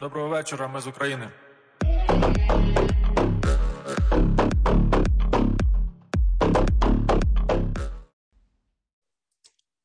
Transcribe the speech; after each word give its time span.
Доброго 0.00 0.28
вечора, 0.28 0.68
ми 0.68 0.80
з 0.80 0.86
України. 0.86 1.28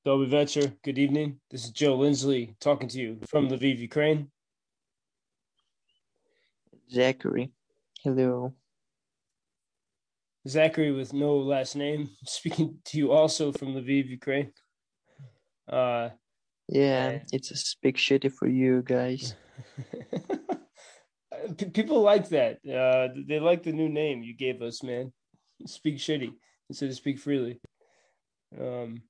Dobry 0.06 0.30
вечер. 0.30 0.64
Good 0.64 0.98
evening. 0.98 1.34
This 1.52 1.62
is 1.66 1.72
Joe 1.82 1.98
Lindsley 1.98 2.56
talking 2.66 2.90
to 2.94 2.98
you 3.04 3.12
from 3.32 3.50
Lviv, 3.50 3.76
Ukraine. 3.90 4.22
Zakhar. 6.96 7.50
Hello. 8.06 8.54
Zakhar 10.54 10.90
with 11.00 11.12
no 11.14 11.32
last 11.54 11.74
name, 11.76 12.02
speaking 12.38 12.70
to 12.88 12.94
you 13.00 13.08
also 13.18 13.44
from 13.58 13.70
Lviv, 13.80 14.06
Ukraine. 14.20 14.50
Uh, 15.78 16.06
yeah, 16.82 17.06
it's 17.36 17.50
a 17.56 17.58
big 17.84 17.96
shitty 18.06 18.32
for 18.38 18.48
you 18.62 18.74
guys. 18.96 19.24
People 21.74 22.02
like 22.02 22.30
that. 22.30 22.58
Uh, 22.66 23.14
they 23.28 23.40
like 23.40 23.64
the 23.64 23.72
new 23.72 23.90
name 23.90 24.24
you 24.24 24.36
gave 24.36 24.62
us, 24.62 24.84
man. 24.84 25.12
Speak 25.66 25.98
shitty 25.98 26.34
instead 26.70 26.90
of 26.90 26.96
speak 26.96 27.20
freely. 27.20 27.60
Um, 28.60 29.02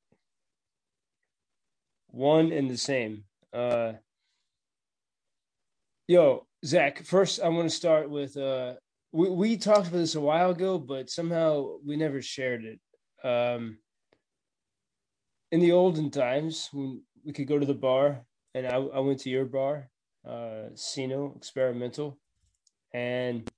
one 2.08 2.52
and 2.52 2.70
the 2.70 2.78
same. 2.78 3.24
Uh, 3.54 3.94
yo, 6.08 6.46
Zach. 6.66 7.04
First, 7.04 7.42
I 7.42 7.50
want 7.50 7.70
to 7.70 7.76
start 7.76 8.10
with. 8.10 8.38
Uh, 8.38 8.74
we 9.12 9.30
we 9.30 9.58
talked 9.58 9.88
about 9.88 9.98
this 9.98 10.16
a 10.16 10.22
while 10.22 10.52
ago, 10.52 10.78
but 10.78 11.10
somehow 11.10 11.78
we 11.86 11.96
never 11.96 12.22
shared 12.22 12.66
it. 12.66 12.80
Um, 13.28 13.78
in 15.52 15.60
the 15.60 15.72
olden 15.72 16.12
times, 16.12 16.70
when 16.74 17.02
we 17.24 17.34
could 17.34 17.48
go 17.48 17.58
to 17.58 17.66
the 17.66 17.74
bar, 17.74 18.26
and 18.54 18.68
I, 18.68 18.76
I 18.76 19.00
went 19.00 19.20
to 19.22 19.30
your 19.30 19.46
bar, 19.46 19.90
uh, 20.28 20.70
Sino 20.76 21.34
Experimental, 21.36 22.18
and 22.94 23.50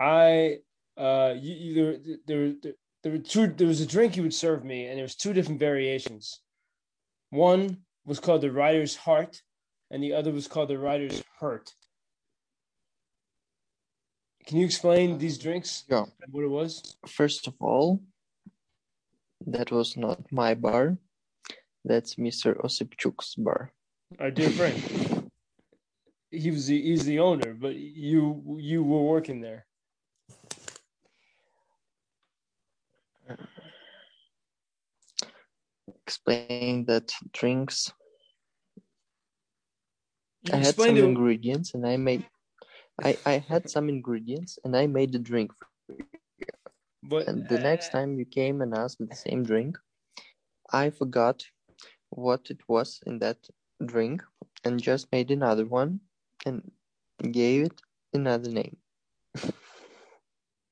I 0.00 0.58
uh 0.96 1.34
you, 1.40 1.54
you 1.54 1.74
there, 1.74 2.16
there 2.26 2.52
there 2.62 2.72
there 3.02 3.12
were 3.12 3.18
two 3.18 3.46
there 3.48 3.66
was 3.68 3.80
a 3.80 3.86
drink 3.86 4.16
you 4.16 4.22
would 4.22 4.34
serve 4.34 4.64
me 4.64 4.86
and 4.86 4.96
there 4.96 5.04
was 5.04 5.14
two 5.14 5.32
different 5.32 5.60
variations 5.60 6.40
one 7.30 7.78
was 8.04 8.18
called 8.18 8.40
the 8.40 8.50
rider's 8.50 8.96
heart 8.96 9.40
and 9.90 10.02
the 10.02 10.12
other 10.12 10.32
was 10.32 10.48
called 10.48 10.68
the 10.68 10.78
rider's 10.78 11.22
hurt 11.38 11.72
can 14.46 14.58
you 14.58 14.64
explain 14.64 15.18
these 15.18 15.38
drinks 15.38 15.84
Yeah. 15.88 16.04
and 16.22 16.32
what 16.32 16.44
it 16.44 16.48
was 16.50 16.96
First 17.06 17.46
of 17.46 17.54
all, 17.60 18.00
that 19.46 19.70
was 19.70 19.96
not 19.96 20.18
my 20.32 20.54
bar. 20.54 20.98
That's 21.84 22.16
Mr. 22.16 22.56
Osipchuk's 22.64 23.34
bar. 23.36 23.72
our 24.18 24.30
dear 24.30 24.50
friend 24.50 25.29
he 26.30 26.50
was 26.50 26.66
the, 26.66 26.80
he's 26.80 27.04
the 27.04 27.18
owner 27.18 27.54
but 27.54 27.74
you 27.74 28.56
you 28.58 28.82
were 28.82 29.02
working 29.02 29.40
there 29.40 29.66
Explain 36.06 36.84
that 36.86 37.12
drinks. 37.32 37.92
you 40.42 40.54
I 40.54 40.56
had 40.56 40.74
some 40.74 40.96
it 40.96 41.04
ingredients 41.04 41.74
and 41.74 41.86
I 41.86 41.96
made. 41.96 42.24
I, 43.02 43.16
I 43.26 43.38
had 43.38 43.70
some 43.70 43.88
ingredients 43.88 44.58
and 44.64 44.76
I 44.76 44.86
made 44.86 45.12
the 45.12 45.18
drink. 45.18 45.52
but 47.02 47.28
And 47.28 47.48
the 47.48 47.58
next 47.58 47.88
uh, 47.94 47.98
time 47.98 48.18
you 48.18 48.24
came 48.24 48.60
and 48.60 48.74
asked 48.74 48.98
the 48.98 49.14
same 49.14 49.44
drink, 49.44 49.78
I 50.72 50.90
forgot 50.90 51.44
what 52.10 52.50
it 52.50 52.60
was 52.68 53.00
in 53.06 53.18
that 53.20 53.38
drink 53.84 54.22
and 54.64 54.82
just 54.82 55.10
made 55.12 55.30
another 55.30 55.64
one 55.64 56.00
and 56.46 56.62
gave 57.32 57.66
it 57.66 57.80
another 58.12 58.50
name. 58.50 58.76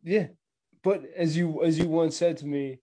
Yeah, 0.02 0.28
but 0.82 1.02
as 1.16 1.36
you 1.36 1.62
as 1.64 1.78
you 1.78 1.88
once 1.88 2.16
said 2.16 2.36
to 2.38 2.46
me, 2.46 2.80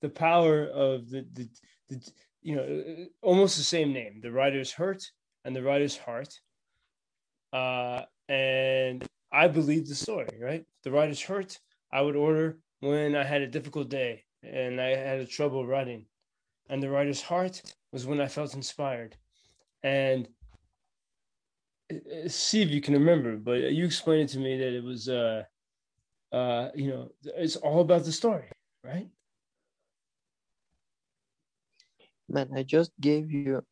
the 0.00 0.08
power 0.08 0.64
of 0.66 1.10
the 1.10 1.26
the, 1.32 1.48
the 1.88 2.10
you 2.42 2.56
know 2.56 3.06
almost 3.22 3.56
the 3.56 3.62
same 3.62 3.92
name, 3.92 4.20
the 4.20 4.32
writer's 4.32 4.72
hurt 4.72 5.10
and 5.44 5.54
the 5.54 5.62
writer's 5.62 5.96
heart. 5.96 6.40
Uh, 7.52 8.02
and 8.28 9.06
I 9.32 9.48
believe 9.48 9.88
the 9.88 9.94
story, 9.94 10.28
right? 10.40 10.64
The 10.82 10.90
writer's 10.90 11.22
hurt. 11.22 11.58
I 11.90 12.02
would 12.02 12.16
order 12.16 12.58
when 12.80 13.16
I 13.16 13.24
had 13.24 13.40
a 13.40 13.46
difficult 13.46 13.88
day 13.88 14.24
and 14.42 14.80
I 14.80 14.94
had 14.94 15.20
a 15.20 15.26
trouble 15.26 15.66
writing, 15.66 16.06
and 16.68 16.82
the 16.82 16.90
writer's 16.90 17.22
heart 17.22 17.62
was 17.92 18.06
when 18.06 18.20
I 18.20 18.28
felt 18.28 18.54
inspired. 18.54 19.16
And 19.82 20.28
see 22.28 22.62
if 22.62 22.70
you 22.70 22.80
can 22.80 22.94
remember, 22.94 23.36
but 23.36 23.54
you 23.72 23.84
explained 23.84 24.22
it 24.30 24.32
to 24.32 24.38
me 24.38 24.58
that 24.58 24.72
it 24.74 24.84
was 24.84 25.08
uh 25.08 25.44
uh, 26.32 26.68
you 26.74 26.88
know, 26.88 27.08
it's 27.36 27.56
all 27.56 27.80
about 27.80 28.04
the 28.04 28.12
story, 28.12 28.50
right? 28.84 29.08
Man, 32.28 32.50
I 32.54 32.62
just 32.62 32.92
gave 33.00 33.30
you 33.30 33.62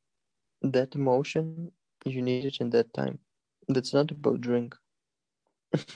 that 0.63 0.95
emotion 0.95 1.73
you 2.05 2.23
needed 2.23 2.57
in 2.61 2.71
that 2.71 2.93
time. 2.95 3.19
That's 3.69 3.93
not 3.95 4.11
about 4.11 4.41
drink. 4.41 4.75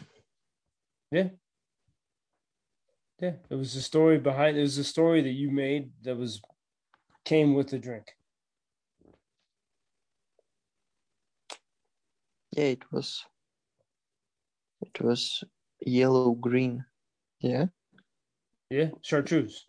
Yeah. 1.12 1.30
Yeah. 3.20 3.34
It 3.50 3.54
was 3.56 3.75
the 3.75 3.80
story 3.80 4.19
behind 4.19 4.56
it 4.56 4.62
was 4.62 4.76
the 4.76 4.84
story 4.84 5.22
that 5.22 5.32
you 5.32 5.50
made 5.50 5.92
that 6.03 6.16
was 6.16 6.41
came 7.25 7.54
with 7.54 7.69
the 7.70 7.78
drink. 7.78 8.12
Yeah, 12.53 12.65
it 12.65 12.83
was. 12.93 13.25
It 14.83 15.00
was 15.00 15.44
yellow 15.81 16.33
green. 16.33 16.84
Yeah. 17.41 17.66
Yeah. 18.71 18.91
Chartreuse. 19.03 19.66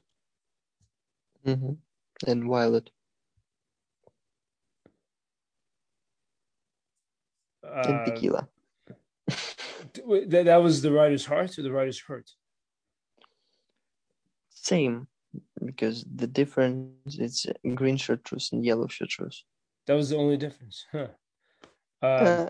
Mm-hmm. 1.45 1.73
And 2.27 2.49
violet 2.49 2.91
and 7.63 8.01
Uh, 8.01 8.05
tequila. 8.05 8.47
that, 9.27 10.43
that 10.45 10.57
was 10.57 10.81
the 10.81 10.91
writer's 10.91 11.25
heart 11.25 11.57
or 11.57 11.63
the 11.63 11.71
writer's 11.71 11.99
hurt? 11.99 12.31
Same, 14.49 15.07
because 15.65 16.05
the 16.15 16.27
difference 16.27 17.17
is 17.17 17.45
green 17.75 17.97
chartreuse 17.97 18.51
and 18.51 18.63
yellow 18.63 18.87
chartreuse. 18.87 19.43
That 19.87 19.95
was 19.95 20.09
the 20.09 20.17
only 20.17 20.37
difference. 20.37 20.85
Huh. 20.91 21.07
Uh, 22.01 22.05
Uh, 22.05 22.49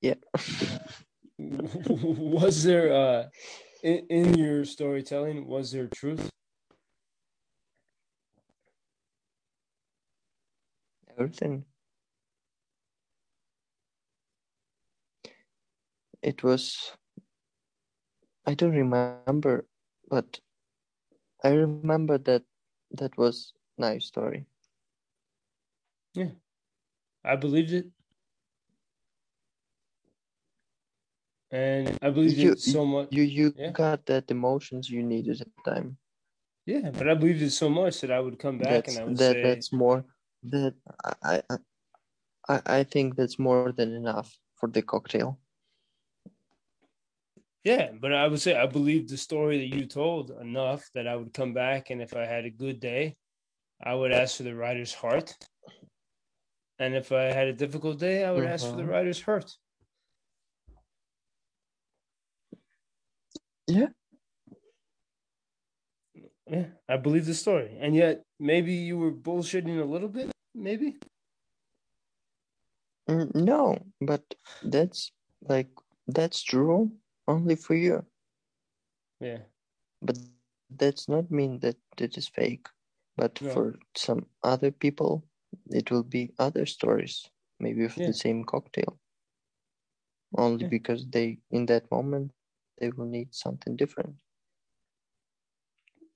yeah. 0.00 0.14
was 1.38 2.62
there 2.64 2.92
uh 2.92 3.24
in, 3.82 4.06
in 4.10 4.34
your 4.38 4.64
storytelling 4.64 5.46
was 5.46 5.72
there 5.72 5.88
truth? 5.88 6.30
Everything. 11.18 11.64
It 16.22 16.42
was. 16.42 16.96
I 18.46 18.54
don't 18.54 18.72
remember, 18.72 19.66
but 20.08 20.40
I 21.44 21.50
remember 21.50 22.18
that 22.18 22.44
that 22.92 23.16
was 23.16 23.52
nice 23.78 24.06
story. 24.06 24.46
Yeah. 26.14 26.30
I 27.24 27.36
believed 27.36 27.72
it. 27.72 27.93
And 31.54 31.96
I 32.02 32.10
believed 32.10 32.36
You- 32.38 32.52
it 32.52 32.58
so 32.58 32.84
much. 32.84 33.08
You 33.12 33.22
you 33.22 33.54
Yeah. 33.56 33.70
got 33.70 34.06
that 34.06 34.28
emotions 34.28 34.90
you 34.90 35.02
needed 35.04 35.40
at 35.40 35.50
the 35.54 35.62
time. 35.70 35.96
Yeah, 36.66 36.90
but 36.90 37.08
I 37.08 37.14
believed 37.14 37.42
it 37.42 37.52
so 37.52 37.68
much 37.70 38.00
that 38.00 38.10
I 38.10 38.18
would 38.18 38.38
come 38.40 38.58
back 38.58 38.70
that's 38.84 38.88
and 38.88 38.98
I 38.98 39.04
would 39.04 39.18
that 39.18 39.34
say, 39.34 39.42
that's 39.42 39.72
more 39.72 40.04
that 40.50 40.74
I, 41.22 41.42
I 42.48 42.60
I 42.78 42.84
think 42.84 43.14
that's 43.14 43.38
more 43.38 43.70
than 43.70 43.92
enough 43.94 44.36
for 44.58 44.68
the 44.68 44.82
cocktail. 44.82 45.38
yeah, 47.62 47.92
but 48.02 48.12
I 48.12 48.26
would 48.26 48.40
say 48.40 48.56
I 48.56 48.66
believed 48.66 49.08
the 49.10 49.16
story 49.16 49.56
that 49.58 49.76
you 49.76 49.86
told 49.86 50.30
enough 50.32 50.82
that 50.94 51.06
I 51.06 51.14
would 51.16 51.32
come 51.32 51.54
back 51.54 51.90
and 51.90 52.02
if 52.02 52.16
I 52.16 52.24
had 52.26 52.44
a 52.44 52.50
good 52.50 52.80
day, 52.80 53.16
I 53.80 53.94
would 53.94 54.12
ask 54.12 54.36
for 54.36 54.42
the 54.42 54.56
writer's 54.56 54.92
heart. 54.92 55.36
And 56.78 56.94
if 56.96 57.12
I 57.12 57.24
had 57.38 57.46
a 57.46 57.52
difficult 57.64 57.98
day, 58.00 58.24
I 58.24 58.32
would 58.32 58.44
ask 58.44 58.66
for 58.68 58.76
the 58.76 58.82
Mhm. 58.82 58.90
writer's 58.90 59.20
hurt. 59.20 59.56
Yeah. 63.66 63.88
Yeah, 66.46 66.66
I 66.88 66.96
believe 66.96 67.26
the 67.26 67.34
story. 67.34 67.76
And 67.80 67.94
yet 67.94 68.22
maybe 68.38 68.72
you 68.72 68.98
were 68.98 69.12
bullshitting 69.12 69.80
a 69.80 69.84
little 69.84 70.08
bit, 70.08 70.30
maybe. 70.54 70.98
Mm, 73.08 73.34
No, 73.34 73.78
but 74.00 74.34
that's 74.62 75.12
like 75.48 75.70
that's 76.06 76.42
true 76.42 76.92
only 77.26 77.56
for 77.56 77.74
you. 77.74 78.06
Yeah. 79.20 79.38
But 80.02 80.18
that's 80.70 81.08
not 81.08 81.30
mean 81.30 81.60
that 81.60 81.76
it 81.98 82.16
is 82.16 82.28
fake. 82.28 82.68
But 83.16 83.38
No. 83.40 83.50
for 83.52 83.76
some 83.96 84.26
other 84.42 84.70
people, 84.70 85.24
it 85.70 85.90
will 85.90 86.04
be 86.04 86.32
other 86.38 86.66
stories. 86.66 87.30
maybe 87.60 87.82
with 87.82 87.96
Yeah. 87.96 88.06
the 88.06 88.12
same 88.12 88.44
cocktail. 88.44 88.98
Only 90.36 90.64
Yeah. 90.64 90.68
because 90.68 91.06
they 91.08 91.38
in 91.50 91.66
that 91.66 91.90
moment 91.90 92.32
they 92.78 92.90
will 92.90 93.06
need 93.06 93.34
something 93.34 93.76
different. 93.76 94.14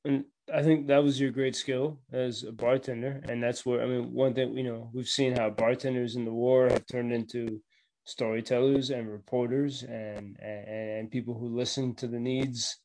and 0.05 0.25
I 0.53 0.63
think 0.63 0.87
that 0.87 1.03
was 1.03 1.21
your 1.21 1.31
great 1.31 1.55
skill 1.55 1.99
as 2.13 2.43
a 2.43 2.53
bartender, 2.53 3.21
and 3.29 3.43
that's 3.43 3.67
where 3.67 3.83
I 3.83 3.87
mean 3.87 4.13
one 4.13 4.35
thing 4.35 4.57
you 4.57 4.65
know 4.65 4.91
we've 4.95 5.09
seen 5.09 5.37
how 5.37 5.51
bartenders 5.51 6.17
in 6.17 6.25
the 6.25 6.33
war 6.33 6.69
have 6.69 6.87
turned 6.87 7.13
into 7.13 7.61
storytellers 8.05 8.91
and 8.91 9.11
reporters 9.11 9.83
and 9.83 10.37
and, 10.41 10.69
and 10.69 11.11
people 11.11 11.35
who 11.39 11.55
listen 11.55 11.95
to 11.97 12.07
the 12.07 12.19
needs 12.19 12.79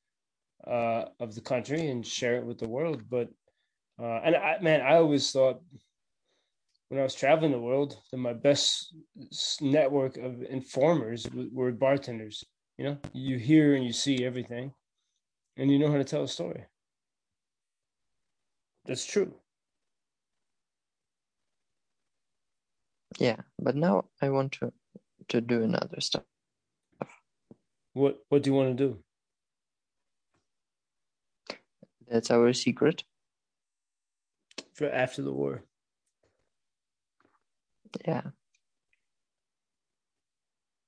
uh, 0.68 1.06
of 1.20 1.34
the 1.36 1.42
country 1.42 1.88
and 1.88 2.06
share 2.06 2.36
it 2.36 2.46
with 2.46 2.60
the 2.60 2.68
world. 2.68 3.04
But 3.10 3.30
uh, 4.00 4.20
and 4.26 4.36
I 4.36 4.58
man, 4.62 4.82
I 4.82 4.96
always 4.96 5.32
thought 5.32 5.62
when 6.90 7.00
I 7.00 7.04
was 7.04 7.16
traveling 7.16 7.52
the 7.52 7.60
world 7.60 7.96
that 8.12 8.18
my 8.18 8.34
best 8.34 8.94
network 9.62 10.18
of 10.18 10.44
informers 10.44 11.26
were 11.32 11.72
bartenders. 11.72 12.44
You 12.78 12.86
know, 12.86 12.98
you 13.14 13.38
hear 13.38 13.76
and 13.76 13.86
you 13.86 13.94
see 13.94 14.26
everything, 14.26 14.74
and 15.58 15.72
you 15.72 15.80
know 15.80 15.92
how 15.92 15.98
to 15.98 16.04
tell 16.06 16.24
a 16.24 16.28
story. 16.28 16.66
That's 18.86 19.06
true. 19.06 19.36
Yeah, 23.20 23.38
but 23.60 23.76
now 23.76 24.06
I 24.22 24.30
want 24.30 24.54
to 24.54 24.74
to 25.30 25.42
do 25.42 25.64
another 25.64 26.02
stuff. 26.02 26.24
What 27.94 28.20
What 28.30 28.44
do 28.44 28.50
you 28.52 28.56
want 28.56 28.78
to 28.78 28.84
do? 28.88 29.04
That's 32.10 32.32
our 32.32 32.54
secret. 32.54 33.04
for 34.74 34.90
after 34.90 35.22
the 35.22 35.34
war. 35.34 35.64
Yeah. 38.08 38.24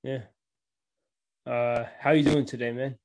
Yeah. 0.02 0.22
Uh, 1.46 1.84
how 2.00 2.10
you 2.10 2.24
doing 2.24 2.44
today, 2.44 2.72
man? 2.72 2.96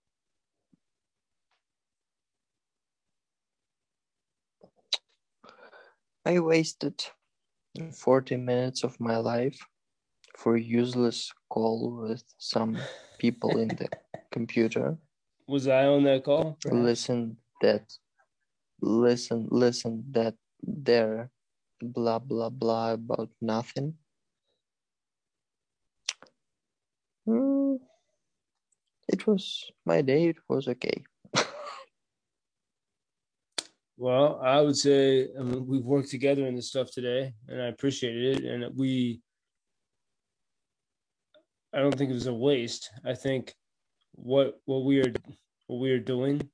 I 6.25 6.39
wasted 6.39 7.03
40 7.93 8.38
minutes 8.38 8.83
of 8.83 8.99
my 8.99 9.17
life 9.17 9.59
for 10.38 10.57
useless 10.57 11.31
call 11.49 12.01
with 12.01 12.23
some 12.39 12.77
people 13.19 13.59
in 13.59 13.67
the 13.67 13.88
computer. 14.31 14.97
Was 15.47 15.67
I 15.67 15.85
on 15.85 16.03
that 16.05 16.23
call? 16.23 16.57
perhaps? 16.61 16.81
Listen 16.81 17.37
that 17.61 17.94
listen 18.81 19.47
listen 19.51 20.03
that 20.09 20.33
there 20.63 21.29
blah 21.79 22.17
blah 22.17 22.49
blah 22.49 22.94
about 22.94 23.29
nothing. 23.39 23.94
Hmm. 27.27 27.75
It 29.21 29.27
was 29.27 29.71
my 29.85 30.01
day, 30.01 30.29
it 30.29 30.38
was 30.50 30.68
okay. 30.68 31.03
Well, 33.97 34.39
I 34.41 34.59
would 34.62 34.77
say 34.77 35.27
I 35.39 35.44
mean, 35.44 35.68
we've 35.68 35.85
worked 35.85 36.09
together 36.09 36.47
in 36.47 36.56
this 36.56 36.69
stuff 36.69 36.89
today, 36.89 37.35
and 37.47 37.62
I 37.62 37.68
appreciated 37.68 38.39
it. 38.39 38.51
And 38.51 38.75
we, 38.75 39.21
I 41.71 41.81
don't 41.81 41.95
think 41.95 42.09
it 42.09 42.15
was 42.15 42.25
a 42.25 42.33
waste. 42.33 42.89
I 43.06 43.13
think 43.13 43.53
what 44.13 44.59
what 44.65 44.85
we 44.85 45.01
are 45.01 45.13
what 45.68 45.79
we 45.79 45.91
are 45.91 46.00
doing 46.00 46.50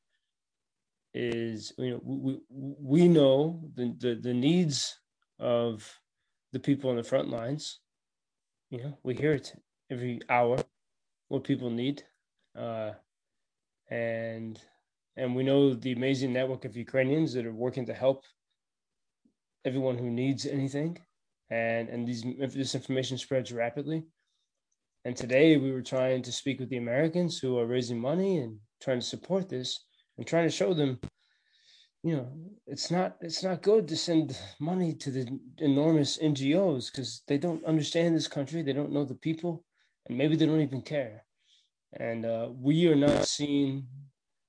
is 1.14 1.72
you 1.78 1.92
know 1.92 2.02
we 2.04 2.40
we 2.50 3.08
know 3.08 3.62
the 3.76 3.96
the, 3.98 4.16
the 4.16 4.34
needs 4.34 5.00
of 5.40 5.90
the 6.52 6.60
people 6.60 6.90
on 6.90 6.98
the 6.98 7.04
front 7.04 7.30
lines. 7.30 7.80
You 8.70 8.84
know, 8.84 8.98
we 9.04 9.16
hear 9.16 9.32
it 9.32 9.54
every 9.90 10.20
hour 10.30 10.58
what 11.30 11.46
people 11.46 11.70
need, 11.70 12.04
uh, 12.58 12.92
and 13.90 14.60
and 15.16 15.36
we 15.36 15.44
know 15.44 15.74
the 15.74 15.94
amazing 15.94 16.34
network 16.34 16.66
of 16.66 16.76
Ukrainians 16.76 17.34
that 17.34 17.46
are 17.46 17.54
working 17.54 17.86
to 17.88 17.94
help 17.94 18.24
everyone 19.66 19.98
who 19.98 20.10
needs 20.10 20.46
anything, 20.46 20.98
and 21.50 21.90
and 21.90 22.08
these 22.08 22.24
this 22.54 22.76
information 22.76 23.18
spreads 23.18 23.52
rapidly. 23.52 24.06
And 25.06 25.16
today 25.16 25.58
we 25.58 25.72
were 25.72 25.82
trying 25.82 26.22
to 26.24 26.32
speak 26.32 26.60
with 26.60 26.70
the 26.70 26.78
Americans 26.78 27.40
who 27.40 27.58
are 27.60 27.66
raising 27.66 28.00
money 28.00 28.40
and 28.40 28.58
trying 28.82 29.00
to 29.00 29.06
support 29.06 29.48
this 29.48 29.86
and 30.18 30.28
trying 30.28 30.46
to 30.46 30.52
show 30.52 30.74
them, 30.74 31.00
you 32.04 32.18
know, 32.18 32.28
it's 32.66 32.92
not 32.92 33.16
it's 33.22 33.44
not 33.44 33.62
good 33.62 33.88
to 33.88 33.96
send 33.96 34.38
money 34.60 34.94
to 34.96 35.12
the 35.12 35.40
enormous 35.60 36.18
NGOs 36.18 36.92
because 36.92 37.22
they 37.28 37.38
don't 37.38 37.64
understand 37.66 38.16
this 38.16 38.28
country, 38.28 38.62
they 38.62 38.74
don't 38.74 38.92
know 38.92 39.06
the 39.06 39.16
people, 39.16 39.64
and 40.08 40.18
maybe 40.18 40.36
they 40.36 40.46
don't 40.46 40.62
even 40.62 40.82
care. 40.82 41.27
And 41.94 42.26
uh, 42.26 42.50
we 42.60 42.88
are 42.88 42.96
not 42.96 43.26
seeing 43.26 43.88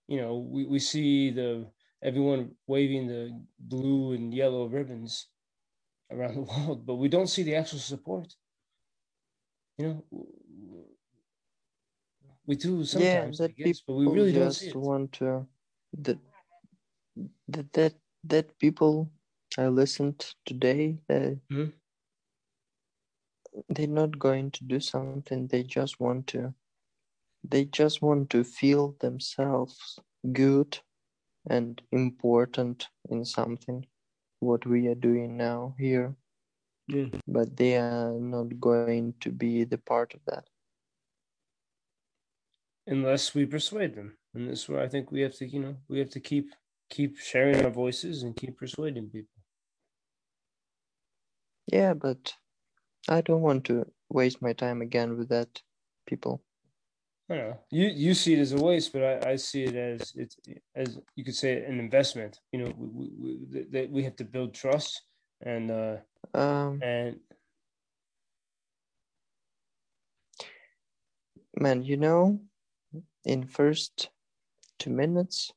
you 0.09 0.21
know, 0.21 0.39
we, 0.39 0.65
we 0.65 0.79
see 0.79 1.31
the 1.31 1.67
everyone 2.03 2.53
waving 2.67 3.07
the 3.07 3.39
blue 3.59 4.13
and 4.13 4.33
yellow 4.35 4.67
ribbons 4.67 5.29
around 6.11 6.35
the 6.35 6.41
world, 6.53 6.87
but 6.87 6.95
we 6.97 7.09
don't 7.09 7.29
see 7.29 7.43
the 7.43 7.55
actual 7.57 7.79
support. 7.79 8.35
You 9.79 9.87
know, 9.87 10.05
we 12.47 12.57
do 12.57 12.85
sometimes, 12.85 13.39
yeah, 13.39 13.47
that 13.47 13.57
guess, 13.57 13.83
but 13.87 13.95
we 13.95 14.05
people 14.05 14.15
really 14.15 14.33
don't 14.33 14.51
just 14.51 14.61
see 14.61 14.69
it. 14.69 14.77
want 14.77 15.13
to 15.15 15.47
that 15.99 16.19
that 17.49 17.73
that 17.75 17.95
that 18.25 18.59
people 18.59 19.11
I 19.59 19.69
listened 19.69 20.35
today 20.45 20.99
they 21.09 21.39
Mhm. 21.51 21.73
they're 23.69 23.87
not 24.03 24.19
going 24.19 24.51
to 24.53 24.65
do 24.65 24.81
something 24.81 25.47
they 25.49 25.63
just 25.63 26.01
want 26.01 26.27
to 26.29 26.55
they 27.45 27.65
just 27.65 28.03
want 28.03 28.31
to 28.31 28.45
feel 28.45 28.95
themselves 29.01 29.99
good 30.33 30.79
and 31.49 31.81
important 31.93 32.89
in 33.11 33.25
something 33.25 33.87
what 34.41 34.67
we 34.67 34.87
are 34.89 34.95
doing 34.95 35.37
now 35.37 35.75
here 35.79 36.15
Yeah. 36.89 37.07
but 37.27 37.57
they 37.57 37.77
are 37.77 38.13
not 38.13 38.59
going 38.61 39.15
to 39.21 39.31
be 39.31 39.65
the 39.65 39.79
part 39.79 40.15
of 40.15 40.21
that 40.27 40.45
Unless 42.87 43.35
we 43.35 43.45
persuade 43.45 43.95
them, 43.95 44.17
and 44.35 44.49
this 44.49 44.61
is 44.63 44.69
where 44.69 44.81
I 44.83 44.89
think 44.89 45.13
we 45.13 45.21
have 45.21 45.35
to, 45.35 45.47
you 45.47 45.61
know, 45.61 45.77
we 45.89 45.99
have 45.99 46.09
to 46.11 46.21
keep 46.21 46.47
keep 46.89 47.19
sharing 47.19 47.63
our 47.65 47.71
voices 47.71 48.23
and 48.23 48.35
keep 48.35 48.57
persuading 48.57 49.11
people. 49.11 49.37
yeah 51.67 51.93
but 51.93 52.35
i 53.09 53.21
don't 53.21 53.43
want 53.43 53.65
to 53.65 53.87
waste 54.09 54.41
my 54.41 54.53
time 54.55 54.81
again 54.81 55.17
with 55.19 55.29
that 55.29 55.61
people 56.07 56.43
I 57.31 57.37
don't 57.37 57.49
know. 57.49 57.59
You 57.71 57.89
you 57.89 58.15
see 58.15 58.35
it 58.35 58.39
as 58.39 58.53
a 58.53 58.57
waste, 58.57 58.93
but 58.93 59.03
I, 59.03 59.33
I 59.33 59.37
see 59.37 59.65
it 59.65 59.77
as 59.77 60.13
it's 60.17 60.37
as 60.75 60.99
you 61.15 61.25
could 61.25 61.35
say 61.35 61.63
an 61.65 61.79
investment. 61.79 62.41
You 62.53 62.65
know, 62.65 62.73
we 62.77 63.11
we, 63.19 63.67
that 63.71 63.91
we 63.91 64.03
have 64.05 64.17
to 64.17 64.25
build 64.25 64.55
trust 64.55 65.03
and 65.43 65.71
uh 65.71 65.97
um 66.35 66.81
and 66.83 67.21
man 71.57 71.83
you 71.83 71.97
know 71.97 72.41
in 73.25 73.47
first 73.47 74.11
two 74.79 74.91
minutes 74.91 75.53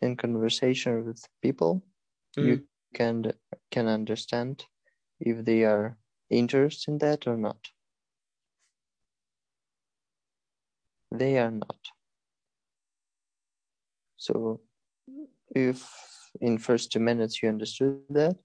in 0.00 0.16
conversation 0.16 1.04
with 1.04 1.22
people 1.42 1.82
you 2.36 2.62
can 2.94 3.32
can 3.70 3.86
understand 3.86 4.64
if 5.20 5.44
they 5.44 5.64
are 5.64 5.96
interested 6.30 6.90
in 6.92 6.98
that 6.98 7.26
or 7.26 7.36
not 7.36 7.58
they 11.10 11.38
are 11.38 11.50
not 11.50 11.78
so 14.16 14.60
if 15.54 15.88
in 16.40 16.58
first 16.58 16.92
two 16.92 17.00
minutes 17.00 17.42
you 17.42 17.48
understood 17.48 18.02
that 18.10 18.36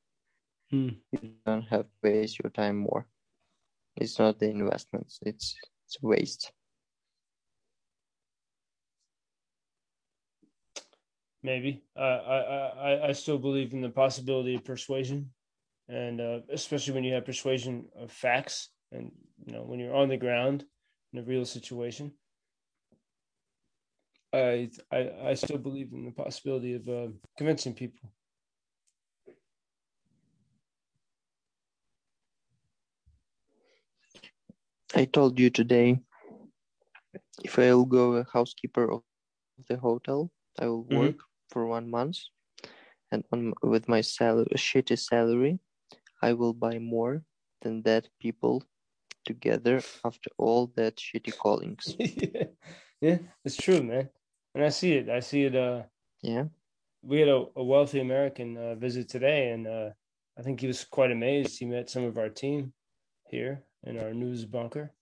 Mm. 0.73 0.95
you 1.11 1.19
don't 1.45 1.67
have 1.69 1.83
to 1.85 1.97
waste 2.01 2.39
your 2.41 2.49
time 2.49 2.77
more 2.77 3.05
it's 3.95 4.17
not 4.17 4.39
the 4.39 4.49
investments 4.49 5.19
it's 5.21 5.55
it's 5.85 6.01
waste 6.01 6.51
maybe 11.43 11.83
I 11.95 12.01
I 12.03 12.39
I 12.89 13.07
I 13.09 13.11
still 13.11 13.37
believe 13.37 13.73
in 13.73 13.81
the 13.81 13.89
possibility 13.89 14.55
of 14.55 14.63
persuasion, 14.63 15.31
and 15.89 16.21
uh, 16.21 16.39
especially 16.51 16.93
when 16.93 17.03
you 17.03 17.13
have 17.13 17.25
persuasion 17.25 17.85
of 17.95 18.11
facts, 18.11 18.69
and 18.91 19.11
you 19.45 19.53
know 19.53 19.63
when 19.63 19.79
you're 19.79 19.95
on 19.95 20.09
the 20.09 20.17
ground 20.17 20.65
in 21.11 21.19
a 21.19 21.23
real 21.23 21.45
situation. 21.45 22.13
I 24.33 24.69
I 24.91 25.11
I 25.29 25.33
still 25.35 25.57
believe 25.59 25.93
in 25.93 26.05
the 26.05 26.11
possibility 26.11 26.73
of 26.73 26.87
uh, 26.89 27.07
convincing 27.37 27.73
people. 27.75 28.09
i 34.95 35.05
told 35.05 35.39
you 35.39 35.49
today 35.49 35.99
if 37.43 37.57
i'll 37.59 37.85
go 37.85 38.15
a 38.15 38.25
housekeeper 38.33 38.91
of 38.91 39.01
the 39.69 39.77
hotel 39.77 40.31
i 40.59 40.65
will 40.67 40.83
Mhm. 40.85 40.97
work 41.01 41.19
for 41.49 41.65
one 41.67 41.89
month 41.89 42.17
and 43.11 43.23
on, 43.31 43.53
with 43.61 43.87
my 43.87 44.01
salary 44.01 44.47
shitty 44.55 44.97
salary 44.97 45.59
i 46.21 46.33
will 46.33 46.53
buy 46.53 46.79
more 46.79 47.23
than 47.61 47.81
that 47.83 48.07
people 48.19 48.63
together 49.25 49.81
after 50.03 50.29
all 50.37 50.67
that 50.75 50.97
shitty 50.97 51.31
callings. 51.37 51.95
yeah, 51.97 52.45
yeah, 53.01 53.17
it's 53.45 53.55
true, 53.55 53.81
man. 53.81 54.09
And 54.55 54.63
I 54.63 54.69
see 54.69 54.93
it. 54.93 55.09
I 55.09 55.19
see 55.19 55.43
it. 55.45 55.55
Uh, 55.55 55.83
Yeah. 56.21 56.45
we 57.01 57.19
had 57.19 57.29
a, 57.29 57.45
a 57.55 57.63
wealthy 57.63 57.99
American 57.99 58.57
uh, 58.57 58.75
visit 58.75 59.09
today, 59.09 59.51
and 59.51 59.67
uh, 59.67 59.89
I 60.37 60.41
think 60.41 60.61
he 60.61 60.67
was 60.67 60.85
quite 60.85 61.11
amazed. 61.11 61.59
He 61.59 61.65
met 61.65 61.89
some 61.89 62.03
of 62.03 62.17
our 62.17 62.29
team 62.29 62.73
here 63.29 63.63
in 63.83 63.99
our 63.99 64.13
news 64.13 64.45
bunker, 64.45 64.93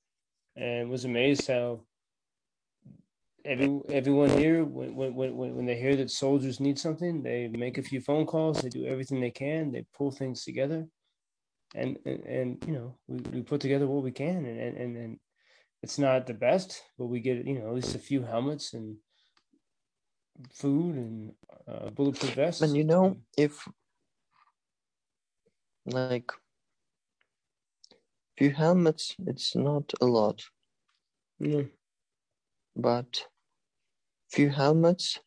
and 0.56 0.90
was 0.90 1.06
amazed 1.06 1.48
how 1.48 1.82
every 3.46 3.80
everyone 3.90 4.30
here, 4.30 4.64
when 4.64 4.96
when 4.96 5.16
when 5.16 5.56
when 5.56 5.66
they 5.66 5.78
hear 5.80 5.96
that 5.98 6.10
soldiers 6.12 6.60
need 6.60 6.80
something, 6.80 7.22
they 7.22 7.48
make 7.48 7.78
a 7.78 7.84
few 7.84 8.02
phone 8.02 8.26
calls. 8.26 8.62
They 8.62 8.70
do 8.70 8.86
everything 8.86 9.20
they 9.20 9.32
can. 9.32 9.72
They 9.72 9.86
pull 9.96 10.12
things 10.12 10.44
together, 10.44 10.88
and 11.76 11.98
and, 12.06 12.24
and 12.26 12.64
you 12.66 12.74
know 12.74 12.98
we, 13.08 13.18
we 13.32 13.42
put 13.42 13.62
together 13.62 13.88
what 13.88 14.04
we 14.04 14.12
can, 14.12 14.46
and, 14.46 14.60
and 14.60 14.78
and 14.78 14.98
and 14.98 15.20
it's 15.84 16.00
not 16.00 16.26
the 16.26 16.34
best, 16.34 16.82
but 16.98 17.08
we 17.08 17.20
get 17.20 17.46
you 17.46 17.60
know 17.60 17.68
at 17.68 17.76
least 17.76 17.96
a 17.96 18.00
few 18.00 18.24
helmets 18.24 18.74
and 18.74 18.98
food 20.52 20.96
and 20.96 21.34
uh, 21.68 21.90
bulletproof 21.92 22.34
vests. 22.36 22.62
And 22.62 22.76
you 22.76 22.84
know, 22.84 23.18
if 23.38 23.68
like 25.86 26.32
few 28.38 28.52
helmets, 28.52 29.16
it's 29.26 29.56
not 29.56 29.92
a 30.02 30.06
lot, 30.06 30.44
Yeah. 31.40 31.64
but 32.76 33.28
few 34.30 34.50
helmets 34.50 35.20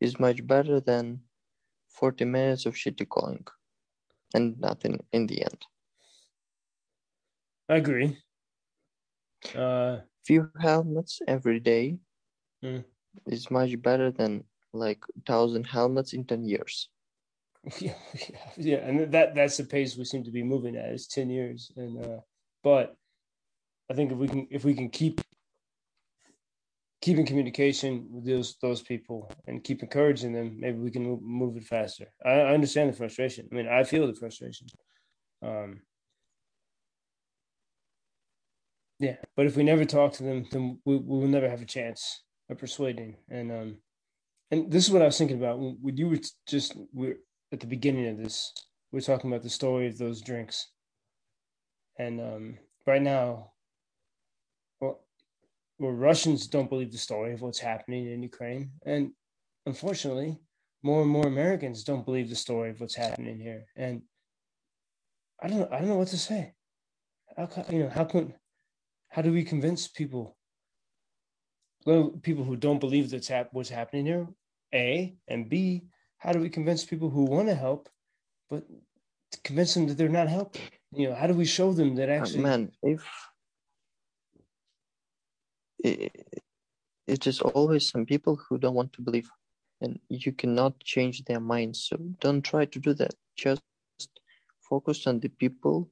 is 0.00 0.18
much 0.18 0.46
better 0.46 0.80
than 0.80 1.20
40 1.88 2.24
minutes 2.24 2.66
of 2.66 2.74
shitty 2.74 3.08
calling 3.08 3.46
and 4.34 4.58
nothing 4.60 4.98
in 5.12 5.26
the 5.26 5.42
end. 5.42 5.66
I 7.68 7.76
agree. 7.76 8.18
Uh, 9.54 10.00
Few 10.24 10.50
helmets 10.60 11.20
every 11.26 11.60
day 11.60 11.98
Mm. 12.62 12.84
Is 13.26 13.50
much 13.50 13.80
better 13.82 14.10
than 14.10 14.44
like 14.72 15.04
thousand 15.26 15.66
helmets 15.66 16.12
in 16.12 16.24
10 16.24 16.44
years. 16.44 16.88
yeah, 17.78 17.94
yeah, 18.28 18.36
yeah, 18.56 18.76
and 18.78 19.12
that 19.12 19.34
that's 19.34 19.56
the 19.56 19.64
pace 19.64 19.96
we 19.96 20.04
seem 20.04 20.24
to 20.24 20.32
be 20.32 20.42
moving 20.42 20.76
at. 20.76 20.92
is 20.92 21.06
ten 21.06 21.30
years, 21.30 21.70
and 21.76 22.04
uh, 22.04 22.20
but 22.64 22.96
I 23.88 23.94
think 23.94 24.10
if 24.10 24.18
we 24.18 24.26
can 24.26 24.48
if 24.50 24.64
we 24.64 24.74
can 24.74 24.88
keep 24.88 25.20
keep 27.00 27.18
in 27.18 27.26
communication 27.26 28.06
with 28.10 28.24
those 28.24 28.56
those 28.60 28.82
people 28.82 29.30
and 29.46 29.62
keep 29.62 29.82
encouraging 29.82 30.32
them, 30.32 30.56
maybe 30.58 30.78
we 30.78 30.90
can 30.90 31.04
move, 31.04 31.22
move 31.22 31.56
it 31.56 31.64
faster. 31.64 32.06
I, 32.24 32.30
I 32.30 32.54
understand 32.54 32.90
the 32.90 32.96
frustration. 32.96 33.48
I 33.52 33.54
mean, 33.54 33.68
I 33.68 33.84
feel 33.84 34.08
the 34.08 34.14
frustration. 34.14 34.66
Um, 35.40 35.82
yeah, 38.98 39.16
but 39.36 39.46
if 39.46 39.56
we 39.56 39.62
never 39.62 39.84
talk 39.84 40.14
to 40.14 40.24
them, 40.24 40.46
then 40.50 40.80
we, 40.84 40.96
we 40.96 41.18
will 41.18 41.28
never 41.28 41.48
have 41.48 41.62
a 41.62 41.66
chance 41.66 42.22
of 42.52 42.58
persuading. 42.58 43.16
And 43.28 43.50
um, 43.50 43.76
and 44.50 44.70
this 44.70 44.86
is 44.86 44.90
what 44.90 45.02
I 45.02 45.06
was 45.06 45.18
thinking 45.18 45.38
about 45.38 45.58
when, 45.58 45.96
you 45.96 46.08
were 46.08 46.18
just 46.46 46.76
we're 46.92 47.16
at 47.52 47.60
the 47.60 47.66
beginning 47.66 48.06
of 48.08 48.18
this. 48.18 48.52
We're 48.92 49.00
talking 49.00 49.30
about 49.30 49.42
the 49.42 49.50
story 49.50 49.86
of 49.88 49.96
those 49.96 50.20
drinks, 50.20 50.68
and 51.98 52.20
um, 52.20 52.58
right 52.86 53.00
now, 53.00 53.52
well, 54.80 55.00
well, 55.78 55.92
Russians 55.92 56.46
don't 56.46 56.68
believe 56.68 56.92
the 56.92 56.98
story 56.98 57.32
of 57.32 57.40
what's 57.40 57.58
happening 57.58 58.12
in 58.12 58.22
Ukraine, 58.22 58.72
and 58.84 59.12
unfortunately, 59.64 60.38
more 60.82 61.02
and 61.02 61.10
more 61.10 61.26
Americans 61.26 61.84
don't 61.84 62.04
believe 62.04 62.28
the 62.28 62.36
story 62.36 62.70
of 62.70 62.80
what's 62.80 62.94
happening 62.94 63.38
here. 63.38 63.64
And 63.76 64.02
I 65.42 65.48
don't, 65.48 65.72
I 65.72 65.78
don't 65.78 65.88
know 65.88 65.96
what 65.96 66.08
to 66.08 66.18
say. 66.18 66.54
How 67.36 67.48
you 67.70 67.84
know, 67.84 67.88
how 67.88 68.04
can, 68.04 68.34
how 69.08 69.22
do 69.22 69.32
we 69.32 69.44
convince 69.44 69.88
people? 69.88 70.36
Well, 71.84 72.10
people 72.22 72.44
who 72.44 72.56
don't 72.56 72.78
believe 72.78 73.10
that's 73.10 73.28
hap- 73.28 73.52
what's 73.52 73.68
happening 73.68 74.06
here. 74.06 74.28
A 74.74 75.14
and 75.28 75.48
B. 75.48 75.82
How 76.18 76.32
do 76.32 76.38
we 76.38 76.48
convince 76.48 76.84
people 76.84 77.10
who 77.10 77.24
want 77.24 77.48
to 77.48 77.54
help, 77.54 77.88
but 78.48 78.64
to 79.32 79.40
convince 79.42 79.74
them 79.74 79.86
that 79.88 79.98
they're 79.98 80.08
not 80.08 80.28
helping? 80.28 80.62
You 80.92 81.08
know, 81.08 81.14
how 81.14 81.26
do 81.26 81.34
we 81.34 81.44
show 81.44 81.72
them 81.72 81.96
that 81.96 82.08
Uh, 82.08 82.12
actually? 82.12 82.42
man, 82.42 82.72
if 82.82 83.04
it, 85.82 86.12
it 87.08 87.26
is 87.26 87.40
always 87.40 87.88
some 87.88 88.06
people 88.06 88.36
who 88.36 88.58
don't 88.58 88.74
want 88.74 88.92
to 88.94 89.02
believe, 89.02 89.28
and 89.80 89.98
you 90.08 90.32
cannot 90.32 90.78
change 90.80 91.24
their 91.24 91.40
minds. 91.40 91.88
So 91.88 91.96
don't 92.20 92.42
try 92.42 92.66
to 92.66 92.78
do 92.78 92.94
that. 92.94 93.14
Just 93.36 93.62
focus 94.60 95.06
on 95.06 95.18
the 95.20 95.28
people 95.28 95.90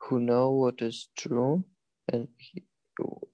who 0.00 0.18
know 0.18 0.50
what 0.52 0.80
is 0.80 1.08
true 1.16 1.62
and 2.10 2.28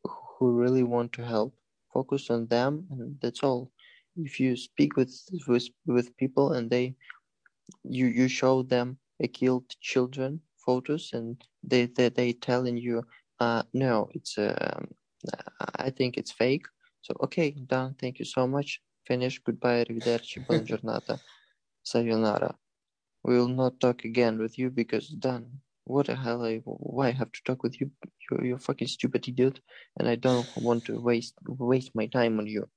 who 0.05 0.53
really 0.53 0.83
want 0.83 1.13
to 1.13 1.25
help. 1.25 1.55
Focus 1.95 2.31
on 2.31 2.47
them, 2.49 2.87
and 2.91 3.17
that's 3.23 3.43
all. 3.45 3.71
If 4.17 4.41
you 4.41 4.57
speak 4.57 4.97
with 4.97 5.13
with, 5.49 5.69
with 5.87 6.17
people 6.17 6.53
and 6.53 6.71
they 6.71 6.97
you 7.85 8.07
you 8.07 8.29
show 8.29 8.63
them 8.63 8.99
a 9.21 9.29
killed 9.29 9.69
children 9.81 10.41
photos 10.67 11.11
and 11.13 11.43
they 11.63 11.87
they 11.87 12.09
they 12.11 12.33
telling 12.33 12.77
you 12.77 13.03
uh 13.41 13.63
no 13.73 14.09
it's 14.15 14.39
um 14.39 14.89
I 15.79 15.91
think 15.91 16.17
it's 16.19 16.33
fake. 16.33 16.67
So 17.03 17.15
okay 17.25 17.51
done. 17.53 17.95
Thank 18.01 18.19
you 18.19 18.25
so 18.25 18.47
much. 18.47 18.81
Finish. 19.07 19.39
Goodbye. 19.41 19.85
Arrivederci. 19.85 20.47
Buona 20.47 20.65
giornata. 20.71 21.19
Sayonara. 21.83 22.55
We 23.25 23.39
will 23.39 23.49
not 23.49 23.81
talk 23.81 24.05
again 24.05 24.39
with 24.39 24.59
you 24.59 24.71
because 24.71 25.09
done 25.09 25.61
what 25.85 26.07
the 26.07 26.17
hell 26.17 26.45
I, 26.45 26.61
why 26.65 27.09
I 27.09 27.13
have 27.13 27.33
to 27.33 27.41
talk 27.45 27.63
with 27.63 27.81
you 27.81 27.91
you're, 28.31 28.45
you're 28.45 28.59
fucking 28.59 28.89
stupid 28.89 29.29
idiot 29.29 29.61
and 29.99 30.09
I 30.09 30.17
don't 30.17 30.49
want 30.57 30.85
to 30.87 31.01
waste 31.01 31.35
waste 31.47 31.93
my 31.95 32.07
time 32.07 32.39
on 32.39 32.47
you. 32.47 32.69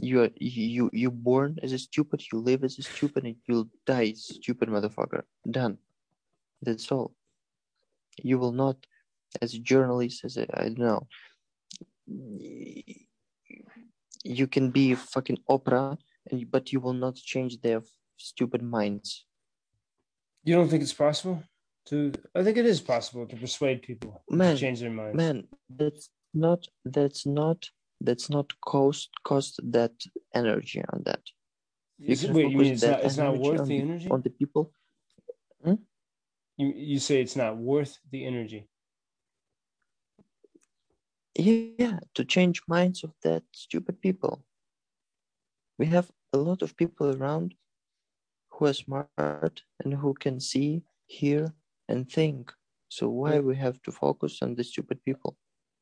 You 0.00 0.22
are 0.22 0.30
you 0.36 0.90
you 0.92 1.10
born 1.10 1.58
as 1.62 1.72
a 1.72 1.78
stupid 1.78 2.22
you 2.32 2.38
live 2.38 2.64
as 2.64 2.78
a 2.78 2.82
stupid 2.82 3.24
and 3.24 3.36
you'll 3.46 3.68
die 3.86 4.12
stupid 4.12 4.68
motherfucker. 4.68 5.22
Done. 5.48 5.78
That's 6.62 6.90
all. 6.90 7.14
You 8.22 8.38
will 8.38 8.52
not 8.52 8.76
as 9.40 9.54
a 9.54 9.58
journalist 9.58 10.24
as 10.24 10.36
a 10.36 10.46
i 10.58 10.64
don't 10.64 10.78
know 10.78 11.06
you 14.24 14.46
can 14.46 14.70
be 14.70 14.94
fucking 14.94 15.38
opera 15.48 15.96
and 16.30 16.50
but 16.50 16.72
you 16.72 16.80
will 16.80 16.94
not 16.94 17.14
change 17.16 17.60
their 17.60 17.82
stupid 18.16 18.62
minds 18.62 19.26
You 20.44 20.54
don't 20.54 20.68
think 20.68 20.82
it's 20.82 20.92
possible 20.94 21.42
to? 21.88 22.12
I 22.34 22.42
think 22.44 22.56
it 22.56 22.66
is 22.66 22.80
possible 22.80 23.26
to 23.26 23.36
persuade 23.36 23.82
people 23.82 24.22
Man, 24.30 24.54
to 24.54 24.60
change 24.60 24.80
their 24.80 24.90
minds. 24.90 25.16
man 25.16 25.36
that's 25.80 26.10
not 26.34 26.60
that's 26.84 27.24
not 27.26 27.58
that's 28.00 28.28
not 28.30 28.46
cost 28.64 29.10
cost 29.24 29.60
that 29.72 29.92
energy 30.34 30.82
on 30.92 31.02
that 31.04 31.22
you 31.98 32.12
Is 32.12 32.20
can 32.24 32.34
wait, 32.34 32.50
you 32.50 32.58
mean 32.58 32.72
it's 32.72 32.82
that 32.82 32.90
not? 32.90 33.04
It's 33.04 33.16
not 33.16 33.36
worth 33.38 33.60
on 33.60 33.68
the 33.68 33.76
the- 33.76 33.82
energy. 33.88 34.08
on 34.10 34.20
the 34.22 34.30
people 34.40 34.64
hmm? 35.64 35.78
You 36.60 36.68
you 36.92 36.98
say 36.98 37.16
it's 37.22 37.36
not 37.36 37.56
worth 37.56 37.92
the 38.12 38.24
energy. 38.32 38.68
yeah 41.34 41.98
to 42.16 42.24
change 42.24 42.56
minds 42.66 43.04
of 43.04 43.12
that 43.22 43.42
stupid 43.52 43.96
people 44.06 44.34
we 45.78 45.86
have 45.86 46.08
a 46.32 46.38
lot 46.48 46.62
of 46.62 46.76
people 46.76 47.06
around 47.16 47.54
who 48.58 48.66
are 48.66 48.74
smart 48.74 49.62
and 49.84 49.94
who 49.94 50.14
can 50.14 50.40
see 50.40 50.82
hear 51.06 51.54
and 51.88 52.10
think 52.10 52.52
so 52.88 53.08
why 53.08 53.38
we 53.40 53.56
have 53.56 53.80
to 53.82 53.92
focus 53.92 54.42
on 54.42 54.54
the 54.54 54.64
stupid 54.64 54.98
people 55.04 55.36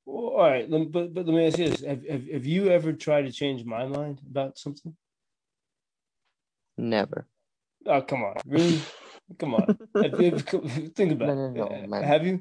Well, 0.06 0.28
all 0.38 0.50
right, 0.50 0.66
but 0.70 1.12
but 1.14 1.26
let 1.26 1.34
me 1.34 1.46
ask 1.46 1.58
you 1.58 1.68
this: 1.70 1.82
have, 1.84 2.04
have 2.06 2.24
have 2.36 2.46
you 2.46 2.68
ever 2.68 2.92
tried 2.92 3.24
to 3.26 3.32
change 3.32 3.64
my 3.64 3.86
mind 3.86 4.20
about 4.30 4.58
something? 4.58 4.94
never 6.78 7.26
Oh, 7.86 8.02
come 8.02 8.22
on, 8.24 8.34
really? 8.46 8.80
come 9.38 9.54
on. 9.54 9.66
Think 10.98 11.12
about 11.12 11.28
No, 11.28 11.34
it. 11.34 11.38
no, 11.42 11.48
no, 11.50 11.66
Uh, 11.66 11.86
man. 11.86 12.02
Have 12.04 12.26
you? 12.26 12.34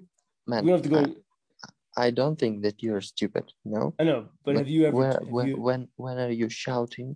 man 0.47 0.63
we 0.63 0.69
don't 0.69 0.83
have 0.83 0.87
to 0.89 0.89
go. 0.89 1.01
I, 1.97 2.07
I 2.07 2.11
don't 2.11 2.37
think 2.37 2.61
that 2.63 2.83
you're 2.83 3.01
stupid 3.01 3.45
no 3.63 3.93
I 3.99 4.03
know, 4.03 4.29
but 4.43 4.55
have 4.57 4.69
you 4.69 4.85
ever? 4.85 4.97
when, 4.97 5.11
have 5.11 5.27
when, 5.35 5.47
you- 5.47 5.61
when 5.67 5.87
when 5.95 6.17
are 6.19 6.31
you 6.41 6.49
shouting 6.49 7.15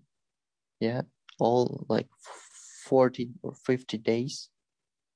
yeah 0.79 1.01
all 1.39 1.85
like 1.89 2.07
40 2.89 3.29
or 3.43 3.53
50 3.53 3.97
days. 3.99 4.49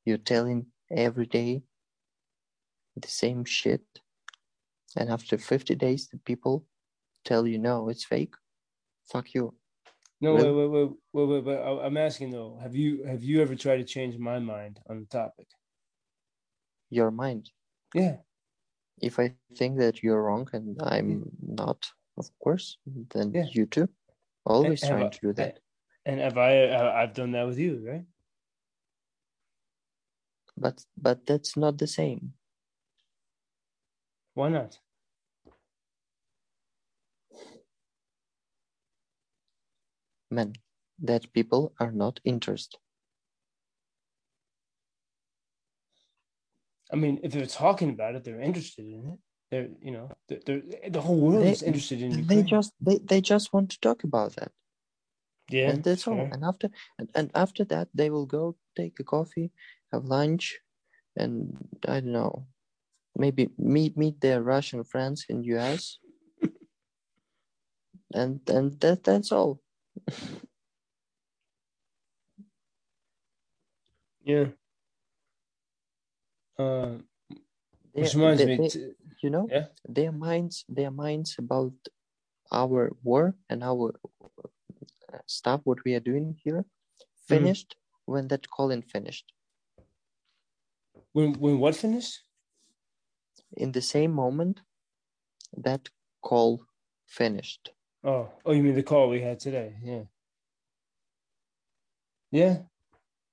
You're 0.05 0.17
telling 0.33 0.67
every 0.91 1.25
day 1.25 1.63
the 2.95 3.07
same 3.07 3.45
shit. 3.45 3.81
And 4.95 5.09
after 5.09 5.37
50 5.37 5.75
days 5.75 6.07
the 6.11 6.19
people 6.19 6.65
tell 7.25 7.47
you 7.47 7.57
no 7.57 7.89
it's 7.89 8.03
fake. 8.05 8.35
Fuck 9.11 9.33
you. 9.33 9.55
No, 10.21 10.35
wait, 10.35 10.51
wait, 10.57 10.69
wait, 11.13 11.27
wait, 11.27 11.43
wait. 11.45 11.57
I- 11.57 11.85
I'm 11.85 11.97
asking 11.97 12.29
though: 12.31 12.57
have 12.61 12.75
you 12.75 13.03
have 13.11 13.23
you 13.23 13.41
ever 13.41 13.55
tried 13.55 13.77
to 13.83 13.83
change 13.95 14.17
my 14.17 14.39
mind 14.39 14.79
on 14.89 14.99
the 15.01 15.05
topic? 15.19 15.47
your 16.99 17.11
mind? 17.11 17.49
Yeah. 17.95 18.17
if 19.07 19.15
i 19.23 19.27
think 19.59 19.73
that 19.83 19.95
you're 20.03 20.21
wrong 20.25 20.45
and 20.57 20.67
i'm 20.91 21.11
not 21.61 21.79
of 22.21 22.27
course 22.43 22.67
then 23.13 23.27
Yeah. 23.33 23.47
you 23.57 23.65
too. 23.75 23.87
Always 24.45 24.81
Have 24.83 24.89
trying 24.91 25.09
I- 25.11 25.15
to 25.15 25.19
do 25.27 25.33
that 25.39 25.53
And 26.05 26.19
have 26.19 26.37
I? 26.37 26.65
Uh, 26.65 26.91
I've 26.93 27.13
done 27.13 27.31
that 27.31 27.47
with 27.47 27.57
you, 27.57 27.83
right? 27.87 28.03
but 30.57 30.83
but 30.97 31.25
that's 31.25 31.57
not 31.57 31.77
the 31.77 31.87
same 31.87 32.33
Why 34.35 34.49
not? 34.49 34.79
Man, 40.31 40.53
that 41.03 41.31
people 41.33 41.73
are 41.79 41.91
not 41.91 42.19
interested. 42.23 42.79
I 46.91 46.95
mean, 46.95 47.19
if 47.21 47.31
they're 47.31 47.45
talking 47.45 47.91
about 47.91 48.15
it, 48.15 48.23
they're 48.23 48.41
interested 48.41 48.85
in 48.85 49.01
it. 49.11 49.19
They're, 49.51 49.69
you 49.79 49.91
know, 49.91 50.09
they're, 50.27 50.39
they're, 50.45 50.89
the 50.89 51.01
whole 51.01 51.19
world 51.19 51.43
They- 51.43 51.51
is 51.51 51.61
interested 51.61 52.01
in 52.01 52.17
Ukraine. 52.17 52.27
They 52.27 52.41
just 52.49 52.71
they, 52.81 52.97
they 52.97 53.21
just 53.21 53.53
want 53.53 53.69
to 53.73 53.79
talk 53.79 54.03
about 54.03 54.35
that. 54.37 54.51
Yeah, 55.53 55.69
and 55.69 55.83
that's 55.83 56.07
all. 56.07 56.19
And 56.33 56.43
after 56.43 56.69
and, 56.99 57.07
and 57.15 57.27
after 57.35 57.63
that 57.65 57.87
they 57.93 58.09
will 58.09 58.25
go 58.25 58.55
take 58.75 58.99
a 58.99 59.03
coffee, 59.03 59.51
have 59.91 60.05
lunch, 60.05 60.59
and 61.15 61.55
I 61.87 62.01
don't 62.01 62.11
know, 62.13 62.47
maybe 63.15 63.49
meet 63.57 63.97
meet 63.97 64.19
their 64.21 64.41
Russian 64.41 64.83
friends 64.83 65.25
in 65.29 65.43
US. 65.55 65.99
and 68.13 68.41
and 68.49 68.79
that 68.81 69.03
that's 69.03 69.31
all. 69.31 69.61
Yeah. 74.23 74.47
Uh, 76.57 76.97
which 77.93 78.15
reminds 78.15 78.39
they- 78.41 78.57
me, 78.57 78.67
they- 78.69 78.93
you 79.21 79.29
know, 79.29 79.47
Yeah. 79.49 79.67
their 79.87 80.11
minds 80.11 80.65
their 80.69 80.91
minds 80.91 81.35
about 81.39 81.73
our 82.51 82.91
war 83.03 83.35
and 83.49 83.63
our 83.63 83.95
stuff 85.27 85.61
what 85.63 85.83
we 85.85 85.93
are 85.95 85.99
doing 86.11 86.35
here 86.43 86.63
mhm. 86.63 87.27
finished 87.27 87.75
when 88.05 88.27
that 88.27 88.49
calling 88.49 88.81
finished. 88.81 89.31
when 91.13 91.33
when 91.33 91.59
what 91.59 91.75
finished? 91.75 92.21
In 93.55 93.71
the 93.71 93.81
same 93.81 94.11
moment 94.11 94.61
that 95.55 95.89
call 96.21 96.65
finished. 97.07 97.71
Oh, 98.03 98.29
oh, 98.45 98.51
you 98.51 98.63
mean 98.63 98.75
the 98.75 98.83
call 98.83 99.09
we 99.09 99.21
had 99.21 99.39
today? 99.39 99.75
Yeah, 99.83 100.03
yeah. 102.31 102.57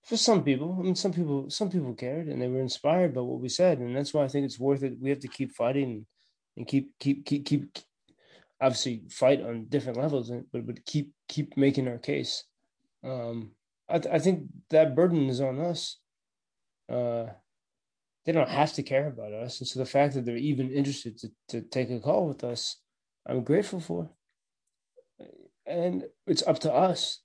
For 0.04 0.16
some 0.16 0.42
people, 0.44 0.76
I 0.78 0.82
mean, 0.82 0.94
some 0.94 1.12
people, 1.12 1.50
some 1.50 1.70
people 1.70 1.94
cared 1.94 2.28
and 2.28 2.40
they 2.40 2.49
were 2.49 2.60
inspired 2.60 3.14
by 3.14 3.20
what 3.20 3.40
we 3.40 3.49
said, 3.49 3.78
and 3.78 3.94
that's 3.96 4.14
why 4.14 4.25
I 4.25 4.28
think 4.28 4.44
it's 4.44 4.58
worth 4.58 4.82
it. 4.82 4.99
We 5.00 5.10
have 5.10 5.20
to 5.20 5.28
keep 5.28 5.52
fighting 5.52 6.06
and 6.56 6.66
keep, 6.66 6.92
keep, 6.99 7.25
keep, 7.26 7.44
keep. 7.46 7.78
Obviously, 8.61 9.02
fight 9.11 9.43
on 9.43 9.67
different 9.69 9.99
levels, 9.99 10.31
but 10.52 10.67
but 10.67 10.85
keep 10.85 11.12
keep 11.29 11.57
making 11.57 11.88
our 11.88 11.99
case. 11.99 12.45
Um, 13.02 13.52
I 13.88 13.99
th- 13.99 14.14
I 14.14 14.19
think 14.19 14.45
that 14.71 14.95
burden 14.95 15.29
is 15.29 15.40
on 15.40 15.61
us. 15.61 15.99
Uh, 16.88 17.26
they 18.26 18.33
don't 18.33 18.50
have 18.50 18.75
to 18.75 18.83
care 18.83 19.09
about 19.09 19.33
us, 19.33 19.61
and 19.61 19.69
so 19.69 19.81
the 19.81 19.87
fact 19.87 20.14
that 20.14 20.26
they're 20.26 20.37
even 20.37 20.71
interested 20.71 21.19
to 21.19 21.31
to 21.49 21.62
take 21.62 21.90
a 21.90 22.00
call 22.00 22.29
with 22.29 22.45
us, 22.45 22.76
I'm 23.26 23.43
grateful 23.45 23.81
for 23.81 24.11
and 25.71 26.05
it's 26.26 26.47
up 26.47 26.59
to 26.59 26.73
us 26.73 27.21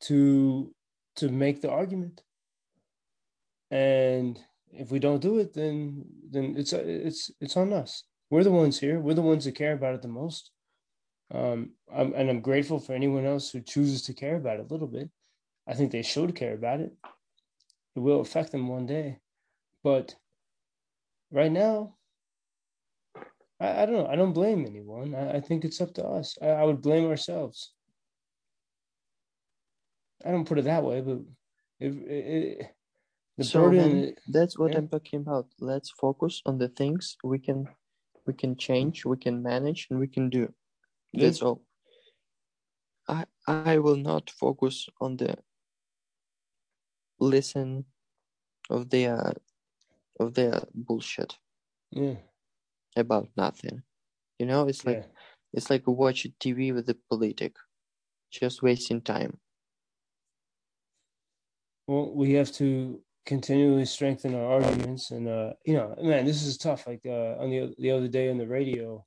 to 0.00 0.72
to 1.16 1.28
make 1.28 1.60
the 1.60 1.70
argument 1.70 2.22
and 3.70 4.38
if 4.72 4.90
we 4.90 4.98
don't 4.98 5.20
do 5.22 5.38
it 5.38 5.52
then 5.54 6.04
then 6.30 6.54
it's 6.56 6.72
it's 6.72 7.30
it's 7.40 7.56
on 7.56 7.72
us 7.72 8.04
we're 8.30 8.44
the 8.44 8.50
ones 8.50 8.78
here 8.78 8.98
we're 9.00 9.14
the 9.14 9.22
ones 9.22 9.44
that 9.44 9.54
care 9.54 9.72
about 9.72 9.94
it 9.94 10.02
the 10.02 10.08
most 10.08 10.50
um 11.32 11.70
I'm, 11.92 12.12
and 12.14 12.30
i'm 12.30 12.40
grateful 12.40 12.78
for 12.78 12.92
anyone 12.92 13.26
else 13.26 13.50
who 13.50 13.60
chooses 13.60 14.02
to 14.02 14.14
care 14.14 14.36
about 14.36 14.60
it 14.60 14.66
a 14.68 14.72
little 14.72 14.88
bit 14.88 15.10
i 15.66 15.74
think 15.74 15.90
they 15.90 16.02
should 16.02 16.34
care 16.34 16.54
about 16.54 16.80
it 16.80 16.92
it 17.94 18.00
will 18.00 18.20
affect 18.20 18.52
them 18.52 18.68
one 18.68 18.86
day 18.86 19.18
but 19.82 20.14
right 21.30 21.52
now 21.52 21.96
I, 23.60 23.82
I 23.82 23.86
don't 23.86 23.94
know. 23.94 24.06
I 24.06 24.16
don't 24.16 24.32
blame 24.32 24.66
anyone. 24.66 25.14
I, 25.14 25.36
I 25.36 25.40
think 25.40 25.64
it's 25.64 25.80
up 25.80 25.94
to 25.94 26.04
us. 26.04 26.36
I, 26.40 26.48
I 26.48 26.64
would 26.64 26.82
blame 26.82 27.08
ourselves. 27.08 27.72
I 30.24 30.30
don't 30.30 30.46
put 30.46 30.58
it 30.58 30.64
that 30.64 30.82
way, 30.82 31.00
but 31.00 31.18
if 31.78 31.94
it, 31.94 32.70
the 33.36 33.44
so 33.44 33.62
burden, 33.62 34.14
that's 34.28 34.58
what 34.58 34.72
yeah. 34.72 34.78
I'm 34.78 34.88
talking 34.88 35.20
about. 35.20 35.46
Let's 35.60 35.90
focus 35.90 36.42
on 36.46 36.58
the 36.58 36.68
things 36.68 37.16
we 37.22 37.38
can 37.38 37.68
we 38.26 38.34
can 38.34 38.56
change, 38.56 39.04
we 39.04 39.16
can 39.16 39.42
manage, 39.42 39.86
and 39.90 39.98
we 39.98 40.08
can 40.08 40.28
do. 40.30 40.52
Yeah. 41.12 41.26
That's 41.26 41.42
all. 41.42 41.62
I 43.08 43.24
I 43.46 43.78
will 43.78 43.96
not 43.96 44.30
focus 44.30 44.88
on 45.00 45.16
the 45.16 45.36
listen 47.20 47.84
of 48.68 48.90
their 48.90 49.28
uh, 49.28 49.32
of 50.18 50.34
their 50.34 50.62
bullshit 50.74 51.38
yeah, 51.90 52.16
about 52.96 53.28
nothing. 53.36 53.82
You 54.38 54.46
know, 54.46 54.68
it's 54.68 54.84
like 54.84 55.04
yeah, 55.04 55.06
it's 55.52 55.70
like 55.70 55.84
watching 55.86 56.34
TV 56.40 56.72
with 56.72 56.86
the 56.86 56.96
politic, 57.08 57.54
just 58.30 58.62
wasting 58.62 59.00
time. 59.00 59.38
well, 61.86 62.12
we 62.14 62.32
have 62.32 62.52
to 62.52 63.00
continually 63.26 63.84
strengthen 63.84 64.34
our 64.34 64.52
arguments, 64.62 65.10
and 65.10 65.28
uh, 65.28 65.52
you 65.64 65.74
know, 65.74 65.94
man, 66.00 66.24
this 66.24 66.42
is 66.44 66.56
tough. 66.56 66.86
Like 66.86 67.02
uh, 67.04 67.34
on 67.42 67.50
the 67.50 67.74
the 67.78 67.90
other 67.90 68.08
day 68.08 68.30
on 68.30 68.38
the 68.38 68.46
radio, 68.46 69.04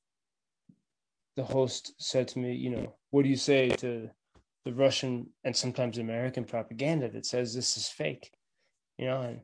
the 1.36 1.43
host 1.43 1.93
said 1.97 2.27
to 2.29 2.39
me, 2.39 2.53
you 2.53 2.69
know, 2.69 2.95
what 3.12 3.23
do 3.23 3.29
you 3.29 3.38
say 3.38 3.69
to 3.69 4.10
the 4.65 4.73
Russian 4.73 5.27
and 5.43 5.55
sometimes 5.55 5.97
American 5.97 6.43
propaganda 6.43 7.10
that 7.10 7.25
says 7.25 7.53
this 7.55 7.77
is 7.77 7.88
fake? 7.88 8.32
You 8.97 9.05
know, 9.05 9.21
and 9.21 9.39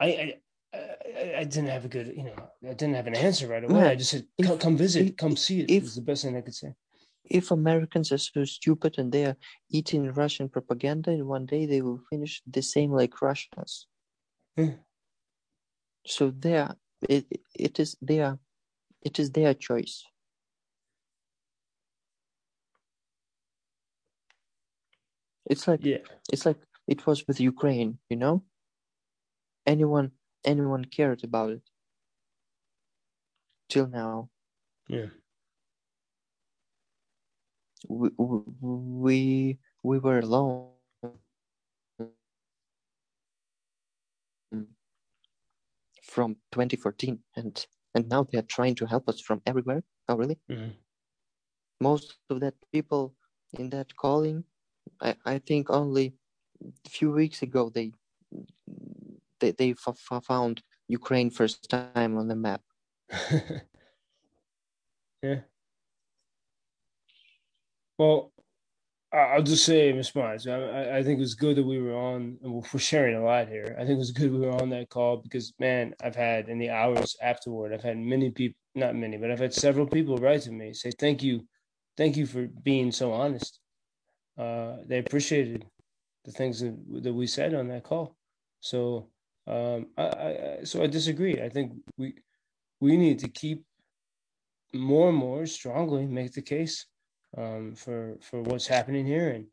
I 0.00 0.06
I, 0.06 0.34
I, 0.74 1.34
I 1.40 1.44
didn't 1.44 1.68
have 1.68 1.84
a 1.84 1.88
good, 1.88 2.08
you 2.16 2.24
know, 2.24 2.34
I 2.68 2.74
didn't 2.74 2.94
have 2.94 3.06
an 3.06 3.14
answer 3.14 3.46
right 3.46 3.62
away. 3.62 3.74
Man, 3.74 3.86
I 3.86 3.94
just 3.94 4.10
said, 4.10 4.26
come, 4.42 4.54
if- 4.54 4.60
come 4.60 4.76
visit, 4.76 5.06
if- 5.08 5.16
come 5.16 5.36
see 5.36 5.60
it. 5.60 5.70
if- 5.70 5.84
is 5.84 5.94
the 5.96 6.02
best 6.02 6.24
thing 6.24 6.36
I 6.36 6.40
could 6.40 6.54
say. 6.54 6.72
If 7.26 7.50
Americans 7.50 8.12
are 8.12 8.18
so 8.18 8.44
stupid 8.44 8.98
and 8.98 9.10
they 9.10 9.24
are 9.24 9.36
eating 9.70 10.12
Russian 10.12 10.46
propaganda, 10.50 11.10
and 11.10 11.26
one 11.26 11.46
day 11.46 11.64
they 11.64 11.80
will 11.80 12.00
finish 12.10 12.42
the 12.46 12.60
same 12.60 12.90
like 12.90 13.22
Russians. 13.22 13.86
So 16.06 16.30
they 16.30 16.56
are, 16.58 16.78
it, 17.02 17.26
it 17.54 17.78
is 17.78 17.96
their 18.00 18.38
it 19.02 19.18
is 19.18 19.32
their 19.32 19.54
choice. 19.54 20.04
It's 25.46 25.66
like 25.68 25.80
Yeah, 25.84 25.98
it's 26.32 26.44
like 26.46 26.58
it 26.86 27.06
was 27.06 27.26
with 27.26 27.40
Ukraine, 27.40 27.98
you 28.10 28.16
know. 28.16 28.44
Anyone 29.66 30.12
anyone 30.42 30.86
cared 30.86 31.22
about 31.22 31.50
it 31.50 31.62
till 33.68 33.86
now. 33.86 34.30
yeah, 34.88 35.06
We 37.88 38.10
we 38.18 39.58
we 39.82 39.98
were 39.98 40.18
alone 40.18 40.73
from 46.14 46.36
2014, 46.52 47.18
and 47.36 47.66
and 47.94 48.08
now 48.08 48.22
they 48.24 48.38
are 48.38 48.48
trying 48.56 48.74
to 48.76 48.86
help 48.86 49.08
us 49.08 49.20
from 49.20 49.42
everywhere. 49.46 49.82
Oh, 50.08 50.16
really? 50.16 50.38
mhm. 50.48 50.74
most 51.80 52.18
of 52.30 52.40
that 52.40 52.54
people 52.72 53.14
in 53.58 53.70
that 53.70 53.94
calling 53.96 54.44
i, 55.00 55.14
I 55.24 55.38
think 55.38 55.70
only 55.70 56.14
a 56.86 56.90
few 56.90 57.10
weeks 57.12 57.42
ago 57.42 57.70
they 57.70 57.92
they, 59.40 59.52
they 59.52 59.70
f- 59.70 59.96
f- 60.10 60.24
found 60.24 60.62
ukraine 60.88 61.30
first 61.30 61.68
time 61.70 62.16
on 62.18 62.28
the 62.28 62.36
map 62.36 62.62
yeah. 65.22 65.40
Well, 67.98 68.32
I'll 69.14 69.42
just 69.42 69.64
say 69.64 69.90
in 69.90 69.96
response, 69.96 70.46
I, 70.46 70.98
I- 70.98 71.02
think 71.02 71.18
it 71.18 71.22
was 71.22 71.34
good 71.34 71.56
that 71.56 71.64
we 71.64 71.80
were 71.80 71.94
on, 71.96 72.38
we're 72.42 72.80
sharing 72.80 73.16
a 73.16 73.24
lot 73.24 73.48
here. 73.48 73.76
I 73.78 73.82
think 73.82 73.96
it 73.96 73.98
was 73.98 74.10
good 74.12 74.32
we 74.32 74.40
were 74.40 74.60
on 74.62 74.70
that 74.70 74.88
call 74.90 75.18
because, 75.18 75.52
man, 75.60 75.94
I've 76.02 76.16
had 76.16 76.48
in 76.48 76.58
the 76.58 76.70
hours 76.70 77.16
afterward, 77.22 77.72
I've 77.72 77.82
had 77.82 77.98
many 77.98 78.30
people, 78.30 78.58
not 78.74 78.96
many, 78.96 79.16
but 79.16 79.30
I've 79.30 79.38
had 79.38 79.54
several 79.54 79.86
people 79.86 80.16
write 80.18 80.42
to 80.42 80.52
me 80.52 80.72
say, 80.74 80.90
thank 80.98 81.22
you, 81.22 81.46
thank 81.96 82.16
you 82.16 82.26
for 82.26 82.48
being 82.64 82.90
so 82.92 83.12
honest. 83.12 83.60
Uh, 84.36 84.78
they 84.86 84.98
appreciated 84.98 85.64
the 86.24 86.32
things 86.32 86.60
that, 86.60 86.76
that 87.02 87.12
we 87.14 87.26
said 87.26 87.54
on 87.54 87.68
that 87.68 87.84
call. 87.84 88.16
So, 88.60 89.10
um, 89.46 89.86
I, 89.96 90.02
I- 90.02 90.58
so 90.64 90.82
I 90.82 90.86
disagree. 90.88 91.40
I 91.40 91.48
think 91.50 91.72
we, 91.96 92.14
we 92.80 92.96
need 92.96 93.20
to 93.20 93.28
keep 93.28 93.64
more 94.74 95.08
and 95.10 95.18
more 95.18 95.46
strongly 95.46 96.06
make 96.06 96.32
the 96.32 96.42
case 96.42 96.86
um, 97.36 97.74
for 97.74 98.16
for 98.20 98.42
what's 98.42 98.66
happening 98.66 99.06
here 99.06 99.30
and 99.30 99.46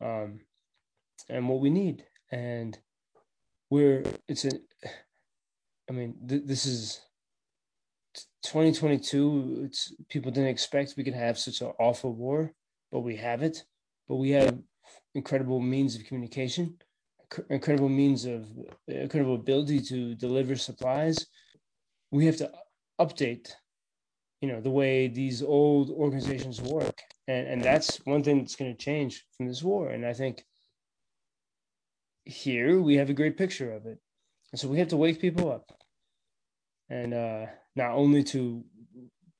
um, 0.00 0.40
and 1.28 1.48
what 1.48 1.60
we 1.60 1.70
need. 1.70 2.04
And 2.30 2.78
we're 3.70 4.02
it's 4.28 4.44
a, 4.44 4.50
I 5.88 5.92
mean, 5.92 6.14
th- 6.28 6.42
this 6.44 6.66
is 6.66 7.00
2022. 8.44 9.62
It's 9.66 9.94
people 10.08 10.30
didn't 10.30 10.50
expect 10.50 10.94
we 10.96 11.04
could 11.04 11.14
have 11.14 11.38
such 11.38 11.60
an 11.60 11.72
awful 11.78 12.12
war, 12.12 12.52
but 12.90 13.00
we 13.00 13.16
have 13.16 13.42
it. 13.42 13.64
But 14.08 14.16
we 14.16 14.30
have 14.30 14.58
incredible 15.14 15.60
means 15.60 15.94
of 15.94 16.04
communication, 16.04 16.76
incredible 17.48 17.88
means 17.88 18.24
of 18.24 18.46
incredible 18.88 19.36
ability 19.36 19.80
to 19.82 20.14
deliver 20.14 20.56
supplies. 20.56 21.26
We 22.10 22.26
have 22.26 22.36
to 22.38 22.50
update, 23.00 23.52
you 24.40 24.48
know, 24.48 24.60
the 24.60 24.70
way 24.70 25.06
these 25.06 25.42
old 25.42 25.90
organizations 25.90 26.60
work, 26.60 27.00
and 27.30 27.46
and 27.48 27.62
that's 27.62 27.98
one 28.04 28.22
thing 28.22 28.38
that's 28.38 28.56
going 28.56 28.72
to 28.74 28.84
change 28.84 29.24
from 29.36 29.46
this 29.46 29.62
war. 29.62 29.90
And 29.90 30.04
I 30.04 30.12
think 30.12 30.44
here 32.24 32.80
we 32.80 32.96
have 32.96 33.10
a 33.10 33.14
great 33.20 33.36
picture 33.36 33.72
of 33.72 33.86
it, 33.86 33.98
and 34.52 34.60
so 34.60 34.68
we 34.68 34.78
have 34.78 34.88
to 34.88 34.96
wake 34.96 35.20
people 35.20 35.50
up, 35.52 35.64
and 36.88 37.14
uh, 37.14 37.46
not 37.76 37.92
only 37.92 38.22
to 38.24 38.64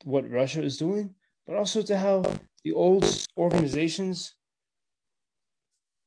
what 0.05 0.31
Russia 0.31 0.63
is 0.63 0.79
doing, 0.79 1.15
but 1.47 1.57
also 1.57 1.83
to 1.83 1.97
how 1.99 2.23
the 2.65 2.73
old 2.73 3.05
organizations, 3.37 4.35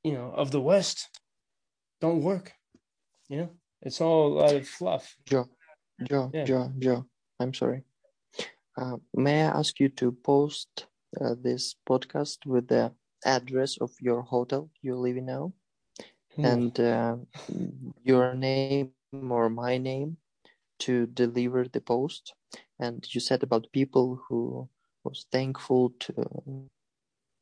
you 0.03 0.13
know, 0.13 0.31
of 0.35 0.51
the 0.51 0.61
West 0.61 1.09
don't 2.01 2.21
work. 2.23 2.53
You 3.29 3.37
know, 3.37 3.49
it's 3.81 4.01
all 4.01 4.27
a 4.27 4.35
lot 4.39 4.55
of 4.55 4.67
fluff. 4.67 5.15
Joe, 5.25 5.49
Joe, 6.09 6.31
Yeah. 6.33 6.45
Joe, 6.45 6.71
Joe. 6.79 7.05
I'm 7.39 7.53
sorry. 7.53 7.83
Uh, 8.77 8.97
may 9.13 9.43
I 9.43 9.59
ask 9.59 9.79
you 9.79 9.89
to 9.89 10.11
post 10.11 10.87
this 11.19 11.61
podcast 11.73 12.29
with 12.29 12.53
the 12.53 12.77
address 13.13 13.67
of 13.67 13.91
your 13.99 14.21
hotel 14.21 14.69
you 14.81 14.95
live 14.95 15.17
in 15.17 15.25
now 15.25 15.51
Hmm. 16.35 16.63
and 16.63 16.79
uh, 16.79 17.17
your 18.03 18.33
name 18.35 18.85
or 19.13 19.49
my 19.49 19.77
name 19.77 20.17
to 20.79 21.05
deliver 21.07 21.65
the 21.67 21.81
post? 21.81 22.33
And 22.79 23.03
you 23.13 23.19
said 23.19 23.43
about 23.43 23.71
people 23.71 24.21
who 24.27 24.67
was 25.03 25.25
thankful 25.31 25.91
to 26.01 26.69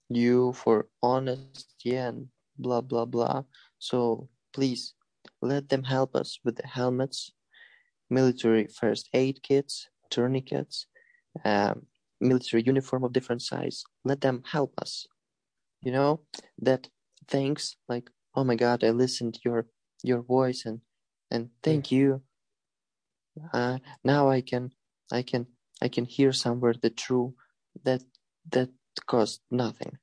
you 0.10 0.54
for 0.54 0.88
honesty 1.02 1.96
and 1.96 2.28
blah 2.58 2.82
blah 2.82 3.06
blah. 3.06 3.44
So 3.80 4.30
please 4.54 4.94
let 5.42 5.70
them 5.70 5.84
help 5.84 6.16
us 6.16 6.40
with 6.44 6.56
the 6.58 6.68
helmets, 6.68 7.32
military 8.10 8.68
first 8.68 9.10
aid 9.14 9.42
kits, 9.44 9.90
tourniquets, 10.10 10.88
um, 11.44 11.88
military 12.22 12.64
uniform 12.64 13.04
of 13.04 13.14
different 13.14 13.42
size. 13.42 13.84
Let 14.04 14.22
them 14.22 14.44
help 14.46 14.74
us. 14.82 15.08
You 15.82 15.92
know 15.92 16.22
that 16.60 16.90
thanks 17.28 17.76
like 17.90 18.10
oh 18.36 18.44
my 18.44 18.56
god 18.56 18.84
I 18.84 18.92
listened 18.92 19.40
your 19.44 19.66
your 20.04 20.22
voice 20.22 20.66
and 20.66 20.82
and 21.32 21.50
thank 21.64 21.92
you. 21.92 22.22
Uh, 23.54 23.80
now 24.04 24.30
I 24.30 24.42
can 24.42 24.72
I 25.12 25.24
can 25.24 25.48
I 25.82 25.88
can 25.88 26.06
hear 26.06 26.34
somewhere 26.34 26.76
the 26.80 26.90
true 26.90 27.34
that 27.84 28.04
that 28.52 28.70
cost 29.08 29.42
nothing. 29.50 29.98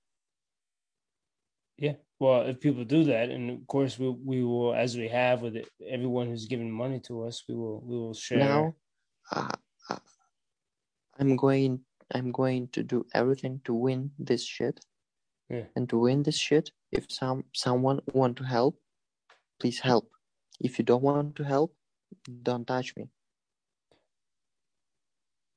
Yeah. 1.76 1.94
Well, 2.18 2.42
if 2.42 2.59
people 2.59 2.85
do 2.85 3.04
that, 3.04 3.31
and 3.31 3.50
of 3.50 3.66
course 3.68 3.98
we 3.98 4.09
we 4.11 4.42
will, 4.42 4.74
as 4.74 4.96
we 4.96 5.07
have 5.09 5.42
with 5.42 5.54
it, 5.54 5.68
everyone 5.87 6.26
who's 6.26 6.46
given 6.46 6.70
money 6.70 6.98
to 7.07 7.22
us, 7.22 7.44
we 7.48 7.54
will 7.54 7.81
we 7.81 7.96
will 7.96 8.14
share. 8.14 8.38
Now, 8.38 8.74
uh, 9.31 9.52
uh, 9.88 9.98
I'm 11.18 11.37
going. 11.37 11.81
I'm 12.14 12.33
going 12.33 12.68
to 12.68 12.83
do 12.83 13.07
everything 13.14 13.61
to 13.64 13.75
win 13.75 14.11
this 14.18 14.44
shit. 14.44 14.81
Yeah. 15.51 15.64
And 15.77 15.88
to 15.88 15.99
win 15.99 16.23
this 16.23 16.37
shit, 16.37 16.71
if 16.92 17.11
some 17.11 17.44
someone 17.55 18.01
want 18.12 18.37
to 18.38 18.44
help, 18.44 18.79
please 19.61 19.81
help. 19.81 20.11
If 20.61 20.79
you 20.79 20.85
don't 20.85 21.03
want 21.03 21.37
to 21.37 21.44
help, 21.44 21.75
don't 22.42 22.66
touch 22.66 22.97
me. 22.97 23.09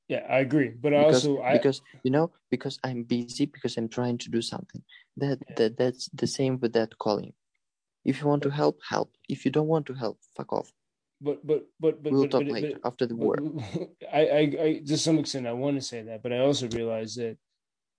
Yeah, 0.08 0.26
I 0.30 0.40
agree. 0.40 0.70
But 0.70 0.94
I 0.94 1.06
Because 1.06 1.26
also 1.26 1.42
I 1.42 1.54
because 1.54 1.82
you 2.04 2.12
know 2.12 2.32
because 2.50 2.80
I'm 2.84 3.04
busy 3.04 3.46
because 3.46 3.78
I'm 3.78 3.88
trying 3.88 4.18
to 4.20 4.30
do 4.30 4.42
something. 4.42 4.84
That 5.18 5.40
Yeah. 5.48 5.56
that 5.58 5.78
that's 5.78 6.10
the 6.14 6.28
same 6.28 6.60
with 6.60 6.74
that 6.74 6.98
calling. 6.98 7.34
If 8.04 8.20
you 8.22 8.28
want 8.28 8.44
to 8.44 8.50
help, 8.50 8.80
help. 8.90 9.12
If 9.30 9.46
you 9.46 9.52
don't 9.52 9.68
want 9.68 9.86
to 9.88 9.94
help, 9.94 10.20
fuck 10.36 10.52
off. 10.54 10.72
But 11.22 11.46
but 11.46 11.66
but 11.80 12.04
but 12.04 12.12
we'll 12.12 12.24
but, 12.24 12.32
talk 12.32 12.44
but, 12.44 12.52
later 12.52 12.80
but, 12.82 12.88
after 12.88 13.06
the 13.06 13.16
war. 13.16 13.38
I, 14.14 14.22
I 14.26 14.40
I 14.40 14.82
to 14.86 14.98
some 14.98 15.20
extent 15.20 15.48
I 15.48 15.54
want 15.54 15.78
to 15.78 15.82
say 15.82 16.02
that, 16.02 16.24
but 16.24 16.34
I 16.34 16.40
also 16.40 16.68
realize 16.70 17.16
that 17.16 17.38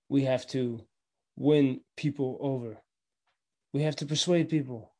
we 0.08 0.24
have 0.24 0.46
to 0.48 0.80
win 1.36 1.80
people 1.96 2.38
over. 2.40 2.82
We 3.72 3.82
have 3.82 3.96
to 3.96 4.06
persuade 4.06 4.48
people. 4.48 4.92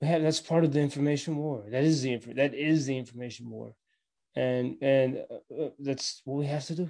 We 0.00 0.08
have 0.08 0.22
that's 0.22 0.40
part 0.40 0.64
of 0.64 0.72
the 0.72 0.80
information 0.80 1.36
war. 1.36 1.64
That 1.68 1.84
is 1.84 2.02
the 2.02 2.16
that 2.36 2.54
is 2.54 2.86
the 2.86 2.96
information 2.96 3.50
war, 3.50 3.74
and 4.34 4.76
and 4.80 5.24
uh, 5.30 5.62
uh, 5.64 5.70
that's 5.78 6.22
what 6.24 6.38
we 6.38 6.46
have 6.46 6.64
to 6.66 6.74
do. 6.74 6.88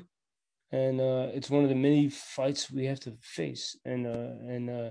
And 0.72 1.00
uh, 1.00 1.28
it's 1.34 1.50
one 1.50 1.64
of 1.64 1.68
the 1.68 1.74
many 1.74 2.08
fights 2.10 2.70
we 2.70 2.84
have 2.84 3.00
to 3.00 3.16
face. 3.20 3.76
And 3.84 4.06
uh, 4.06 4.34
and 4.54 4.70
uh, 4.70 4.90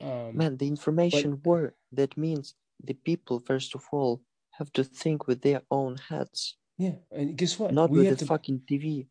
um, 0.00 0.36
Man, 0.36 0.56
the 0.56 0.68
information 0.68 1.40
war, 1.44 1.74
that 1.92 2.16
means 2.16 2.54
the 2.82 2.94
people, 2.94 3.40
first 3.40 3.74
of 3.74 3.82
all, 3.92 4.22
have 4.60 4.70
to 4.78 4.84
think 4.84 5.26
with 5.26 5.40
their 5.42 5.62
own 5.70 5.92
heads, 6.10 6.40
yeah. 6.84 6.96
And 7.10 7.36
guess 7.40 7.58
what? 7.58 7.72
not 7.80 7.90
we 7.90 7.98
with 7.98 8.10
the 8.10 8.16
to. 8.24 8.26
fucking 8.32 8.58
TV. 8.70 9.06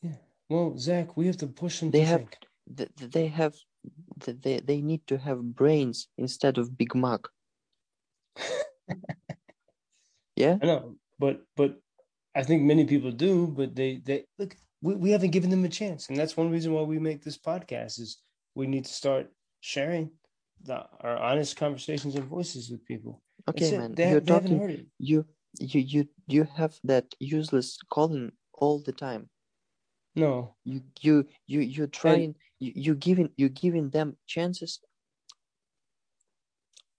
Yeah. 0.00 0.16
Well, 0.48 0.68
Zach, 0.78 1.08
we 1.18 1.26
have 1.26 1.36
to 1.44 1.46
push 1.62 1.80
them 1.80 1.90
They 1.90 2.00
to 2.06 2.10
have- 2.12 2.20
think. 2.20 2.36
Th- 2.76 2.92
th- 2.96 3.10
They 3.16 3.26
have, 3.40 3.54
th- 4.22 4.38
they, 4.44 4.56
they 4.60 4.80
need 4.90 5.02
to 5.08 5.16
have 5.18 5.38
brains 5.60 6.08
instead 6.16 6.54
of 6.58 6.64
Big 6.80 6.92
Mac. 6.94 7.20
yeah? 10.36 10.56
I 10.62 10.66
know, 10.66 10.96
but 11.18 11.36
but 11.56 11.70
I 12.34 12.42
think 12.44 12.62
many 12.62 12.84
people 12.84 13.10
do, 13.12 13.34
but 13.58 13.74
they 13.74 14.00
they 14.08 14.24
look. 14.38 14.56
We, 14.80 14.94
we 15.04 15.10
haven't 15.14 15.30
given 15.36 15.50
them 15.50 15.64
a 15.64 15.68
chance, 15.80 16.08
and 16.08 16.16
that's 16.18 16.36
one 16.36 16.50
reason 16.50 16.72
why 16.72 16.82
we 16.82 16.98
make 16.98 17.20
this 17.22 17.38
podcast. 17.38 18.00
Is 18.00 18.10
we 18.54 18.66
need 18.66 18.84
to 18.86 18.92
start 18.92 19.26
sharing 19.60 20.10
the, 20.64 20.76
our 21.00 21.16
honest 21.18 21.56
conversations 21.56 22.14
and 22.14 22.24
voices 22.24 22.70
with 22.70 22.84
people. 22.86 23.20
Okay, 23.48 23.78
man. 23.78 23.94
You're 23.98 24.20
talking, 24.20 24.86
you, 24.98 25.26
you, 25.58 25.80
you, 25.80 26.08
you 26.26 26.46
have 26.56 26.78
that 26.84 27.06
useless 27.18 27.78
calling 27.90 28.32
all 28.54 28.80
the 28.80 28.92
time. 28.92 29.28
No, 30.14 30.56
You, 30.64 30.82
you, 31.00 31.26
you, 31.46 31.60
you're 31.60 31.86
trying, 31.86 32.34
you, 32.58 32.72
you 32.74 32.94
giving, 32.94 33.30
you 33.36 33.48
giving 33.48 33.90
them 33.90 34.16
chances 34.26 34.80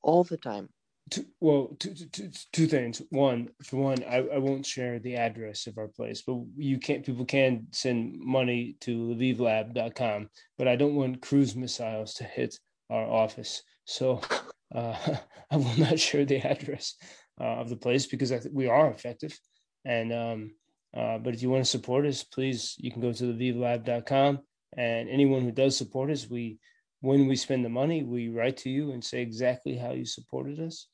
all 0.02 0.24
the 0.24 0.38
time. 0.38 0.70
two, 1.10 1.26
well, 1.40 1.76
two, 1.80 1.94
two, 1.94 2.32
two, 2.52 2.68
things. 2.68 3.02
One, 3.10 3.50
for 3.64 3.78
one, 3.78 4.04
I, 4.04 4.18
I 4.18 4.38
won't 4.40 4.66
share 4.66 5.00
the 5.00 5.16
address 5.16 5.68
of 5.68 5.78
our 5.78 5.88
place, 5.88 6.24
but 6.26 6.38
you 6.58 6.80
can't. 6.80 7.06
People 7.06 7.26
can 7.26 7.68
send 7.72 8.20
money 8.20 8.76
to 8.82 9.16
LvivLab.com, 9.16 10.30
but 10.58 10.68
I 10.68 10.76
don't 10.76 10.96
want 10.96 11.22
cruise 11.22 11.56
missiles 11.56 12.16
to 12.16 12.24
hit 12.24 12.58
our 12.90 13.06
office, 13.06 13.62
so 13.86 14.22
uh, 14.74 14.96
I 15.52 15.58
will 15.58 15.78
not 15.78 16.00
share 16.00 16.26
the 16.26 16.38
address 16.38 16.96
uh, 17.40 17.44
of 17.44 17.70
the 17.70 17.76
place 17.76 18.06
because 18.06 18.30
think 18.30 18.50
we 18.52 18.68
are 18.68 18.90
effective. 18.90 19.38
And 19.86 20.14
um, 20.14 20.52
uh, 20.96 21.18
but 21.18 21.34
if 21.34 21.42
you 21.42 21.50
want 21.50 21.64
to 21.64 21.70
support 21.70 22.06
us, 22.06 22.24
please 22.24 22.76
you 22.78 22.92
can 22.92 23.02
go 23.02 23.12
to 23.12 23.24
LvivLab.com, 23.24 24.40
and 24.78 25.10
anyone 25.10 25.42
who 25.42 25.52
does 25.52 25.78
support 25.78 26.10
us, 26.10 26.30
we 26.30 26.60
when 27.02 27.28
we 27.28 27.36
spend 27.36 27.66
the 27.66 27.70
money, 27.70 28.04
we 28.04 28.30
write 28.30 28.58
to 28.58 28.70
you 28.70 28.92
and 28.92 29.04
say 29.04 29.22
exactly 29.22 29.76
how 29.76 29.92
you 29.92 30.06
supported 30.06 30.60
us. 30.60 30.88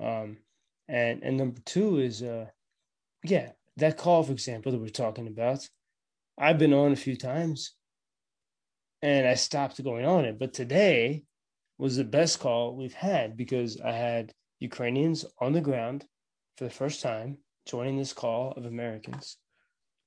Um, 0.00 0.38
and 0.88 1.22
and 1.22 1.36
number 1.36 1.60
two 1.64 1.98
is 1.98 2.22
uh, 2.22 2.46
yeah, 3.22 3.50
that 3.76 3.96
call, 3.96 4.22
for 4.22 4.32
example, 4.32 4.72
that 4.72 4.80
we're 4.80 4.88
talking 4.88 5.28
about. 5.28 5.68
I've 6.38 6.58
been 6.58 6.72
on 6.72 6.92
a 6.92 6.96
few 6.96 7.16
times, 7.16 7.74
and 9.02 9.26
I 9.26 9.34
stopped 9.34 9.82
going 9.82 10.06
on 10.06 10.24
it. 10.24 10.38
But 10.38 10.54
today 10.54 11.24
was 11.82 11.96
the 11.96 12.04
best 12.04 12.38
call 12.38 12.76
we've 12.76 12.94
had 12.94 13.36
because 13.36 13.80
I 13.80 13.90
had 13.90 14.32
Ukrainians 14.60 15.24
on 15.40 15.52
the 15.52 15.60
ground 15.60 16.06
for 16.56 16.62
the 16.62 16.70
first 16.70 17.02
time 17.02 17.38
joining 17.66 17.98
this 17.98 18.12
call 18.12 18.52
of 18.52 18.66
Americans. 18.66 19.36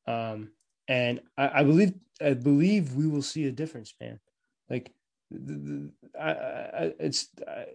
Um, 0.08 0.52
and 0.88 1.20
I, 1.38 1.60
I 1.60 1.64
believe 1.66 1.94
I 2.22 2.34
believe 2.34 2.94
we 2.94 3.08
will 3.08 3.22
see 3.22 3.46
a 3.48 3.52
difference, 3.52 3.94
man. 4.00 4.22
Like, 4.70 4.94
the, 5.30 5.54
the, 5.68 5.92
I, 6.18 6.30
I, 6.32 6.94
it's 6.98 7.28
I, 7.46 7.66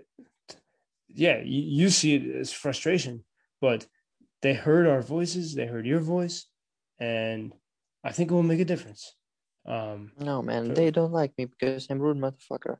yeah, 1.08 1.38
you, 1.44 1.62
you 1.80 1.90
see 1.90 2.14
it 2.14 2.36
as 2.36 2.50
frustration, 2.50 3.22
but 3.60 3.86
they 4.40 4.54
heard 4.54 4.86
our 4.86 5.02
voices, 5.02 5.54
they 5.54 5.66
heard 5.66 5.84
your 5.84 6.00
voice, 6.00 6.46
and 6.98 7.52
I 8.02 8.12
think 8.12 8.30
it 8.30 8.34
will 8.34 8.42
make 8.42 8.60
a 8.60 8.64
difference. 8.72 9.14
Um, 9.66 10.12
No, 10.18 10.40
man, 10.40 10.68
So- 10.68 10.72
they 10.72 10.90
don't 10.90 11.12
like 11.12 11.32
me 11.36 11.44
because 11.44 11.86
I'm 11.90 11.98
rude 11.98 12.16
motherfucker. 12.16 12.78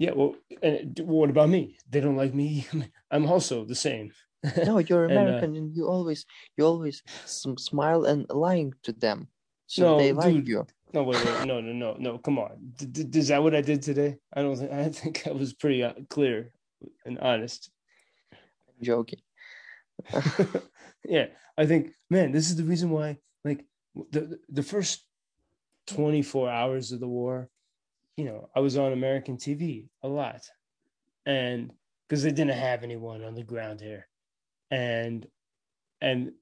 Yeah, 0.00 0.12
well, 0.16 0.34
and 0.62 0.98
what 1.04 1.28
about 1.28 1.50
me? 1.50 1.76
They 1.90 2.00
don't 2.00 2.16
like 2.16 2.32
me. 2.32 2.66
I'm 3.12 3.26
also 3.26 3.64
the 3.64 3.76
same. 3.76 4.12
No, 4.64 4.78
you're 4.78 5.04
And, 5.04 5.12
uh, 5.12 5.20
American 5.20 5.54
and 5.54 5.76
you 5.76 5.84
always, 5.86 6.24
you 6.56 6.64
always 6.64 7.02
smile 7.26 8.06
and 8.06 8.24
lying 8.30 8.72
to 8.84 8.92
them, 8.92 9.28
so 9.66 9.82
No, 9.84 9.98
they 9.98 10.12
like 10.14 10.32
dude. 10.32 10.48
you. 10.48 10.66
No, 10.94 11.02
wait, 11.04 11.22
wait, 11.24 11.46
no, 11.46 11.60
no, 11.60 11.72
no, 11.72 11.94
no. 12.00 12.18
Come 12.18 12.38
on, 12.38 12.72
D- 12.74 13.18
is 13.20 13.28
that 13.28 13.42
what 13.42 13.54
I 13.54 13.60
did 13.60 13.82
today? 13.82 14.16
I 14.32 14.40
don't 14.40 14.56
think. 14.56 14.72
I 14.72 14.88
think 15.00 15.26
I 15.26 15.32
was 15.32 15.52
pretty 15.52 15.84
uh, 15.84 15.92
clear 16.08 16.50
and 17.04 17.18
honest. 17.20 17.70
I'm 18.32 18.80
joking. 18.82 19.20
yeah, 21.04 21.26
I 21.58 21.66
think, 21.66 21.92
man, 22.08 22.32
this 22.32 22.48
is 22.50 22.56
the 22.56 22.64
reason 22.64 22.88
why. 22.90 23.18
Like 23.44 23.64
the 24.10 24.40
the 24.48 24.62
first 24.64 25.04
twenty 25.86 26.22
four 26.22 26.48
hours 26.48 26.92
of 26.92 27.00
the 27.00 27.08
war, 27.08 27.50
you 28.20 28.26
know, 28.26 28.50
I 28.54 28.60
was 28.60 28.76
on 28.76 28.92
American 28.92 29.38
TV 29.38 29.88
a 30.02 30.08
lot, 30.08 30.42
and 31.24 31.72
because 32.06 32.22
they 32.22 32.30
didn't 32.30 32.58
have 32.68 32.82
anyone 32.82 33.24
on 33.24 33.34
the 33.34 33.42
ground 33.42 33.80
here, 33.80 34.06
and 34.70 35.26
and 36.02 36.32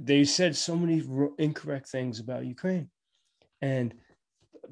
they 0.00 0.24
said 0.24 0.56
so 0.56 0.74
many 0.74 0.98
incorrect 1.38 1.88
things 1.88 2.18
about 2.18 2.46
Ukraine, 2.46 2.90
and 3.62 3.94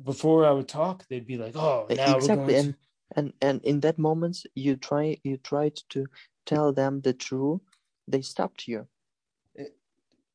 before 0.03 0.45
I 0.45 0.51
would 0.51 0.67
talk, 0.67 1.07
they'd 1.07 1.33
be 1.35 1.39
like, 1.39 1.55
"Oh, 1.55 1.87
now 1.91 2.17
exactly. 2.17 2.35
we're 2.35 2.43
going 2.43 2.57
and 2.57 2.75
and 3.17 3.33
and 3.41 3.65
in 3.71 3.79
that 3.81 3.99
moment 3.99 4.45
you 4.57 4.75
try 4.75 5.17
you 5.23 5.37
tried 5.37 5.77
to 5.91 6.07
tell 6.45 6.73
them 6.73 7.03
the 7.03 7.13
truth. 7.13 7.61
They 8.09 8.23
stopped 8.23 8.67
you. 8.67 8.89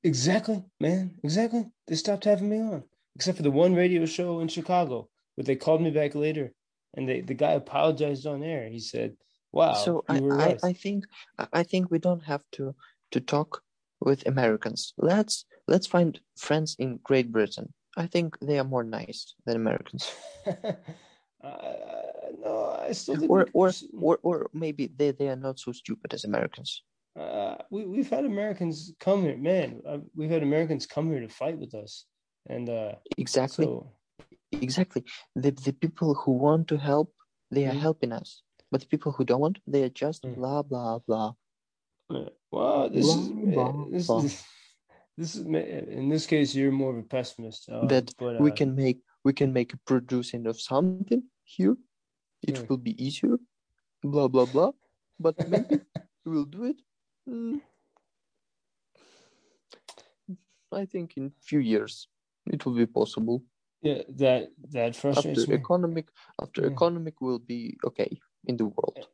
Exactly, 0.03 0.63
man, 0.79 1.19
exactly." 1.21 1.65
They 1.87 1.95
stopped 1.95 2.23
having 2.23 2.47
me 2.47 2.61
on, 2.61 2.83
except 3.17 3.35
for 3.35 3.43
the 3.43 3.57
one 3.65 3.75
radio 3.75 4.05
show 4.05 4.39
in 4.39 4.47
Chicago, 4.47 5.10
where 5.41 5.45
they 5.45 5.55
called 5.55 5.81
me 5.81 5.89
back 5.89 6.13
later, 6.13 6.53
and 6.95 7.09
they, 7.09 7.21
the 7.21 7.33
guy 7.33 7.53
apologized 7.53 8.27
on 8.27 8.43
air. 8.43 8.69
He 8.69 8.79
said, 8.79 9.17
"Wow, 9.51 9.73
so 9.73 10.03
I, 10.07 10.17
I 10.17 10.57
i 10.69 10.73
think 10.73 11.05
i 11.39 11.47
I 11.61 11.63
think 11.63 11.89
we 11.89 11.99
don't 11.99 12.25
have 12.31 12.43
to 12.57 12.63
to 13.13 13.19
talk 13.19 13.49
with 14.07 14.27
americans. 14.27 14.93
Let's 14.97 15.45
let's 15.67 15.87
find 15.95 16.11
friends 16.47 16.75
in 16.77 16.99
great 17.09 17.31
britain. 17.31 17.67
I 18.03 18.07
think 18.13 18.27
they 18.47 18.57
are 18.59 18.69
more 18.73 18.85
nice 19.01 19.21
than 19.45 19.55
americans. 19.55 20.03
Uh, 21.43 21.73
no, 22.45 22.53
I 22.87 22.93
still 22.93 23.17
think 23.17 23.31
or 23.31 23.47
or 23.59 23.71
or, 24.07 24.15
or 24.21 24.35
maybe 24.53 24.83
they, 24.97 25.09
they 25.09 25.29
are 25.33 25.41
not 25.47 25.57
so 25.57 25.71
stupid 25.71 26.13
as 26.13 26.23
americans. 26.23 26.83
Uh, 27.19 27.55
we 27.73 27.81
we've 27.93 28.11
had 28.15 28.25
Americans 28.25 28.93
come 28.99 29.19
here, 29.25 29.37
man. 29.37 29.81
Uh, 29.89 30.01
we've 30.17 30.29
had 30.35 30.43
Americans 30.43 30.85
come 30.85 31.09
here 31.11 31.23
to 31.27 31.33
fight 31.41 31.57
with 31.57 31.73
us, 31.73 32.05
and 32.45 32.69
uh, 32.69 32.93
exactly. 33.17 33.65
so 33.65 33.91
exactly 34.51 35.03
the, 35.35 35.51
the 35.51 35.73
people 35.73 36.13
who 36.13 36.31
want 36.31 36.67
to 36.67 36.77
help 36.77 37.13
they 37.51 37.65
are 37.65 37.73
Mhm. 37.73 37.81
helping 37.87 38.11
us 38.11 38.43
but 38.71 38.81
the 38.81 38.87
people 38.87 39.11
who 39.11 39.23
don't 39.23 39.41
want 39.41 39.59
they 39.67 39.83
are 39.83 39.89
just 40.05 40.23
Mm. 40.23 40.35
blah 40.35 40.61
blah 40.63 40.99
blah 41.07 41.33
uh, 42.09 42.29
well, 42.51 42.89
this 42.89 43.07
is 43.07 43.29
Blah, 43.29 43.71
blah, 43.71 43.85
this 43.89 44.07
blah. 44.07 44.23
is 44.23 44.43
this 45.17 45.35
is 45.35 45.45
in 45.45 46.09
this 46.09 46.25
case 46.27 46.53
you're 46.55 46.71
more 46.71 46.91
of 46.91 46.97
a 47.05 47.07
pessimist. 47.07 47.69
Uh, 47.69 47.87
that 47.87 48.13
but 48.19 48.39
we 48.41 48.49
uh, 48.51 48.55
can 48.55 48.75
make 48.75 48.99
we 49.23 49.33
can 49.33 49.53
make 49.53 49.73
a 49.73 49.77
producing 49.85 50.45
of 50.47 50.59
something 50.59 51.23
here 51.43 51.77
it 52.41 52.57
Yeah. 52.57 52.65
will 52.67 52.77
be 52.89 52.95
easier 53.05 53.37
blah 54.03 54.27
blah 54.27 54.45
blah 54.45 54.71
but 55.19 55.35
maybe 55.47 55.79
we'll 56.25 56.45
do 56.57 56.63
it 56.65 56.81
Mm. 57.29 57.61
i 60.71 60.85
think 60.85 61.17
in 61.17 61.31
few 61.39 61.59
years 61.59 62.07
it 62.53 62.65
will 62.65 62.73
be 62.75 62.85
possible 62.85 63.43
yeah, 63.81 64.01
that 64.17 64.49
that 64.71 64.95
frustrates 64.95 65.41
after 65.41 65.51
me. 65.51 65.55
economic 65.57 66.07
after 66.41 66.61
Yeah. 66.61 66.67
economic 66.69 67.19
will 67.21 67.39
be 67.39 67.77
okay 67.85 68.19
in 68.45 68.57
the 68.57 68.65
world 68.65 69.07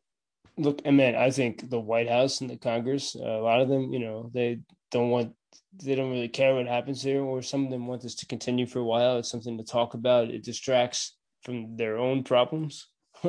Look, 0.60 0.82
and 0.86 0.97
man, 0.97 1.15
I 1.15 1.30
think 1.30 1.69
the 1.69 1.80
White 1.80 2.10
House 2.10 2.41
and 2.41 2.49
the 2.49 2.58
Congress, 2.58 3.15
uh, 3.15 3.23
a 3.23 3.43
lot 3.45 3.62
of 3.62 3.69
them, 3.69 3.93
you 3.93 3.99
know, 3.99 4.32
they 4.34 4.60
don't 4.89 5.12
want, 5.12 5.36
they 5.84 5.93
don't 5.93 6.10
really 6.10 6.30
care 6.30 6.56
what 6.56 6.65
happens 6.65 7.03
here, 7.03 7.21
or 7.21 7.43
some 7.43 7.65
of 7.65 7.71
them 7.71 7.86
want 7.86 8.01
this 8.01 8.15
to 8.15 8.25
continue 8.25 8.65
for 8.65 8.80
a 8.80 8.84
while. 8.84 9.17
It's 9.19 9.30
something 9.30 9.56
to 9.60 9.63
talk 9.63 9.93
about. 9.93 10.32
It 10.32 10.43
distracts 10.43 11.15
from 11.43 11.77
their 11.77 11.97
own 11.99 12.23
problems. 12.23 12.88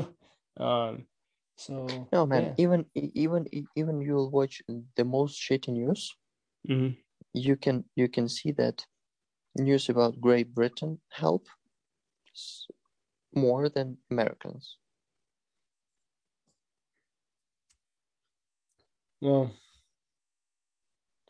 um, 0.58 1.06
so 1.56 2.08
no 2.12 2.24
man 2.24 2.44
yeah. 2.44 2.54
even 2.56 2.86
even 2.94 3.46
even 3.76 4.00
you'll 4.00 4.30
watch 4.30 4.62
the 4.96 5.04
most 5.04 5.38
shitty 5.38 5.68
news 5.68 6.14
Mhm. 6.68 6.96
you 7.34 7.56
can 7.56 7.84
you 7.96 8.08
can 8.08 8.28
see 8.28 8.52
that 8.52 8.86
news 9.58 9.88
about 9.88 10.20
Great 10.20 10.54
Britain 10.54 11.00
help 11.10 11.48
more 13.34 13.70
than 13.70 13.96
Americans. 14.10 14.76
Well, 19.20 19.52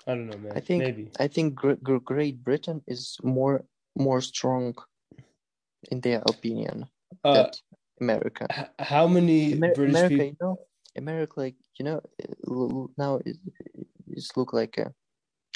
I 0.07 0.15
don't 0.15 0.27
know, 0.27 0.39
man. 0.39 0.57
I 0.57 0.61
think 0.61 0.83
maybe. 0.83 1.11
I 1.21 1.29
think 1.29 1.55
Gr- 1.55 1.75
Gr- 1.83 1.99
Great 1.99 2.43
Britain 2.43 2.83
is 2.87 3.17
more 3.23 3.65
more 3.95 4.21
strong 4.21 4.75
in 5.91 6.01
their 6.01 6.23
opinion 6.27 6.89
Uh, 7.25 7.45
than 7.45 7.51
America. 8.01 8.47
how 8.79 9.07
many 9.07 9.53
Amer- 9.55 9.73
British 9.75 9.91
America, 9.91 10.17
people? 10.17 10.27
you 10.27 10.37
know, 10.41 10.59
America, 10.97 11.33
like 11.41 11.57
you 11.79 11.85
know, 11.85 12.01
now 12.97 13.17
it, 13.25 13.37
it's 14.09 14.37
look 14.37 14.53
like 14.53 14.79
a 14.79 14.95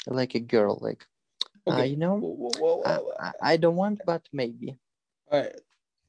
like 0.07 0.35
a 0.35 0.39
girl, 0.39 0.77
like 0.81 1.05
uh, 1.71 1.83
you 1.83 1.97
know, 1.97 2.15
Whoa, 2.17 2.49
whoa, 2.59 2.81
whoa, 2.81 3.11
I. 3.19 3.27
I, 3.27 3.31
I 3.53 3.57
don't 3.57 3.75
want, 3.75 4.01
but 4.05 4.27
maybe. 4.33 4.77
All 5.31 5.41
right. 5.41 5.59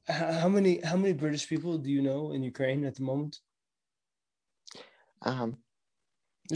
How 0.07 0.49
many 0.49 0.81
how 0.81 0.97
many 0.97 1.13
British 1.13 1.47
people 1.49 1.77
do 1.79 1.89
you 1.89 2.01
know 2.01 2.31
in 2.31 2.43
Ukraine 2.43 2.85
at 2.85 2.95
the 2.95 3.01
moment? 3.01 3.39
Um, 5.23 5.57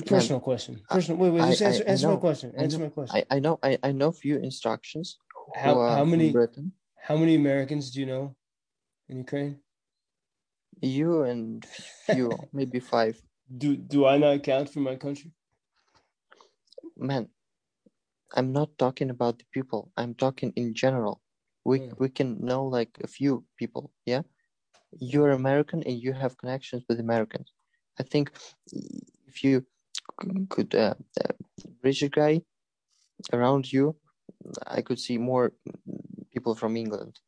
personal 0.05 0.39
question. 0.39 0.81
I- 0.89 0.93
Personal. 0.95 1.19
Wait, 1.19 1.31
wait. 1.31 1.41
I- 1.41 1.49
Just 1.49 1.61
I- 1.61 1.65
answer, 1.65 1.83
I 1.87 1.91
answer 1.91 2.07
my 2.09 2.15
question. 2.17 2.53
Answer 2.55 2.77
know, 2.77 2.83
my 2.85 2.89
question. 2.91 3.23
I, 3.31 3.35
I 3.35 3.39
know 3.39 3.59
I, 3.63 3.77
I 3.81 3.91
know 3.91 4.11
few 4.11 4.37
instructions. 4.37 5.17
How- 5.55 5.81
how 5.97 6.05
many- 6.05 6.31
Britain? 6.31 6.73
How 7.01 7.17
many 7.17 7.35
Americans 7.35 7.89
do 7.91 8.01
you 8.01 8.05
know 8.05 8.35
in 9.07 9.17
Ukraine? 9.17 9.57
You 10.81 11.23
and 11.23 11.65
few, 11.65 12.29
maybe 12.53 12.79
five. 12.79 13.19
Do 13.57 13.75
do 13.75 14.05
I 14.05 14.17
not 14.19 14.43
count 14.43 14.69
for 14.69 14.79
my 14.79 14.95
country? 14.95 15.31
Man, 16.95 17.29
I'm 18.35 18.51
not 18.53 18.77
talking 18.77 19.09
about 19.09 19.39
the 19.39 19.45
people. 19.51 19.91
I'm 19.97 20.13
talking 20.15 20.53
in 20.55 20.73
general. 20.73 21.21
We 21.65 21.79
Mm. 21.79 21.99
we 21.99 22.09
can 22.09 22.29
know 22.49 22.63
like 22.77 22.91
a 23.03 23.07
few 23.07 23.45
people. 23.57 23.91
Yeah, 24.05 24.23
you're 24.99 25.31
American 25.31 25.83
and 25.83 25.97
you 26.05 26.13
have 26.13 26.37
connections 26.37 26.83
with 26.89 26.99
Americans. 26.99 27.49
I 27.99 28.03
think 28.03 28.31
if 29.27 29.43
you 29.43 29.65
could 30.49 30.75
uh, 30.75 30.95
uh, 31.23 31.33
reach 31.83 32.01
a 32.03 32.09
guy 32.09 32.41
around 33.33 33.71
you, 33.73 33.95
I 34.67 34.81
could 34.81 34.99
see 34.99 35.17
more 35.17 35.53
people 36.33 36.55
from 36.55 36.77
England. 36.77 37.19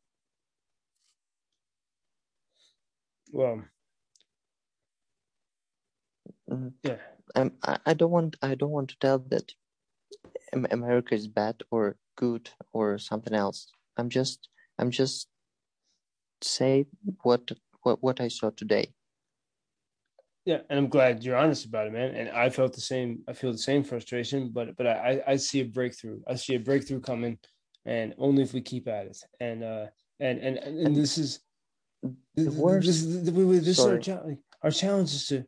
Well, 3.32 3.64
Mhm. 6.48 6.74
yeah. 6.84 6.98
Um, 7.34 7.52
I, 7.64 7.78
I 7.86 7.94
don't 7.94 8.10
want 8.12 8.36
I 8.42 8.54
don't 8.54 8.70
want 8.70 8.90
to 8.90 8.98
tell 8.98 9.18
that 9.18 9.54
America 10.52 11.14
is 11.14 11.28
bad 11.28 11.62
or 11.70 11.96
good 12.16 12.50
or 12.72 12.98
something 12.98 13.34
else. 13.34 13.68
I'm 13.96 14.08
just 14.08 14.48
I'm 14.78 14.90
just 14.90 15.28
say 16.42 16.86
what 17.22 17.50
what 17.82 18.02
what 18.02 18.20
I 18.20 18.28
saw 18.28 18.50
today. 18.50 18.92
Yeah, 20.44 20.58
and 20.68 20.78
I'm 20.78 20.88
glad 20.88 21.22
you're 21.22 21.36
honest 21.36 21.66
about 21.66 21.86
it, 21.86 21.92
man. 21.92 22.14
And 22.16 22.28
I 22.30 22.50
felt 22.50 22.72
the 22.74 22.80
same. 22.80 23.22
I 23.28 23.32
feel 23.32 23.52
the 23.52 23.58
same 23.58 23.84
frustration, 23.84 24.50
but 24.52 24.76
but 24.76 24.86
I 24.86 25.22
I 25.26 25.36
see 25.36 25.60
a 25.60 25.64
breakthrough. 25.64 26.20
I 26.26 26.34
see 26.34 26.56
a 26.56 26.60
breakthrough 26.60 27.00
coming, 27.00 27.38
and 27.84 28.14
only 28.18 28.42
if 28.42 28.52
we 28.52 28.60
keep 28.60 28.88
at 28.88 29.06
it. 29.06 29.18
And 29.40 29.62
uh 29.62 29.86
and 30.18 30.38
and 30.40 30.58
and, 30.58 30.78
And 30.86 30.96
this 30.96 31.16
is 31.16 31.40
the 32.34 32.50
worst- 32.50 32.86
This, 32.86 33.04
this, 33.04 33.64
this 33.64 33.78
is 33.78 33.86
our 33.86 33.98
challenge. 33.98 34.38
Our 34.62 34.70
challenge 34.70 35.14
is 35.14 35.26
to. 35.28 35.44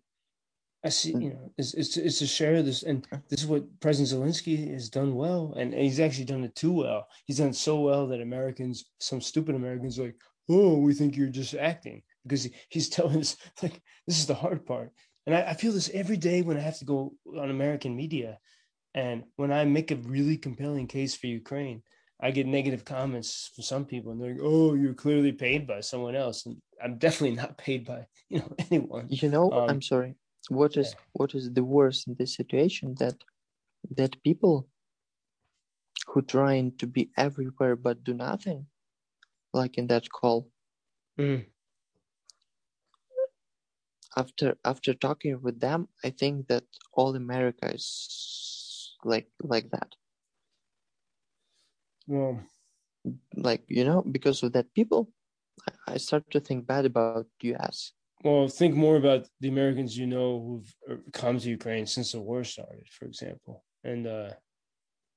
I 0.84 0.90
see, 0.90 1.14
Mm. 1.14 1.22
you 1.22 1.30
know, 1.30 1.52
it's, 1.56 1.72
it's, 1.74 1.88
to, 1.94 2.04
is 2.04 2.18
to 2.18 2.26
share 2.26 2.62
this, 2.62 2.82
and 2.82 3.06
this 3.30 3.40
is 3.40 3.46
what 3.46 3.64
President 3.80 4.10
Zelensky 4.22 4.70
has 4.72 4.90
done 4.90 5.14
well, 5.14 5.54
and 5.56 5.72
he's 5.72 5.98
actually 6.00 6.26
done 6.26 6.44
it 6.44 6.54
too 6.54 6.72
well. 6.72 7.08
He's 7.24 7.38
done 7.38 7.54
so 7.54 7.80
well 7.80 8.06
that 8.08 8.20
Americans, 8.20 8.84
some 8.98 9.20
stupid 9.20 9.54
Americans, 9.54 9.98
are 9.98 10.04
like, 10.04 10.20
oh, 10.50 10.78
we 10.78 10.92
think 10.92 11.16
you're 11.16 11.28
just 11.28 11.54
acting 11.54 12.02
because 12.22 12.44
he, 12.44 12.52
he's 12.68 12.88
telling 12.96 13.18
us 13.20 13.36
like 13.62 13.80
this 14.06 14.18
is 14.18 14.26
the 14.26 14.34
hard 14.34 14.66
part, 14.66 14.92
and 15.26 15.34
I, 15.34 15.40
I 15.50 15.54
feel 15.54 15.72
this 15.72 15.90
every 15.94 16.18
day 16.18 16.42
when 16.42 16.58
I 16.58 16.60
have 16.60 16.78
to 16.78 16.84
go 16.84 17.14
on 17.38 17.50
American 17.50 17.96
media, 17.96 18.38
and 18.94 19.24
when 19.36 19.52
I 19.52 19.64
make 19.64 19.90
a 19.90 19.96
really 19.96 20.36
compelling 20.36 20.86
case 20.86 21.14
for 21.16 21.26
Ukraine, 21.28 21.82
I 22.20 22.30
get 22.30 22.46
negative 22.46 22.84
comments 22.84 23.50
from 23.54 23.64
some 23.64 23.84
people, 23.86 24.12
and 24.12 24.20
they're 24.20 24.32
like, 24.34 24.42
"Oh, 24.42 24.74
you're 24.74 24.94
clearly 24.94 25.32
paid 25.32 25.66
by 25.66 25.80
someone 25.80 26.14
else," 26.14 26.44
and 26.46 26.56
I'm 26.82 26.98
definitely 26.98 27.36
not 27.36 27.56
paid 27.66 27.86
by 27.86 28.06
you 28.28 28.40
know 28.40 28.54
anyone. 28.70 29.06
You 29.08 29.30
know, 29.30 29.50
Um, 29.50 29.70
I'm 29.70 29.82
sorry. 29.82 30.14
What 30.48 30.76
is 30.76 30.94
what 31.12 31.34
is 31.34 31.52
the 31.52 31.64
worst 31.64 32.06
in 32.06 32.14
this 32.14 32.34
situation 32.34 32.94
that 32.98 33.16
that 33.96 34.22
people 34.22 34.68
who 36.06 36.22
trying 36.22 36.76
to 36.78 36.86
be 36.86 37.10
everywhere 37.16 37.76
but 37.76 38.04
do 38.04 38.14
nothing, 38.14 38.66
like 39.52 39.78
in 39.78 39.86
that 39.88 40.10
call. 40.10 40.50
Mm. 41.18 41.46
After 44.16 44.56
after 44.64 44.94
talking 44.94 45.40
with 45.42 45.60
them, 45.60 45.88
I 46.04 46.10
think 46.10 46.48
that 46.48 46.64
all 46.92 47.16
America 47.16 47.72
is 47.72 48.96
like 49.04 49.30
like 49.42 49.70
that. 49.70 49.94
Well, 52.06 52.40
Like 53.34 53.64
you 53.68 53.84
know, 53.84 54.02
because 54.02 54.42
of 54.42 54.52
that 54.52 54.74
people, 54.74 55.10
I, 55.68 55.94
I 55.94 55.96
start 55.98 56.30
to 56.30 56.40
think 56.40 56.66
bad 56.66 56.84
about 56.86 57.26
US. 57.42 57.92
Well, 58.24 58.48
think 58.48 58.74
more 58.74 58.96
about 58.96 59.28
the 59.40 59.48
Americans 59.48 59.96
you 59.96 60.06
know 60.06 60.40
who've 60.40 60.74
uh, 60.90 61.00
come 61.12 61.38
to 61.38 61.48
Ukraine 61.48 61.86
since 61.86 62.12
the 62.12 62.20
war 62.20 62.42
started, 62.44 62.86
for 62.90 63.04
example, 63.04 63.64
and 63.84 64.06
uh, 64.06 64.30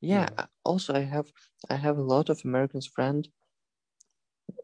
yeah 0.01 0.27
Yeah. 0.37 0.45
also 0.63 0.93
i 0.93 0.99
have 1.15 1.27
i 1.69 1.75
have 1.75 1.97
a 1.97 2.09
lot 2.15 2.29
of 2.29 2.39
americans 2.45 2.85
friend 2.85 3.27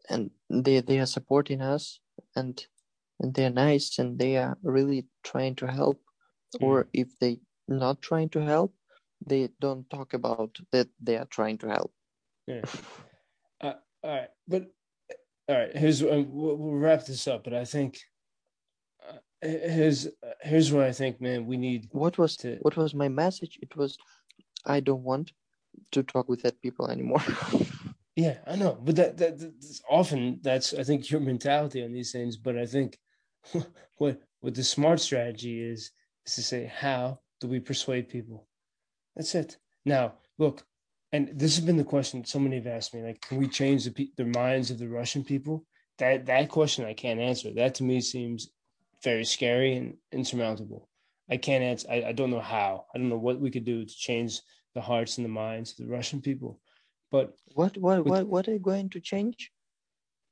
and 0.10 0.30
they 0.50 0.80
they 0.82 1.00
are 1.00 1.08
supporting 1.18 1.62
us 1.62 2.00
and 2.36 2.68
and 3.20 3.34
they're 3.34 3.50
nice 3.50 4.00
and 4.00 4.20
they 4.20 4.38
are 4.38 4.58
really 4.62 5.08
trying 5.24 5.56
to 5.56 5.68
help 5.68 6.00
or 6.62 6.88
if 6.94 7.08
they 7.20 7.40
not 7.68 8.02
trying 8.02 8.30
to 8.30 8.42
help 8.42 8.74
they 9.26 9.50
don't 9.60 9.90
talk 9.90 10.14
about 10.14 10.58
that 10.72 10.88
they 11.02 11.18
are 11.18 11.26
trying 11.26 11.58
to 11.58 11.68
help. 11.68 11.92
Yeah. 12.48 12.62
Uh, 13.62 13.76
all 14.04 14.12
right, 14.12 14.30
but 14.46 14.64
all 15.48 15.56
right. 15.56 15.74
Here's 15.74 16.04
um, 16.04 16.28
we'll, 16.30 16.58
we'll 16.58 16.74
wrap 16.74 17.06
this 17.06 17.26
up. 17.30 17.46
But 17.46 17.54
I 17.54 17.64
think 17.64 17.98
here's 19.44 20.08
here's 20.42 20.72
what 20.72 20.86
I 20.86 20.92
think, 20.92 21.22
man. 21.22 21.46
We 21.46 21.58
need 21.58 21.90
What 21.92 22.18
was 22.18 22.36
to. 22.38 22.58
what 22.62 22.78
was 22.78 22.94
my 22.94 23.10
message? 23.10 23.60
It 23.62 23.76
was, 23.76 23.98
I 24.66 24.80
don't 24.80 25.04
want 25.04 25.34
to 25.92 26.04
talk 26.04 26.30
with 26.30 26.42
that 26.44 26.62
people 26.62 26.90
anymore. 26.90 27.24
Yeah, 28.16 28.38
I 28.46 28.56
know, 28.56 28.78
but 28.80 28.96
that, 28.98 29.18
that 29.18 29.40
that's 29.40 29.82
often 29.90 30.40
that's 30.44 30.74
I 30.76 30.84
think 30.84 31.10
your 31.10 31.20
mentality 31.20 31.84
on 31.84 31.92
these 31.92 32.12
things. 32.12 32.38
But 32.38 32.58
I 32.60 32.66
think 32.68 33.00
what 33.98 34.22
what 34.42 34.54
the 34.54 34.64
smart 34.64 35.00
strategy 35.00 35.60
is 35.60 35.90
is 36.28 36.36
to 36.36 36.44
say 36.44 36.66
how 36.66 37.20
do 37.42 37.48
we 37.48 37.60
persuade 37.60 38.10
people? 38.10 38.48
That's 39.16 39.34
it. 39.34 39.58
Now 39.84 40.14
look, 40.38 40.64
and 41.12 41.30
this 41.34 41.56
has 41.56 41.66
been 41.66 41.78
the 41.78 41.84
question 41.84 42.24
so 42.24 42.38
many 42.40 42.58
have 42.58 42.68
asked 42.68 42.94
me: 42.94 43.02
like, 43.02 43.20
can 43.22 43.40
we 43.40 43.48
change 43.48 43.84
the 43.86 43.92
pe- 43.92 44.14
the 44.16 44.26
minds 44.26 44.70
of 44.70 44.78
the 44.78 44.88
Russian 44.90 45.24
people? 45.24 45.66
That 45.98 46.28
that 46.28 46.50
question 46.50 46.86
I 46.86 46.94
can't 46.94 47.20
answer. 47.20 47.52
That 47.52 47.74
to 47.76 47.84
me 47.84 48.00
seems 48.02 48.52
very 49.04 49.26
scary 49.26 49.76
and 49.76 49.96
insurmountable. 50.12 50.90
I 51.30 51.38
can't 51.38 51.64
answer. 51.64 51.88
I, 51.90 52.04
I 52.10 52.12
don't 52.12 52.32
know 52.32 52.40
how. 52.40 52.86
I 52.94 52.98
don't 52.98 53.10
know 53.10 53.18
what 53.18 53.40
we 53.40 53.52
could 53.52 53.66
do 53.66 53.86
to 53.86 53.96
change 53.96 54.40
the 54.76 54.82
hearts 54.82 55.18
and 55.18 55.26
the 55.26 55.30
minds 55.30 55.72
of 55.72 55.78
the 55.86 55.92
Russian 55.92 56.22
people. 56.22 56.60
But 57.12 57.34
what 57.54 57.78
what 57.78 58.00
With- 58.04 58.08
what 58.12 58.28
what 58.28 58.48
are 58.48 58.54
you 58.54 58.60
going 58.60 58.90
to 58.92 59.00
change? 59.00 59.52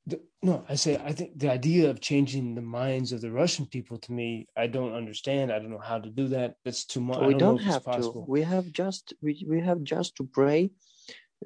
the, 0.07 0.19
no, 0.41 0.65
I 0.67 0.75
say 0.75 0.97
I 0.97 1.11
think 1.11 1.37
the 1.37 1.51
idea 1.51 1.89
of 1.91 2.01
changing 2.01 2.55
the 2.55 2.61
minds 2.81 3.11
of 3.11 3.21
the 3.21 3.31
Russian 3.31 3.67
people 3.67 3.97
to 3.99 4.11
me, 4.11 4.47
I 4.57 4.65
don't 4.65 4.93
understand. 4.95 5.51
I 5.51 5.59
don't 5.59 5.69
know 5.69 5.87
how 5.91 5.99
to 5.99 6.09
do 6.09 6.27
that. 6.29 6.55
That's 6.65 6.85
too 6.85 7.01
much. 7.01 7.19
I 7.19 7.27
we 7.27 7.33
don't, 7.35 7.57
don't 7.57 7.59
if 7.59 7.65
have 7.73 7.83
to. 8.01 8.25
We 8.27 8.41
have 8.41 8.71
just 8.71 9.13
we, 9.21 9.45
we 9.47 9.61
have 9.61 9.83
just 9.83 10.15
to 10.17 10.23
pray 10.23 10.71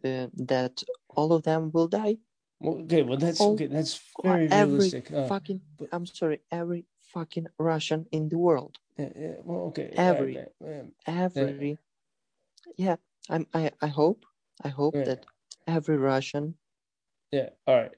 uh, 0.06 0.28
that 0.54 0.84
all 1.10 1.34
of 1.34 1.44
them 1.44 1.72
will 1.74 1.90
die. 1.90 2.16
Well, 2.62 2.78
okay, 2.84 3.04
well 3.04 3.18
that's 3.18 3.42
all- 3.42 3.54
okay. 3.56 3.68
That's 3.68 4.00
very 4.24 4.48
every 4.50 4.76
realistic. 4.76 5.12
Uh, 5.12 5.28
fucking 5.28 5.60
but- 5.78 5.90
I'm 5.92 6.06
sorry, 6.06 6.40
every 6.50 6.86
fucking 7.16 7.48
Russian 7.58 8.06
in 8.12 8.30
the 8.30 8.38
world. 8.38 8.76
yeah, 9.00 9.12
yeah, 9.24 9.38
well, 9.48 9.64
okay. 9.70 9.88
every- 9.96 10.38
uh, 10.38 10.66
uh, 10.68 10.84
Every 11.08 11.78
yeah, 12.78 12.98
I'm 13.30 13.44
I, 13.54 13.72
I 13.88 13.88
hope 13.88 14.26
I 14.68 14.70
hope 14.70 14.96
that 15.08 15.26
every 15.68 15.98
Russian 15.98 16.56
yeah. 17.32 17.50
All 17.68 17.76
right. 17.76 17.96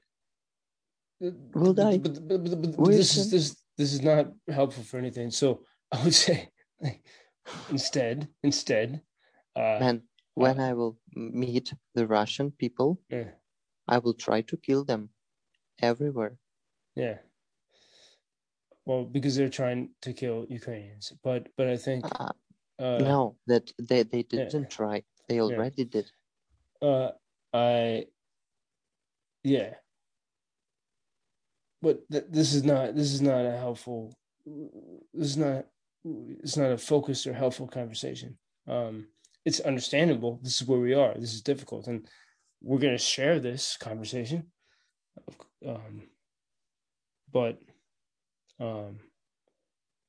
Will 1.54 1.74
die. 1.74 1.98
But, 1.98 2.14
but, 2.28 2.44
but, 2.44 2.62
but, 2.62 2.76
but 2.76 2.86
this 2.90 3.16
is 3.16 3.30
this 3.30 3.46
this 3.78 3.92
is 3.92 4.02
not 4.02 4.26
helpful 4.48 4.84
for 4.84 4.98
anything. 4.98 5.30
So 5.30 5.46
I 5.92 6.02
would 6.02 6.14
say, 6.14 6.48
like, 6.80 7.02
instead, 7.70 8.28
instead, 8.42 9.02
uh, 9.56 9.78
man. 9.80 10.02
When 10.34 10.60
I 10.60 10.72
will 10.74 10.94
meet 11.16 11.74
the 11.96 12.06
Russian 12.06 12.52
people, 12.52 13.00
yeah, 13.10 13.30
I 13.88 13.98
will 13.98 14.14
try 14.14 14.42
to 14.42 14.56
kill 14.56 14.84
them 14.84 15.10
everywhere. 15.82 16.38
yeah. 16.94 17.18
Well, 18.88 19.04
because 19.04 19.36
they're 19.36 19.50
trying 19.50 19.90
to 20.00 20.14
kill 20.14 20.46
Ukrainians, 20.48 21.12
but 21.22 21.42
but 21.58 21.66
I 21.68 21.76
think 21.76 22.00
Uh, 22.18 22.32
uh, 22.84 22.98
no, 23.12 23.36
that 23.46 23.64
they, 23.78 24.02
they 24.02 24.22
didn't 24.22 24.70
try. 24.70 25.02
They 25.28 25.40
already 25.40 25.84
did. 25.84 26.06
Uh, 26.80 27.10
I, 27.52 28.06
yeah, 29.44 29.74
but 31.82 31.96
th- 32.10 32.30
this 32.30 32.54
is 32.54 32.64
not 32.64 32.94
this 32.94 33.12
is 33.12 33.20
not 33.20 33.44
a 33.44 33.56
helpful. 33.66 34.00
This 35.12 35.28
is 35.34 35.36
not 35.36 35.66
it's 36.42 36.56
not 36.56 36.72
a 36.72 36.78
focused 36.78 37.26
or 37.26 37.34
helpful 37.34 37.68
conversation. 37.68 38.38
Um, 38.66 39.08
it's 39.44 39.60
understandable. 39.60 40.40
This 40.42 40.62
is 40.62 40.66
where 40.68 40.80
we 40.80 40.94
are. 40.94 41.12
This 41.14 41.34
is 41.34 41.42
difficult, 41.42 41.88
and 41.88 42.08
we're 42.62 42.84
going 42.86 42.96
to 42.96 43.10
share 43.14 43.38
this 43.38 43.76
conversation. 43.76 44.40
Um, 45.66 46.08
but, 47.30 47.58
um, 48.60 48.98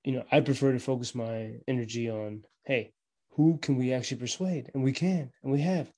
you 0.03 0.13
know, 0.13 0.23
I 0.31 0.39
prefer 0.39 0.71
to 0.71 0.79
focus 0.79 1.13
my 1.13 1.55
energy 1.67 2.09
on, 2.09 2.43
hey, 2.65 2.93
who 3.31 3.57
can 3.57 3.77
we 3.77 3.93
actually 3.93 4.17
persuade? 4.17 4.71
And 4.73 4.83
we 4.83 4.91
can, 4.91 5.31
and 5.43 5.51
we 5.51 5.61
have. 5.61 5.91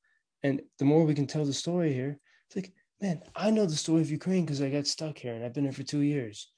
And 0.44 0.62
the 0.80 0.86
more 0.86 1.06
we 1.06 1.14
can 1.14 1.28
tell 1.28 1.46
the 1.46 1.54
story 1.54 1.94
here, 1.94 2.20
it's 2.48 2.56
like, 2.56 2.74
man, 3.02 3.22
I 3.36 3.52
know 3.52 3.66
the 3.66 3.76
story 3.76 4.02
of 4.02 4.12
Ukraine 4.12 4.46
because 4.46 4.62
I 4.62 4.70
got 4.70 4.88
stuck 4.88 5.18
here 5.18 5.34
and 5.34 5.44
I've 5.44 5.54
been 5.54 5.64
here 5.64 5.74
for 5.74 5.84
two 5.84 6.02
years. 6.02 6.52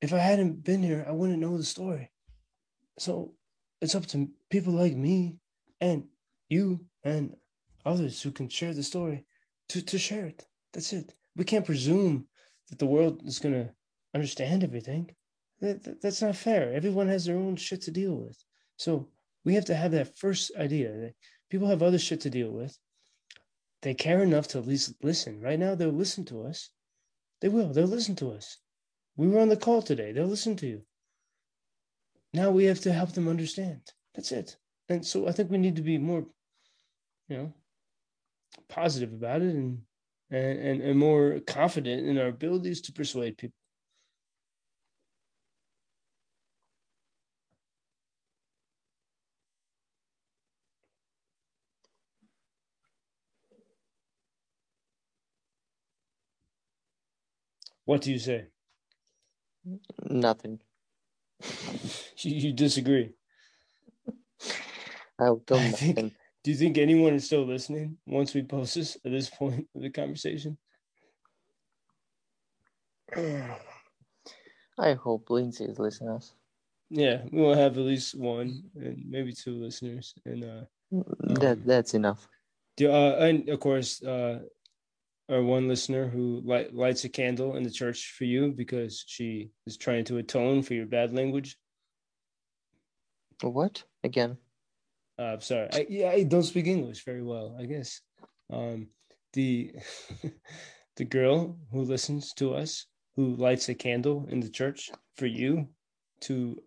If 0.00 0.12
I 0.12 0.18
hadn't 0.18 0.64
been 0.64 0.82
here, 0.82 1.04
I 1.06 1.12
wouldn't 1.12 1.40
know 1.40 1.56
the 1.56 1.64
story. 1.64 2.10
So 2.98 3.34
it's 3.80 3.94
up 3.94 4.06
to 4.06 4.28
people 4.50 4.72
like 4.72 4.96
me 4.96 5.36
and 5.80 6.04
you 6.48 6.86
and 7.04 7.34
others 7.84 8.22
who 8.22 8.30
can 8.30 8.48
share 8.48 8.74
the 8.74 8.82
story 8.82 9.26
to, 9.70 9.82
to 9.82 9.98
share 9.98 10.26
it. 10.26 10.46
That's 10.72 10.92
it. 10.92 11.14
We 11.36 11.44
can't 11.44 11.66
presume 11.66 12.26
that 12.68 12.78
the 12.78 12.86
world 12.86 13.22
is 13.24 13.38
going 13.38 13.54
to 13.54 13.70
understand 14.14 14.64
everything. 14.64 15.10
That, 15.60 15.82
that- 15.84 16.00
that's 16.02 16.22
not 16.22 16.36
fair. 16.36 16.72
Everyone 16.72 17.08
has 17.08 17.24
their 17.24 17.36
own 17.36 17.56
shit 17.56 17.82
to 17.82 17.90
deal 17.90 18.14
with. 18.14 18.42
So 18.76 19.08
we 19.44 19.54
have 19.54 19.66
to 19.66 19.74
have 19.74 19.92
that 19.92 20.18
first 20.18 20.52
idea 20.58 20.90
that 20.92 21.14
people 21.50 21.68
have 21.68 21.82
other 21.82 21.98
shit 21.98 22.20
to 22.22 22.30
deal 22.30 22.50
with. 22.50 22.76
They 23.82 23.94
care 23.94 24.22
enough 24.22 24.48
to 24.48 24.58
at 24.58 24.66
least 24.66 24.94
listen. 25.02 25.40
Right 25.40 25.58
now, 25.58 25.74
they'll 25.74 25.90
listen 25.90 26.24
to 26.26 26.42
us. 26.44 26.70
They 27.40 27.48
will. 27.48 27.72
They'll 27.72 27.86
listen 27.86 28.16
to 28.16 28.30
us. 28.32 28.58
We 29.16 29.28
were 29.28 29.40
on 29.40 29.48
the 29.48 29.56
call 29.56 29.80
today. 29.82 30.12
They'll 30.12 30.26
listen 30.26 30.56
to 30.56 30.66
you. 30.66 30.82
Now 32.32 32.50
we 32.50 32.64
have 32.64 32.80
to 32.80 32.92
help 32.92 33.12
them 33.12 33.28
understand. 33.28 33.80
That's 34.14 34.32
it. 34.32 34.56
And 34.88 35.04
so 35.04 35.26
I 35.28 35.32
think 35.32 35.50
we 35.50 35.58
need 35.58 35.76
to 35.76 35.82
be 35.82 35.98
more, 35.98 36.26
you 37.28 37.36
know, 37.36 37.54
positive 38.68 39.12
about 39.12 39.42
it 39.42 39.54
and 39.54 39.80
and 40.30 40.58
and, 40.58 40.80
and 40.82 40.98
more 40.98 41.40
confident 41.46 42.06
in 42.06 42.18
our 42.18 42.28
abilities 42.28 42.80
to 42.82 42.92
persuade 42.92 43.38
people. 43.38 43.56
What 57.90 58.02
do 58.02 58.12
you 58.12 58.20
say? 58.20 58.46
Nothing. 60.08 60.60
You, 62.22 62.36
you 62.36 62.52
disagree? 62.52 63.14
I 65.18 65.30
think- 65.44 65.50
nothing. 65.50 66.12
Do 66.44 66.50
you 66.52 66.56
think 66.56 66.78
anyone 66.78 67.14
is 67.14 67.24
still 67.24 67.44
listening 67.44 67.96
once 68.06 68.32
we 68.32 68.42
post 68.42 68.76
this 68.76 68.96
at 69.04 69.10
this 69.10 69.28
point 69.28 69.66
of 69.74 69.82
the 69.82 69.90
conversation? 69.90 70.56
I 74.78 74.92
hope 74.92 75.28
Lindsay 75.28 75.64
is 75.64 75.80
listening 75.80 76.10
us. 76.10 76.32
Yeah, 76.90 77.22
we 77.32 77.40
will 77.42 77.56
have 77.56 77.76
at 77.76 77.84
least 77.84 78.14
one 78.16 78.70
and 78.76 79.02
maybe 79.08 79.32
two 79.32 79.56
listeners. 79.64 80.14
And 80.24 80.44
uh, 80.44 80.64
that 81.40 81.58
Um, 81.58 81.62
that's 81.66 81.94
enough. 81.94 82.28
do, 82.76 82.88
uh 82.92 83.16
and 83.18 83.48
of 83.48 83.58
course, 83.58 84.00
uh, 84.04 84.42
our 85.30 85.42
one 85.42 85.68
listener 85.68 86.08
who 86.08 86.42
light, 86.44 86.74
lights 86.74 87.04
a 87.04 87.08
candle 87.08 87.56
in 87.56 87.62
the 87.62 87.70
church 87.70 88.14
for 88.18 88.24
you 88.24 88.52
because 88.52 89.04
she 89.06 89.50
is 89.66 89.76
trying 89.76 90.04
to 90.04 90.18
atone 90.18 90.62
for 90.62 90.74
your 90.74 90.86
bad 90.86 91.12
language. 91.12 91.56
What 93.42 93.84
again? 94.02 94.36
Uh, 95.18 95.38
sorry, 95.38 95.68
I, 95.72 95.86
yeah, 95.88 96.10
I 96.10 96.24
don't 96.24 96.42
speak 96.42 96.66
English 96.66 97.04
very 97.04 97.22
well. 97.22 97.56
I 97.58 97.66
guess 97.66 98.00
um, 98.52 98.88
the 99.32 99.72
the 100.96 101.04
girl 101.04 101.56
who 101.70 101.82
listens 101.82 102.32
to 102.34 102.54
us, 102.54 102.86
who 103.16 103.36
lights 103.36 103.68
a 103.68 103.74
candle 103.74 104.26
in 104.28 104.40
the 104.40 104.50
church 104.50 104.90
for 105.16 105.26
you 105.26 105.68
to 106.22 106.60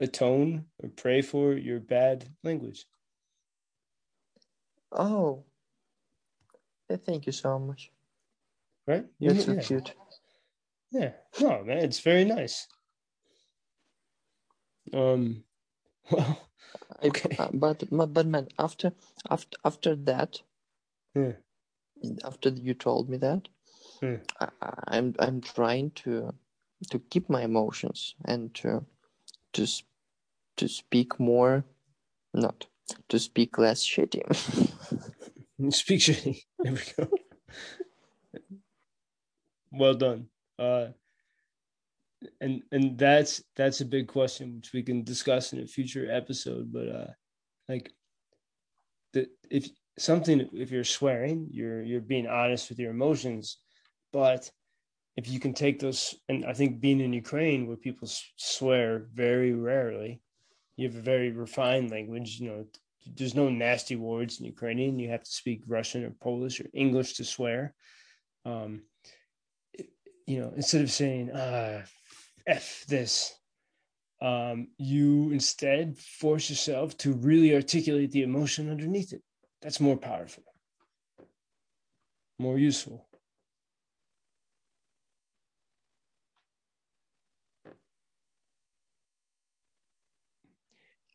atone 0.00 0.66
or 0.82 0.90
pray 0.90 1.22
for 1.22 1.54
your 1.54 1.80
bad 1.80 2.28
language. 2.44 2.84
Oh, 4.92 5.45
thank 6.94 7.26
you 7.26 7.32
so 7.32 7.58
much. 7.58 7.90
Right? 8.86 9.04
You're 9.18 9.34
so 9.34 9.52
yeah. 9.54 9.60
cute. 9.60 9.94
Yeah. 10.92 11.12
No, 11.40 11.64
man, 11.64 11.78
it's 11.78 12.00
very 12.00 12.24
nice. 12.24 12.66
Um. 14.92 15.44
Well. 16.10 16.38
I- 17.02 17.08
Okay. 17.08 17.36
uh, 17.38 17.48
but 17.52 17.82
but 17.90 18.12
but 18.14 18.26
man, 18.26 18.48
after 18.58 18.92
after 19.30 19.56
after 19.64 19.96
that, 19.96 20.40
Yeah. 21.14 21.32
after 22.24 22.50
you 22.50 22.74
told 22.74 23.08
me 23.08 23.16
that, 23.18 23.48
Hmm. 24.00 24.16
I, 24.40 24.48
I'm 24.88 25.14
I'm 25.18 25.40
trying 25.40 25.90
to 26.04 26.32
to 26.90 26.98
keep 27.10 27.28
my 27.28 27.42
emotions 27.42 28.14
and 28.24 28.54
to 28.54 28.84
to 29.54 29.66
to 30.56 30.68
speak 30.68 31.18
more, 31.20 31.64
not 32.34 32.66
to 33.08 33.18
speak 33.18 33.58
less 33.58 33.84
shitty. 33.84 34.22
Speak 35.70 36.00
shitty. 36.00 36.42
There 36.58 36.72
we 36.72 36.80
go. 36.96 37.10
well 39.72 39.94
done. 39.94 40.28
Uh, 40.58 40.88
and 42.40 42.62
and 42.72 42.98
that's 42.98 43.42
that's 43.56 43.80
a 43.80 43.84
big 43.84 44.08
question 44.08 44.56
which 44.56 44.72
we 44.72 44.82
can 44.82 45.04
discuss 45.04 45.52
in 45.52 45.60
a 45.60 45.66
future 45.66 46.10
episode. 46.10 46.72
But 46.72 46.88
uh, 46.88 47.10
like, 47.68 47.92
that 49.12 49.28
if 49.50 49.68
something 49.98 50.48
if 50.52 50.70
you're 50.70 50.84
swearing, 50.84 51.48
you're 51.50 51.82
you're 51.82 52.00
being 52.00 52.26
honest 52.26 52.68
with 52.68 52.78
your 52.78 52.90
emotions, 52.90 53.58
but 54.12 54.50
if 55.16 55.28
you 55.28 55.40
can 55.40 55.54
take 55.54 55.78
those 55.78 56.14
and 56.28 56.44
I 56.44 56.52
think 56.52 56.80
being 56.80 57.00
in 57.00 57.12
Ukraine 57.12 57.66
where 57.66 57.76
people 57.76 58.08
swear 58.36 59.06
very 59.14 59.52
rarely, 59.52 60.20
you 60.76 60.88
have 60.88 60.96
a 60.96 61.00
very 61.00 61.30
refined 61.30 61.90
language, 61.90 62.38
you 62.38 62.48
know, 62.48 62.66
there's 63.14 63.34
no 63.34 63.48
nasty 63.48 63.96
words 63.96 64.40
in 64.40 64.46
Ukrainian. 64.46 64.98
You 64.98 65.10
have 65.10 65.22
to 65.22 65.30
speak 65.30 65.62
Russian 65.66 66.04
or 66.04 66.10
Polish 66.10 66.60
or 66.60 66.66
English 66.72 67.14
to 67.14 67.24
swear. 67.24 67.74
Um, 68.44 68.82
you 70.26 70.40
know, 70.40 70.52
instead 70.56 70.82
of 70.82 70.90
saying 70.90 71.30
uh, 71.30 71.84
"f 72.46 72.84
this," 72.88 73.34
um, 74.20 74.68
you 74.78 75.30
instead 75.30 75.98
force 75.98 76.50
yourself 76.50 76.96
to 76.98 77.12
really 77.12 77.54
articulate 77.54 78.10
the 78.10 78.22
emotion 78.22 78.70
underneath 78.70 79.12
it. 79.12 79.22
That's 79.62 79.80
more 79.80 79.96
powerful, 79.96 80.44
more 82.38 82.58
useful. 82.58 83.06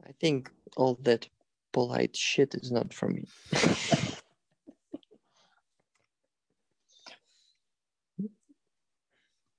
I 0.06 0.12
think 0.20 0.52
all 0.76 0.96
that 1.04 1.28
polite 1.72 2.16
shit 2.16 2.56
is 2.56 2.72
not 2.72 2.94
for 2.94 3.10
me. 3.10 3.26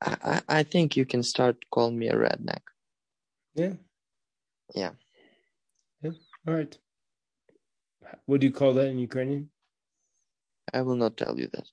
I, 0.04 0.40
I 0.48 0.62
think 0.62 0.96
you 0.96 1.06
can 1.06 1.22
start 1.22 1.56
calling 1.70 1.98
me 1.98 2.08
a 2.08 2.14
redneck. 2.14 2.62
Yeah. 3.54 3.74
Yeah. 4.74 4.90
Yeah. 6.02 6.10
All 6.46 6.54
right. 6.54 6.76
What 8.26 8.40
do 8.40 8.46
you 8.46 8.52
call 8.52 8.74
that 8.74 8.88
in 8.88 8.98
Ukrainian? 8.98 9.50
I 10.72 10.82
will 10.82 10.96
not 10.96 11.16
tell 11.16 11.38
you 11.38 11.48
that. 11.52 11.68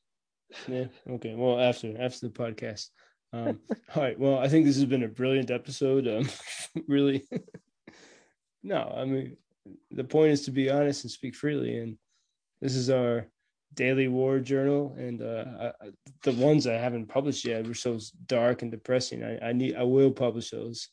Yeah. 0.68 0.86
Okay. 1.10 1.36
Well, 1.36 1.60
after 1.60 1.96
after 2.00 2.28
the 2.28 2.34
podcast. 2.34 2.90
Um, 3.32 3.60
all 3.96 4.04
right. 4.04 4.20
Well, 4.20 4.40
I 4.40 4.48
think 4.48 4.66
this 4.66 4.76
has 4.76 4.86
been 4.86 5.04
a 5.04 5.08
brilliant 5.08 5.52
episode. 5.52 6.08
Um, 6.08 6.30
really. 6.88 7.28
no, 8.64 8.94
I 8.96 9.06
mean, 9.06 9.38
the 9.92 10.04
point 10.04 10.32
is 10.32 10.42
to 10.44 10.52
be 10.52 10.70
honest 10.70 11.04
and 11.04 11.12
speak 11.12 11.36
freely, 11.36 11.78
and 11.78 11.98
this 12.62 12.76
is 12.76 12.90
our 12.90 13.28
daily 13.74 14.08
war 14.08 14.40
journal. 14.40 14.96
And 14.98 15.22
uh, 15.22 15.74
I, 15.82 15.90
the 16.24 16.34
ones 16.34 16.68
i 16.68 16.74
haven't 16.74 17.08
published 17.08 17.46
yet 17.46 17.68
were 17.68 17.74
so 17.74 18.00
dark 18.26 18.62
and 18.62 18.72
depressing. 18.72 19.24
I, 19.24 19.50
I 19.50 19.54
need 19.54 19.76
i 19.76 19.84
will 19.84 20.12
publish 20.12 20.52
those. 20.52 20.90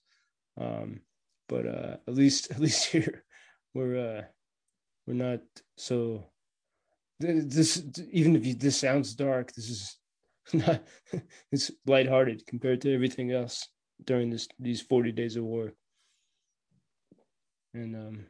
Um, 0.59 1.01
but 1.49 1.67
uh, 1.67 1.97
at 2.09 2.15
least 2.15 2.51
at 2.51 2.61
least 2.61 2.87
here 2.87 3.25
we're 3.75 4.19
uh, 4.19 4.23
we're 5.07 5.15
not 5.15 5.41
so 5.77 6.25
this 7.19 7.83
even 8.13 8.37
if 8.37 8.45
you, 8.45 8.55
this 8.55 8.77
sounds 8.77 9.15
dark 9.15 9.51
this 9.53 9.71
is 9.71 9.99
not 10.53 10.83
it's 11.53 11.71
lighthearted 11.87 12.47
compared 12.47 12.81
to 12.83 12.95
everything 12.95 13.33
else 13.33 13.69
during 14.05 14.31
this 14.31 14.49
these 14.59 14.83
40 14.83 15.13
days 15.13 15.37
of 15.37 15.45
war. 15.45 15.73
And 17.75 17.97
um 17.97 18.27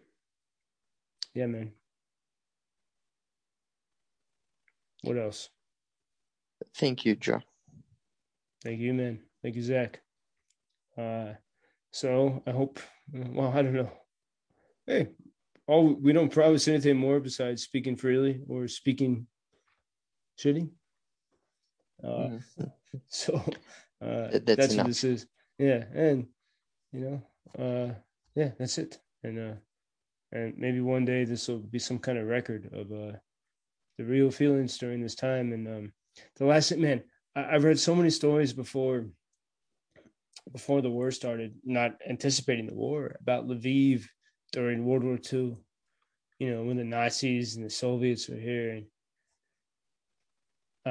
yeah 1.36 1.46
man. 1.46 1.70
What 5.02 5.18
else? 5.18 5.50
Thank 6.74 7.04
you, 7.04 7.14
Joe. 7.14 7.42
thank 8.64 8.80
you 8.80 8.94
man. 8.94 9.20
Thank 9.42 9.54
you 9.54 9.62
zach. 9.62 10.00
Uh 10.96 11.34
so 11.92 12.42
i 12.46 12.50
hope 12.50 12.80
well 13.12 13.52
i 13.54 13.60
don't 13.62 13.74
know. 13.74 13.90
Hey 14.86 15.08
all 15.66 15.94
we 15.94 16.12
don't 16.12 16.32
promise 16.32 16.66
anything 16.68 16.96
more 16.96 17.20
besides 17.20 17.62
speaking 17.62 17.96
freely 17.96 18.40
or 18.48 18.66
speaking 18.66 19.26
shitty. 20.38 20.70
Uh 22.02 22.08
Mhm. 22.08 22.42
so 23.08 23.34
uh 24.00 24.28
that's, 24.32 24.56
that's 24.56 24.74
what 24.76 24.86
this 24.86 25.04
is. 25.04 25.26
Yeah 25.58 25.84
and 25.94 26.26
you 26.92 27.00
know 27.04 27.22
uh 27.62 27.94
yeah 28.34 28.50
that's 28.58 28.78
it. 28.78 28.98
And 29.22 29.38
uh 29.38 29.54
and 30.36 30.58
maybe 30.58 30.80
one 30.80 31.04
day 31.04 31.24
this 31.24 31.48
will 31.48 31.58
be 31.58 31.78
some 31.78 31.98
kind 31.98 32.18
of 32.18 32.26
record 32.26 32.68
of 32.72 32.92
uh 32.92 33.16
the 33.98 34.04
real 34.04 34.30
feelings 34.30 34.76
during 34.76 35.00
this 35.00 35.14
time. 35.14 35.52
And 35.52 35.66
um 35.66 35.92
the 36.36 36.44
last 36.44 36.76
man 36.76 37.02
I, 37.34 37.54
i've 37.54 37.64
read 37.64 37.78
so 37.78 37.94
many 37.94 38.10
stories 38.10 38.52
before 38.52 39.06
before 40.52 40.80
the 40.80 40.90
war 40.90 41.10
started 41.10 41.54
not 41.64 41.92
anticipating 42.08 42.66
the 42.66 42.74
war 42.74 43.16
about 43.20 43.46
lviv 43.48 44.04
during 44.52 44.84
world 44.84 45.04
war 45.04 45.18
ii 45.32 45.56
you 46.38 46.50
know 46.50 46.62
when 46.64 46.76
the 46.76 46.84
nazis 46.84 47.56
and 47.56 47.64
the 47.64 47.70
soviets 47.70 48.28
were 48.28 48.36
here. 48.36 48.70
And 48.76 48.86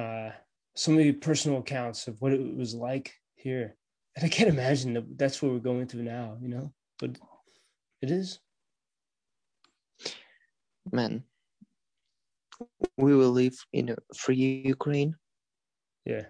uh 0.02 0.32
so 0.76 0.92
many 0.92 1.12
personal 1.14 1.60
accounts 1.60 2.08
of 2.08 2.20
what 2.22 2.34
it 2.34 2.58
was 2.58 2.76
like 2.76 3.14
here. 3.36 3.76
And 4.16 4.26
i 4.26 4.30
can't 4.30 4.50
imagine 4.50 4.94
that 4.94 5.18
that's 5.18 5.42
what 5.42 5.52
we're 5.52 5.60
going 5.60 5.88
through 5.88 6.04
now 6.04 6.38
you 6.42 6.50
know 6.50 6.74
but 7.00 7.18
it 8.02 8.12
is 8.12 8.40
Man, 10.92 11.24
we 12.98 13.16
will 13.16 13.32
live 13.32 13.58
in 13.74 13.90
a 13.90 13.96
free 14.16 14.62
Ukraine, 14.66 15.16
yeah 16.06 16.26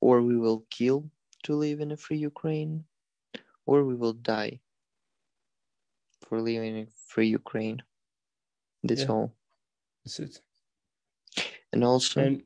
or 0.00 0.22
we 0.22 0.36
will 0.36 0.66
kill 0.70 1.10
to 1.44 1.54
live 1.54 1.80
in 1.80 1.90
a 1.90 1.96
free 1.96 2.18
Ukraine, 2.18 2.84
or 3.66 3.84
we 3.84 3.94
will 3.94 4.12
die 4.12 4.60
for 6.28 6.40
living 6.40 6.76
in 6.76 6.86
free 7.08 7.28
Ukraine. 7.28 7.82
That's 8.82 9.02
Yeah. 9.02 9.12
all. 9.14 9.32
that's 10.04 10.20
it 10.20 10.40
And 11.72 11.82
also, 11.84 12.20
and 12.20 12.42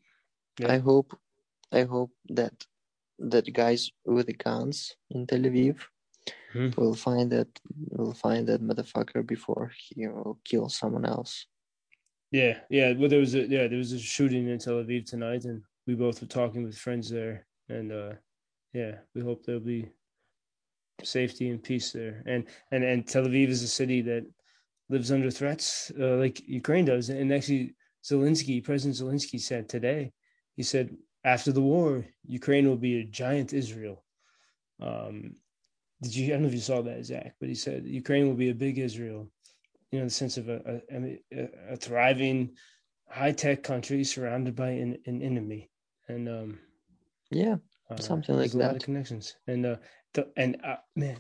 yeah. 0.58 0.72
I 0.74 0.78
hope, 0.78 1.18
I 1.72 1.82
hope 1.84 2.12
that 2.28 2.66
that 3.18 3.52
guys 3.52 3.90
with 4.04 4.26
the 4.26 4.32
guns 4.34 4.96
in 5.10 5.26
Tel 5.26 5.40
Aviv 5.40 5.76
Mhm. 6.54 6.76
will 6.76 6.94
find 6.94 7.30
that 7.32 7.48
we'll 7.90 8.12
find 8.12 8.46
that 8.48 8.62
motherfucker 8.62 9.26
before 9.26 9.72
he 9.76 10.08
will 10.08 10.40
kill 10.44 10.68
someone 10.68 11.04
else. 11.04 11.46
Yeah, 12.32 12.60
yeah. 12.68 12.92
Well, 12.92 13.08
there 13.08 13.20
was 13.20 13.34
a 13.34 13.46
yeah, 13.46 13.66
there 13.68 13.78
was 13.78 13.92
a 13.92 13.98
shooting 13.98 14.48
in 14.48 14.58
Tel 14.58 14.74
Aviv 14.74 15.06
tonight, 15.06 15.44
and 15.44 15.62
we 15.86 15.94
both 15.94 16.20
were 16.20 16.28
talking 16.28 16.62
with 16.62 16.76
friends 16.78 17.08
there, 17.10 17.46
and 17.68 17.92
uh, 17.92 18.12
yeah, 18.72 18.98
we 19.14 19.20
hope 19.20 19.44
there'll 19.44 19.60
be 19.60 19.90
safety 21.02 21.50
and 21.50 21.62
peace 21.62 21.92
there. 21.92 22.22
And 22.26 22.46
and 22.70 22.84
and 22.84 23.06
Tel 23.06 23.24
Aviv 23.24 23.48
is 23.48 23.62
a 23.62 23.68
city 23.68 24.00
that 24.02 24.24
lives 24.88 25.12
under 25.12 25.30
threats, 25.30 25.92
uh, 25.98 26.16
like 26.16 26.40
Ukraine 26.46 26.84
does. 26.84 27.10
And 27.10 27.32
actually, 27.32 27.74
Zelensky, 28.04 28.62
President 28.62 28.96
Zelensky, 28.96 29.40
said 29.40 29.68
today, 29.68 30.12
he 30.56 30.62
said 30.62 30.96
after 31.24 31.52
the 31.52 31.60
war, 31.60 32.04
Ukraine 32.26 32.68
will 32.68 32.76
be 32.76 33.00
a 33.00 33.04
giant 33.04 33.52
Israel. 33.52 34.04
Um, 34.80 35.34
did 36.02 36.14
you? 36.14 36.26
I 36.26 36.30
don't 36.30 36.42
know 36.42 36.48
if 36.48 36.54
you 36.54 36.60
saw 36.60 36.82
that, 36.82 37.04
Zach, 37.04 37.34
but 37.40 37.48
he 37.48 37.54
said 37.54 37.84
Ukraine 37.84 38.26
will 38.26 38.34
be 38.34 38.50
a 38.50 38.54
big 38.54 38.78
Israel 38.78 39.28
you 39.90 39.98
know, 39.98 40.04
the 40.04 40.10
sense 40.10 40.36
of 40.36 40.48
a, 40.48 40.80
a, 40.92 41.48
a, 41.70 41.76
thriving, 41.76 42.50
high 43.08 43.32
tech 43.32 43.62
country 43.62 44.04
surrounded 44.04 44.54
by 44.54 44.70
an, 44.70 44.98
an 45.06 45.20
enemy, 45.22 45.68
and 46.08 46.28
um, 46.28 46.58
Yeah, 47.30 47.56
uh, 47.90 47.96
Something 47.96 48.36
like 48.36 48.54
a 48.54 48.56
lot 48.56 48.68
that. 48.68 48.76
of 48.76 48.82
connections. 48.82 49.36
And 49.46 49.66
uh, 49.66 49.76
the, 50.14 50.28
and 50.36 50.58
uh, 50.64 50.76
man, 50.94 51.18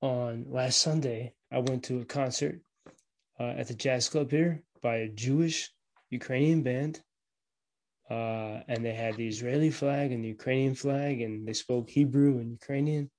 on 0.00 0.46
last 0.48 0.80
Sunday, 0.80 1.34
I 1.52 1.58
went 1.60 1.84
to 1.84 2.00
a 2.00 2.04
concert 2.04 2.60
uh, 3.38 3.54
at 3.56 3.68
the 3.68 3.74
jazz 3.74 4.08
club 4.08 4.30
here 4.30 4.62
by 4.82 4.96
a 4.96 5.08
Jewish 5.08 5.70
Ukrainian 6.10 6.62
band. 6.62 7.00
Uh, 8.08 8.60
and 8.68 8.84
they 8.84 8.94
had 8.94 9.16
the 9.16 9.26
Israeli 9.26 9.70
flag 9.70 10.12
and 10.12 10.22
the 10.22 10.28
Ukrainian 10.28 10.76
flag, 10.76 11.20
and 11.20 11.46
they 11.46 11.52
spoke 11.52 11.90
Hebrew 11.90 12.38
and 12.38 12.52
Ukrainian. 12.52 13.10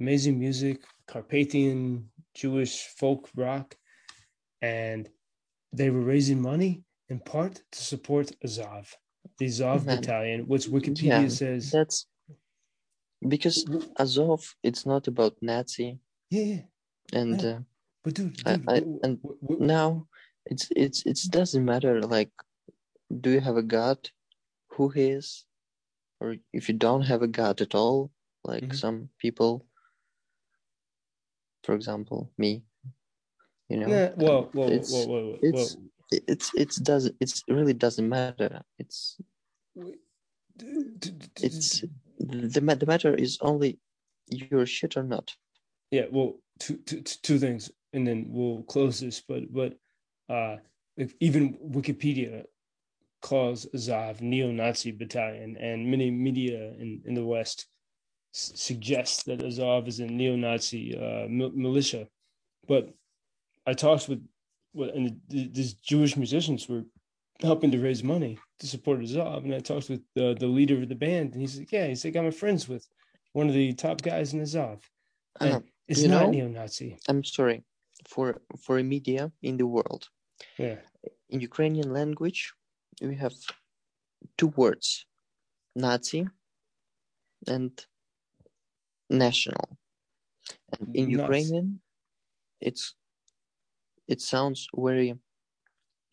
Amazing 0.00 0.38
music, 0.38 0.82
Carpathian 1.06 2.10
Jewish 2.34 2.86
folk 2.98 3.30
rock, 3.34 3.76
and 4.60 5.08
they 5.72 5.90
were 5.90 6.02
raising 6.02 6.40
money 6.40 6.84
in 7.08 7.20
part 7.20 7.62
to 7.72 7.82
support 7.82 8.30
Azov, 8.44 8.94
the 9.38 9.46
Azov 9.46 9.86
Man. 9.86 9.96
battalion, 9.96 10.40
which 10.48 10.66
Wikipedia 10.68 11.02
Yeah, 11.22 11.28
says. 11.28 11.70
that's 11.70 12.06
because 13.26 13.64
Azov. 13.98 14.54
It's 14.62 14.84
not 14.84 15.08
about 15.08 15.34
Nazi, 15.40 15.98
Yeah, 16.30 16.42
yeah, 16.42 16.62
and 17.14 17.40
Yeah. 17.42 17.48
uh, 17.48 17.60
but 18.04 18.14
dude, 18.14 18.36
I- 18.46 18.56
dude 18.56 18.68
I- 18.68 18.80
w- 18.80 19.00
and 19.02 19.22
w- 19.22 19.38
w- 19.40 19.66
now 19.66 20.08
it's 20.44 20.68
it's 20.76 21.06
it 21.06 21.18
doesn't 21.30 21.64
matter. 21.64 22.02
Like, 22.02 22.32
do 23.22 23.30
you 23.30 23.40
have 23.40 23.56
a 23.56 23.62
god? 23.62 24.10
Who 24.76 24.90
he 24.90 25.08
is, 25.10 25.46
or 26.20 26.36
if 26.52 26.68
you 26.68 26.74
don't 26.76 27.02
have 27.02 27.22
a 27.22 27.28
god 27.40 27.62
at 27.62 27.74
all, 27.74 28.10
like 28.44 28.68
Mhm. 28.68 28.76
some 28.76 29.08
people, 29.18 29.64
for 31.66 31.74
example, 31.74 32.30
me. 32.38 32.62
You 33.68 33.78
know, 33.80 33.88
whoa, 33.88 34.06
whoa, 34.16 34.42
whoa, 34.52 34.66
it's- 34.68 34.92
whoa, 34.92 35.06
whoa, 35.06 35.22
whoa, 35.42 35.48
it's- 35.48 35.76
it's 36.30 36.52
it's 36.54 36.76
doesn't 36.76 37.16
it's 37.20 37.42
really 37.48 37.74
doesn't 37.74 38.08
matter. 38.08 38.62
It's 38.78 39.20
it's 41.42 41.84
the 42.20 42.48
the 42.76 42.86
matter 42.86 43.12
is 43.14 43.38
only 43.40 43.78
you're 44.28 44.66
shit 44.66 44.96
or 44.96 45.02
not. 45.02 45.34
yeah 45.90 46.06
well 46.10 46.30
two, 46.60 46.76
two, 46.86 47.00
two 47.02 47.38
things 47.38 47.70
and 47.92 48.06
then 48.06 48.26
we'll 48.28 48.62
close 48.64 48.98
this 49.00 49.20
but 49.20 49.42
but 49.52 49.72
uh 50.28 50.56
if 50.96 51.14
even 51.20 51.54
Wikipedia 51.78 52.44
calls 53.20 53.66
Azov 53.74 54.20
neo-Nazi 54.22 54.92
battalion, 54.92 55.56
and 55.58 55.90
many 55.90 56.10
media 56.10 56.72
in, 56.82 57.02
in 57.04 57.14
the 57.14 57.24
West 57.24 57.66
s- 58.38 58.52
suggest 58.68 59.14
that 59.26 59.42
Azov 59.48 59.82
is 59.92 59.98
a 60.00 60.06
neo-Nazi 60.20 60.84
uh, 61.04 61.26
mil- 61.38 61.56
militia. 61.66 62.02
But 62.70 62.84
I 63.70 63.72
talked 63.84 64.06
with, 64.10 64.22
with 64.78 64.90
and 64.96 65.04
th- 65.30 65.52
these 65.56 65.72
Jewish 65.92 66.14
musicians 66.22 66.62
were 66.70 66.84
helping 67.48 67.70
to 67.72 67.80
raise 67.88 68.02
money 68.14 68.34
to 68.60 68.66
support 68.74 69.02
Azov, 69.06 69.44
and 69.44 69.54
I 69.54 69.60
talked 69.70 69.88
with 69.92 70.02
the, 70.16 70.26
the 70.42 70.50
leader 70.58 70.76
of 70.82 70.88
the 70.92 71.00
band, 71.06 71.26
and 71.32 71.40
he's 71.42 71.56
like, 71.58 71.72
"Yeah, 71.76 71.86
he's 71.90 72.04
like, 72.04 72.16
I'm 72.16 72.30
friends 72.42 72.62
with 72.72 72.84
one 73.38 73.48
of 73.50 73.54
the 73.60 73.68
top 73.84 73.98
guys 74.10 74.28
in 74.34 74.40
Azov." 74.46 74.78
And 75.40 75.54
Uh, 75.54 75.60
it's 75.90 76.02
not 76.02 76.24
know- 76.24 76.30
neo-Nazi. 76.36 76.90
I'm 77.08 77.22
sorry 77.38 77.58
for 78.12 78.26
for 78.64 78.74
a 78.78 78.86
media 78.94 79.22
in 79.48 79.54
the 79.60 79.68
world. 79.76 80.02
Yeah. 80.64 80.78
In 81.32 81.38
Ukrainian 81.50 81.88
language, 82.00 82.40
we 83.10 83.14
have 83.24 83.34
two 84.38 84.50
words: 84.62 84.88
Nazi 85.86 86.22
and 87.54 87.72
national. 89.10 89.78
And 90.78 90.94
in 90.96 91.04
Nuts. 91.10 91.20
Ukrainian, 91.22 91.80
it's 92.60 92.94
it 94.08 94.20
sounds 94.20 94.68
very 94.74 95.14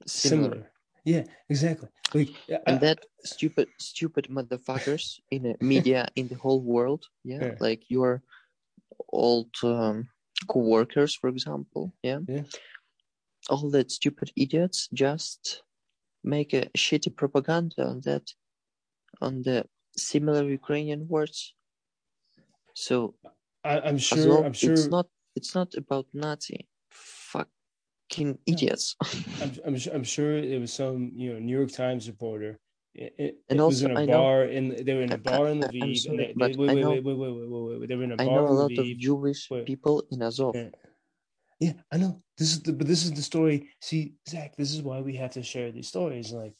similar. 0.05 0.49
similar. 0.49 0.71
Yeah, 1.05 1.23
exactly. 1.49 1.89
Like, 2.13 2.29
And 2.67 2.77
I- 2.77 2.79
that 2.85 2.99
stupid, 3.23 3.67
stupid 3.79 4.25
motherfuckers 4.29 5.19
in 5.31 5.43
the 5.43 5.55
media 5.73 6.07
in 6.15 6.27
the 6.27 6.35
whole 6.43 6.61
world, 6.61 7.03
yeah, 7.23 7.41
Yeah. 7.45 7.55
like 7.59 7.83
your 7.89 8.23
old 9.11 9.51
um, 9.63 10.09
co-workers, 10.47 11.15
for 11.15 11.29
example, 11.29 11.93
yeah, 12.03 12.19
Yeah. 12.27 12.45
all 13.49 13.69
that 13.71 13.91
stupid 13.91 14.31
idiots 14.35 14.87
just 14.93 15.63
make 16.23 16.53
a 16.53 16.69
shitty 16.77 17.11
propaganda 17.15 17.85
on 17.91 18.01
that, 18.01 18.25
on 19.21 19.41
the 19.43 19.65
similar 19.97 20.43
Ukrainian 20.49 21.07
words. 21.07 21.53
So 22.73 23.15
I, 23.63 23.79
I'm 23.81 23.97
sure. 23.97 24.43
I'm 24.45 24.53
sure. 24.53 24.73
it's 24.73 24.87
not, 24.87 25.07
it's 25.35 25.55
not 25.55 25.73
about 25.75 26.05
Nazi, 26.13 26.67
fucking 26.91 28.37
idiots. 28.45 28.95
I'm, 29.41 29.51
I'm, 29.65 29.77
I'm 29.93 30.03
sure 30.03 30.37
it 30.37 30.59
was 30.59 30.73
some 30.73 31.11
you 31.15 31.33
know 31.33 31.39
New 31.39 31.55
York 31.57 31.71
Times 31.71 32.07
reporter. 32.07 32.59
It, 32.95 33.13
it, 33.17 33.35
And 33.49 33.59
it 33.59 33.63
was 33.63 33.81
also, 33.83 33.91
in 33.91 33.97
a 33.97 34.01
I 34.01 34.05
know- 34.05 34.13
bar 34.13 34.43
in 34.45 34.85
they 34.85 34.93
were 34.93 35.01
in 35.01 35.11
a 35.13 35.17
bar 35.17 35.47
in 35.47 35.63
I- 35.63 35.67
Lviv. 35.67 35.97
sorry, 36.03 36.17
they, 36.17 36.33
they, 36.51 36.57
wait, 36.57 36.69
I 36.69 36.73
wait, 36.75 36.81
know- 36.81 36.89
wait, 36.91 37.03
wait, 37.05 37.17
wait, 37.17 37.31
wait, 37.33 37.49
wait, 37.49 37.79
wait. 37.79 37.89
They 37.89 37.95
were 37.95 38.03
in 38.03 38.11
a 38.11 38.17
bar 38.17 38.25
I 38.27 38.29
know 38.29 38.47
a 38.47 38.59
lot 38.61 38.71
of 38.77 38.85
Jewish 38.97 39.49
Wait. 39.49 39.65
people 39.65 40.03
in 40.11 40.21
Azov. 40.21 40.55
Yeah. 40.55 40.69
Yeah, 41.59 41.73
I 41.93 41.97
know. 41.97 42.21
This 42.37 42.51
is 42.51 42.61
the 42.61 42.73
but 42.73 42.87
this 42.87 43.05
is 43.05 43.13
the 43.13 43.21
story. 43.21 43.69
See, 43.81 44.15
Zach, 44.27 44.55
this 44.57 44.73
is 44.73 44.81
why 44.81 44.99
we 44.99 45.15
have 45.15 45.31
to 45.31 45.43
share 45.43 45.71
these 45.71 45.87
stories. 45.87 46.31
Like, 46.33 46.53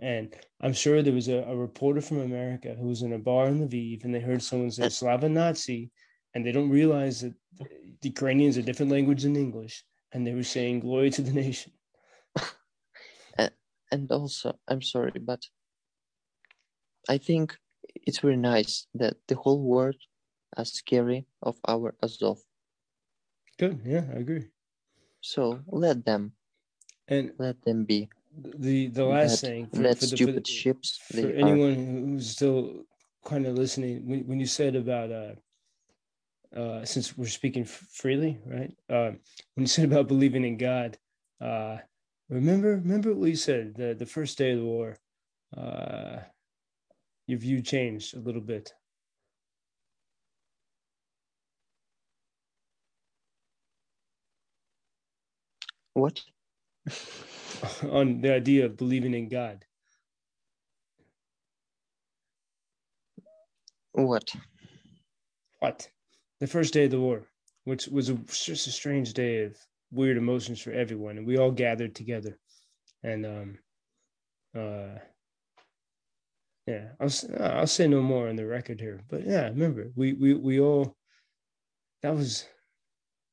and 0.00 0.34
I'm 0.60 0.72
sure 0.72 1.02
there 1.02 1.12
was 1.12 1.28
a, 1.28 1.38
a 1.44 1.56
reporter 1.56 2.00
from 2.00 2.20
America 2.20 2.74
who 2.78 2.88
was 2.88 3.02
in 3.02 3.12
a 3.12 3.18
bar 3.18 3.46
in 3.48 3.68
Lviv 3.68 4.04
and 4.04 4.14
they 4.14 4.20
heard 4.20 4.42
someone 4.42 4.70
say 4.70 4.88
Slava 4.88 5.28
Nazi, 5.28 5.90
and 6.34 6.44
they 6.44 6.52
don't 6.52 6.70
realize 6.70 7.20
that 7.20 7.34
the 7.58 8.08
Ukrainians 8.08 8.56
is 8.56 8.62
a 8.62 8.66
different 8.66 8.92
language 8.92 9.22
than 9.22 9.36
English, 9.36 9.84
and 10.12 10.26
they 10.26 10.34
were 10.34 10.42
saying 10.56 10.80
glory 10.80 11.10
to 11.10 11.22
the 11.22 11.32
nation. 11.32 11.72
and 13.92 14.10
also 14.12 14.58
i'm 14.68 14.82
sorry 14.82 15.12
but 15.20 15.42
i 17.08 17.18
think 17.18 17.56
it's 18.06 18.20
very 18.20 18.36
nice 18.36 18.86
that 18.94 19.14
the 19.28 19.34
whole 19.34 19.62
world 19.62 19.96
are 20.56 20.64
scary 20.64 21.26
of 21.42 21.56
our 21.66 21.94
azov 22.02 22.38
Good, 23.58 23.82
yeah, 23.84 24.04
I 24.14 24.20
agree. 24.20 24.46
so 25.20 25.60
let 25.66 26.04
them 26.04 26.32
And 27.08 27.32
let 27.38 27.60
them 27.62 27.84
be 27.84 28.08
the 28.36 28.88
the 28.88 29.04
last 29.04 29.40
That- 29.42 29.48
thing 29.48 29.68
let 29.72 29.98
the- 30.00 30.06
stupid 30.06 30.46
ships 30.46 30.98
for 30.98 31.28
are 31.28 31.34
anyone 31.34 31.74
who's 31.74 32.30
still 32.30 32.84
kind 33.24 33.46
of 33.46 33.54
listening 33.56 34.06
when, 34.08 34.26
when 34.26 34.40
you 34.40 34.46
said 34.46 34.76
about 34.76 35.10
uh 35.12 35.34
uh 36.56 36.84
since 36.84 37.16
we're 37.16 37.26
speaking 37.26 37.62
f- 37.62 37.86
freely 37.92 38.40
right? 38.46 38.72
Uh 38.88 39.12
when 39.54 39.64
you 39.64 39.66
said 39.66 39.84
about 39.86 40.08
believing 40.08 40.44
in 40.44 40.56
god 40.56 40.98
uh 41.40 41.78
remember 42.28 42.70
remember 42.76 43.14
what 43.14 43.28
you 43.30 43.36
said 43.36 43.74
the 43.74 43.94
the 43.94 44.06
first 44.06 44.38
day 44.38 44.52
of 44.52 44.58
the 44.58 44.64
war 44.64 44.96
uh 45.56 46.20
your 47.26 47.38
view 47.38 47.62
changed 47.62 48.14
a 48.14 48.18
little 48.20 48.40
bit. 48.42 48.74
What 55.94 56.24
on 57.90 58.20
the 58.20 58.32
idea 58.32 58.66
of 58.66 58.76
believing 58.76 59.14
in 59.14 59.28
god. 59.28 59.64
What? 63.92 64.34
What? 65.58 65.88
The 66.40 66.46
first 66.46 66.72
day 66.72 66.84
of 66.84 66.90
the 66.90 67.00
war 67.00 67.26
which 67.64 67.88
was 67.88 68.08
a, 68.08 68.14
just 68.14 68.66
a 68.66 68.72
strange 68.72 69.12
day 69.12 69.44
of 69.44 69.56
weird 69.92 70.16
emotions 70.16 70.60
for 70.60 70.72
everyone 70.72 71.18
and 71.18 71.26
we 71.26 71.36
all 71.38 71.50
gathered 71.50 71.94
together. 71.94 72.38
And 73.02 73.26
um 73.26 73.58
uh 74.54 74.98
yeah 76.66 76.88
i'll 76.98 77.10
uh, 77.38 77.42
i'll 77.60 77.66
say 77.66 77.86
no 77.86 78.02
more 78.02 78.28
on 78.28 78.34
the 78.36 78.44
record 78.44 78.80
here 78.80 79.00
but 79.08 79.24
yeah 79.24 79.44
remember 79.44 79.90
we 79.94 80.12
we 80.12 80.34
we 80.34 80.60
all 80.60 80.96
that 82.02 82.14
was 82.14 82.46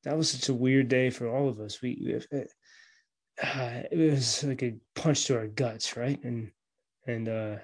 that 0.04 0.18
was 0.18 0.32
such 0.32 0.50
a 0.50 0.54
weird 0.54 0.88
day 0.88 1.10
for 1.10 1.28
all 1.28 1.50
of 1.50 1.60
us. 1.60 1.82
We 1.82 1.92
it, 2.32 2.50
uh, 3.42 3.84
it 3.92 4.12
was 4.12 4.44
like 4.44 4.64
a 4.64 4.76
punch 4.96 5.26
to 5.26 5.38
our 5.38 5.48
guts 5.48 5.96
right? 5.96 6.24
And 6.24 6.52
and 7.08 7.30
uh 7.30 7.56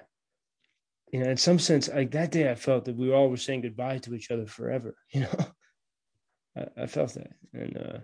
you 1.12 1.20
know 1.20 1.30
in 1.30 1.36
some 1.36 1.58
sense 1.58 1.88
like 1.88 2.10
that 2.10 2.32
day 2.32 2.50
i 2.50 2.54
felt 2.54 2.84
that 2.86 2.96
we 2.96 3.12
all 3.12 3.28
were 3.28 3.36
saying 3.36 3.60
goodbye 3.60 3.98
to 3.98 4.14
each 4.14 4.30
other 4.30 4.46
forever 4.46 4.96
you 5.12 5.20
know? 5.20 5.46
I, 6.56 6.82
I 6.82 6.86
felt 6.86 7.14
that. 7.14 7.32
And 7.52 7.76
uh 7.76 7.98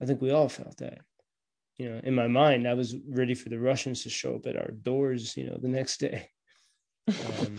i 0.00 0.06
think 0.06 0.22
we 0.22 0.30
all 0.30 0.48
felt 0.48 0.76
that. 0.78 1.00
You 1.76 1.90
know 1.90 2.00
in 2.04 2.14
my 2.14 2.28
mind 2.28 2.66
i 2.66 2.74
was 2.74 2.94
ready 3.08 3.34
for 3.34 3.50
the 3.50 3.58
russians 3.58 4.02
to 4.02 4.10
show 4.10 4.36
up 4.36 4.46
at 4.46 4.56
our 4.56 4.70
doors 4.70 5.36
you 5.36 5.44
know 5.44 5.58
the 5.60 5.68
next 5.68 5.98
day. 5.98 6.30
Um 7.08 7.58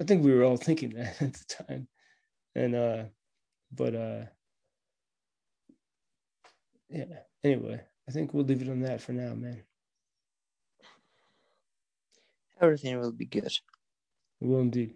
i 0.00 0.04
think 0.04 0.24
we 0.24 0.32
were 0.32 0.44
all 0.44 0.56
thinking 0.56 0.90
that 0.90 1.16
at 1.20 1.34
the 1.34 1.64
time. 1.64 1.88
And 2.54 2.74
uh 2.74 3.04
but 3.72 3.94
uh 3.94 4.24
yeah 6.88 7.18
anyway 7.42 7.80
i 8.08 8.12
think 8.12 8.32
we'll 8.34 8.44
leave 8.44 8.62
it 8.62 8.68
on 8.68 8.80
that 8.80 9.00
for 9.00 9.12
now 9.12 9.34
man 9.34 9.62
everything 12.60 12.98
will 12.98 13.12
be 13.12 13.26
good 13.26 13.52
We 14.40 14.48
will 14.48 14.60
indeed. 14.60 14.94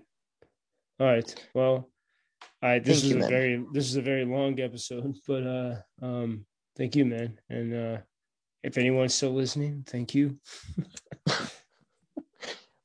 All 1.00 1.06
right. 1.06 1.48
Well, 1.54 1.74
all 2.62 2.68
right. 2.70 2.82
This 2.84 3.02
Thank 3.02 3.04
is 3.04 3.10
you, 3.10 3.16
a 3.16 3.20
man. 3.20 3.28
very 3.30 3.64
this 3.72 3.86
is 3.86 3.96
a 3.96 4.02
very 4.02 4.24
long 4.24 4.58
episode, 4.60 5.14
but 5.26 5.42
uh, 5.46 5.74
um, 6.02 6.44
thank 6.76 6.96
you, 6.96 7.04
man. 7.04 7.38
And 7.48 7.74
uh, 7.74 7.98
if 8.62 8.78
anyone's 8.78 9.14
still 9.14 9.32
listening, 9.32 9.84
thank 9.86 10.14
you. 10.14 10.38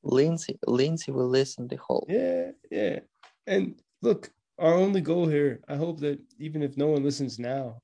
lindsay 0.03 0.59
lindsay 0.67 1.11
will 1.11 1.29
listen 1.29 1.67
the 1.67 1.77
whole 1.77 2.05
Yeah, 2.09 2.51
yeah. 2.69 2.99
And 3.47 3.79
look, 4.01 4.29
our 4.59 4.73
only 4.73 4.99
goal 5.01 5.27
here. 5.27 5.61
I 5.67 5.75
hope 5.77 5.99
that 6.01 6.19
even 6.37 6.61
if 6.61 6.75
no 6.77 6.87
one 6.87 7.03
listens 7.03 7.39
now, 7.39 7.79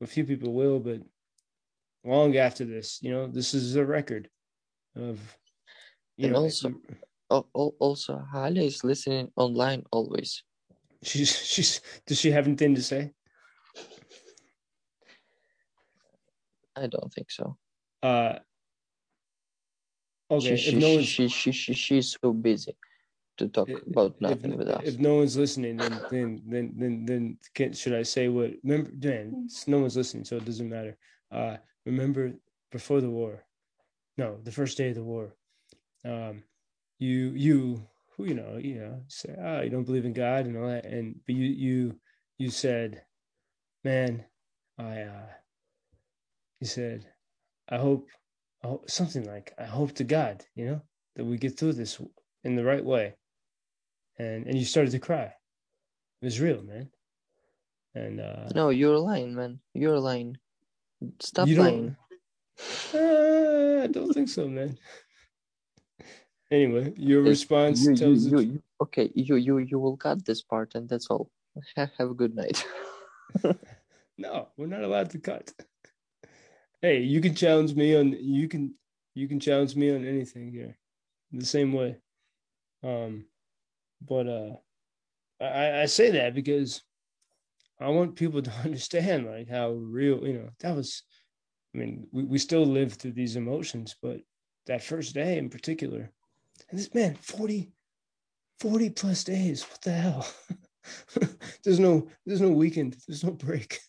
a 0.00 0.06
few 0.06 0.24
people 0.24 0.52
will, 0.54 0.78
but 0.78 1.02
long 2.04 2.36
after 2.36 2.64
this, 2.64 2.98
you 3.02 3.10
know, 3.10 3.26
this 3.26 3.54
is 3.54 3.76
a 3.76 3.84
record 3.84 4.28
of. 4.96 5.18
You 6.16 6.26
And 6.26 6.34
know, 6.34 6.40
also- 6.42 6.74
also 7.54 8.24
Halia 8.34 8.64
is 8.66 8.82
listening 8.82 9.30
online 9.36 9.84
always 9.92 10.42
she's 11.02 11.30
she's 11.52 11.80
does 12.06 12.18
she 12.18 12.30
have 12.32 12.46
anything 12.46 12.74
to 12.74 12.82
say? 12.82 13.12
i 16.76 16.86
don't 16.86 17.12
think 17.12 17.30
so 17.30 17.56
Uh, 18.02 18.38
okay, 20.30 20.56
she, 20.56 20.68
if 20.68 20.74
she, 20.74 20.78
no 20.78 20.94
one's 20.94 21.06
she, 21.08 21.28
she, 21.28 21.52
she, 21.52 21.72
she's 21.74 22.16
so 22.22 22.32
busy 22.32 22.74
to 23.36 23.48
talk 23.48 23.68
if- 23.68 23.82
about 23.86 24.14
if, 24.14 24.20
nothing 24.20 24.56
with 24.56 24.68
us 24.68 24.84
if 24.86 24.98
no 24.98 25.16
one's 25.16 25.36
listening, 25.36 25.76
then 25.76 26.00
then 26.10 26.28
then 26.46 26.66
then 26.78 27.04
then 27.04 27.38
can, 27.54 27.72
should 27.72 27.94
I 27.94 28.04
say 28.04 28.28
what? 28.28 28.52
Remember, 28.62 28.90
Dan, 28.90 29.48
no 29.66 29.78
one's 29.80 29.96
listening, 29.96 30.24
so 30.24 30.36
it 30.36 30.44
doesn't 30.44 30.68
matter. 30.70 30.96
Uh, 31.30 31.56
remember 31.90 32.32
before 32.70 33.00
the 33.00 33.10
war, 33.10 33.44
no, 34.16 34.38
the 34.42 34.52
first 34.52 34.76
day 34.76 34.88
of 34.90 34.94
the 34.94 35.04
war, 35.04 35.34
um, 36.04 36.42
you 36.98 37.32
you 37.34 37.86
who 38.16 38.24
you 38.26 38.34
know 38.34 38.58
you 38.58 38.76
know 38.80 39.02
say 39.08 39.34
ah 39.40 39.60
you 39.60 39.70
don't 39.70 39.84
believe 39.84 40.04
in 40.04 40.12
God 40.12 40.46
and 40.46 40.56
all 40.56 40.68
that, 40.68 40.86
and 40.86 41.16
but 41.26 41.34
you 41.34 41.46
you 41.46 42.00
you 42.38 42.50
said, 42.50 43.02
man, 43.84 44.24
I 44.78 45.02
uh, 45.02 45.26
you 46.60 46.66
said, 46.66 47.06
I 47.68 47.78
hope, 47.78 48.08
I 48.62 48.68
hope 48.68 48.90
something 48.90 49.24
like 49.24 49.52
I 49.58 49.64
hope 49.64 49.92
to 49.94 50.04
God, 50.04 50.44
you 50.54 50.66
know, 50.66 50.82
that 51.16 51.24
we 51.24 51.36
get 51.36 51.58
through 51.58 51.74
this 51.74 52.00
in 52.44 52.56
the 52.56 52.64
right 52.64 52.84
way. 52.84 53.14
And 54.18 54.46
and 54.46 54.58
you 54.58 54.64
started 54.64 54.90
to 54.92 54.98
cry. 54.98 55.32
It 56.20 56.24
was 56.24 56.40
real, 56.40 56.62
man. 56.62 56.90
And 57.94 58.20
uh 58.20 58.48
no 58.54 58.70
you're 58.70 58.98
lying 58.98 59.34
man. 59.34 59.60
You're 59.74 60.00
lying 60.00 60.36
stop 61.20 61.48
you 61.48 61.54
don't 61.54 61.96
Uh, 62.94 63.84
I 63.84 63.86
don't 63.86 64.12
think 64.12 64.28
so, 64.28 64.48
man. 64.48 64.76
Anyway, 66.50 66.92
your 66.96 67.22
response 67.22 67.84
You, 67.84 67.94
tells 67.94 68.24
you, 68.24 68.38
you, 68.40 68.62
okay, 68.82 69.12
you, 69.14 69.36
you, 69.36 69.58
you 69.58 69.78
will 69.78 69.96
cut 69.96 70.24
this 70.24 70.42
part, 70.42 70.74
and 70.74 70.88
that's 70.88 71.06
all. 71.08 71.30
Have 71.76 72.10
a 72.10 72.14
good 72.14 72.34
night. 72.34 72.64
No, 74.18 74.48
we're 74.56 74.66
not 74.66 74.82
allowed 74.82 75.10
to 75.10 75.20
cut. 75.20 75.52
Hey, 76.82 77.02
you 77.02 77.20
can 77.20 77.36
challenge 77.36 77.74
me 77.74 77.96
on 77.96 78.16
you 78.18 78.48
can 78.48 78.74
you 79.14 79.28
can 79.28 79.38
challenge 79.38 79.76
me 79.76 79.94
on 79.94 80.04
anything 80.04 80.50
here. 80.50 80.76
The 81.30 81.46
same 81.46 81.72
way. 81.72 81.98
Um 82.82 83.26
but 84.02 84.26
uh 84.26 84.56
I, 85.40 85.82
I 85.82 85.86
say 85.86 86.10
that 86.10 86.34
because 86.34 86.82
I 87.80 87.88
want 87.88 88.16
people 88.16 88.42
to 88.42 88.52
understand 88.64 89.26
like 89.26 89.48
how 89.48 89.70
real, 89.70 90.26
you 90.26 90.34
know, 90.34 90.50
that 90.60 90.74
was 90.74 91.02
I 91.74 91.78
mean, 91.78 92.06
we, 92.12 92.24
we 92.24 92.38
still 92.38 92.64
live 92.64 92.94
through 92.94 93.12
these 93.12 93.36
emotions, 93.36 93.94
but 94.02 94.20
that 94.66 94.82
first 94.82 95.14
day 95.14 95.38
in 95.38 95.50
particular, 95.50 96.10
and 96.70 96.78
this 96.78 96.92
man, 96.94 97.14
40, 97.14 97.72
40 98.60 98.90
plus 98.90 99.24
days. 99.24 99.62
What 99.62 99.82
the 99.82 99.92
hell? 99.92 100.26
there's 101.64 101.78
no 101.78 102.08
there's 102.26 102.40
no 102.40 102.50
weekend, 102.50 102.96
there's 103.06 103.24
no 103.24 103.32
break. 103.32 103.80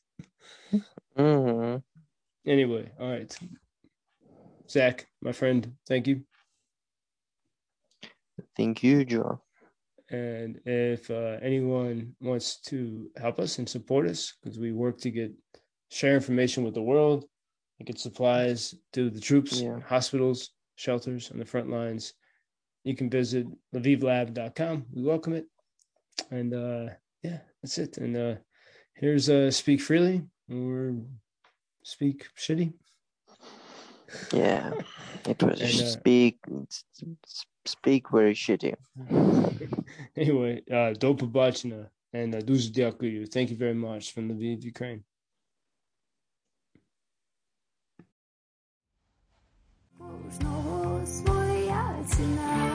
hmm 1.18 1.78
Anyway, 2.46 2.92
all 3.00 3.10
right. 3.10 3.38
Zach, 4.70 5.08
my 5.22 5.32
friend, 5.32 5.74
thank 5.88 6.08
you. 6.08 6.22
Thank 8.56 8.84
you, 8.84 9.04
Joe. 9.06 9.42
And 10.12 10.60
if 10.66 11.10
uh, 11.12 11.38
anyone 11.42 12.16
wants 12.20 12.58
to 12.62 13.10
help 13.18 13.40
us 13.40 13.60
and 13.60 13.70
support 13.70 14.08
us, 14.08 14.34
because 14.42 14.58
we 14.58 14.72
work 14.72 14.98
to 15.02 15.12
get 15.12 15.32
share 15.92 16.16
information 16.16 16.64
with 16.64 16.74
the 16.74 16.82
world 16.82 17.26
and 17.80 17.88
get 17.88 18.00
supplies 18.00 18.74
to 18.94 19.10
the 19.10 19.20
troops, 19.20 19.62
Yeah. 19.62 19.80
hospitals, 19.82 20.52
shelters 20.76 21.32
on 21.32 21.38
the 21.40 21.46
front 21.46 21.70
lines, 21.70 22.14
you 22.84 22.96
can 22.96 23.10
visit 23.10 23.46
lvivlab.com. 23.76 24.86
We 24.94 25.04
welcome 25.04 25.34
it. 25.34 25.46
And 26.32 26.54
uh, 26.54 26.94
yeah, 27.22 27.40
that's 27.62 27.78
it. 27.78 27.98
And 27.98 28.16
uh, 28.18 28.36
here's 28.96 29.30
uh, 29.30 29.52
Speak 29.52 29.82
Freely 29.82 30.24
or 30.52 30.96
Speak 31.84 32.28
Shitty. 32.38 32.74
Yeah, 34.34 34.72
it 35.28 35.42
was 35.44 35.62
And, 35.62 35.82
uh, 35.82 35.86
speak 35.92 36.40
speak 37.69 38.11
very 38.11 38.35
shitty. 38.35 38.75
anyway, 40.17 40.63
uh, 40.71 40.99
до 40.99 41.15
побачення 41.15 41.91
and 42.13 42.35
uh, 42.35 42.45
дуже 42.45 42.71
дякую. 42.71 43.25
Thank 43.25 43.51
you 43.51 43.57
very 43.57 43.75
much 43.75 44.15
from 44.15 44.29
Lviv, 44.33 44.67
Ukraine. 44.67 45.03
Кожного 49.99 51.07
своя 51.07 52.05
ціна. 52.09 52.68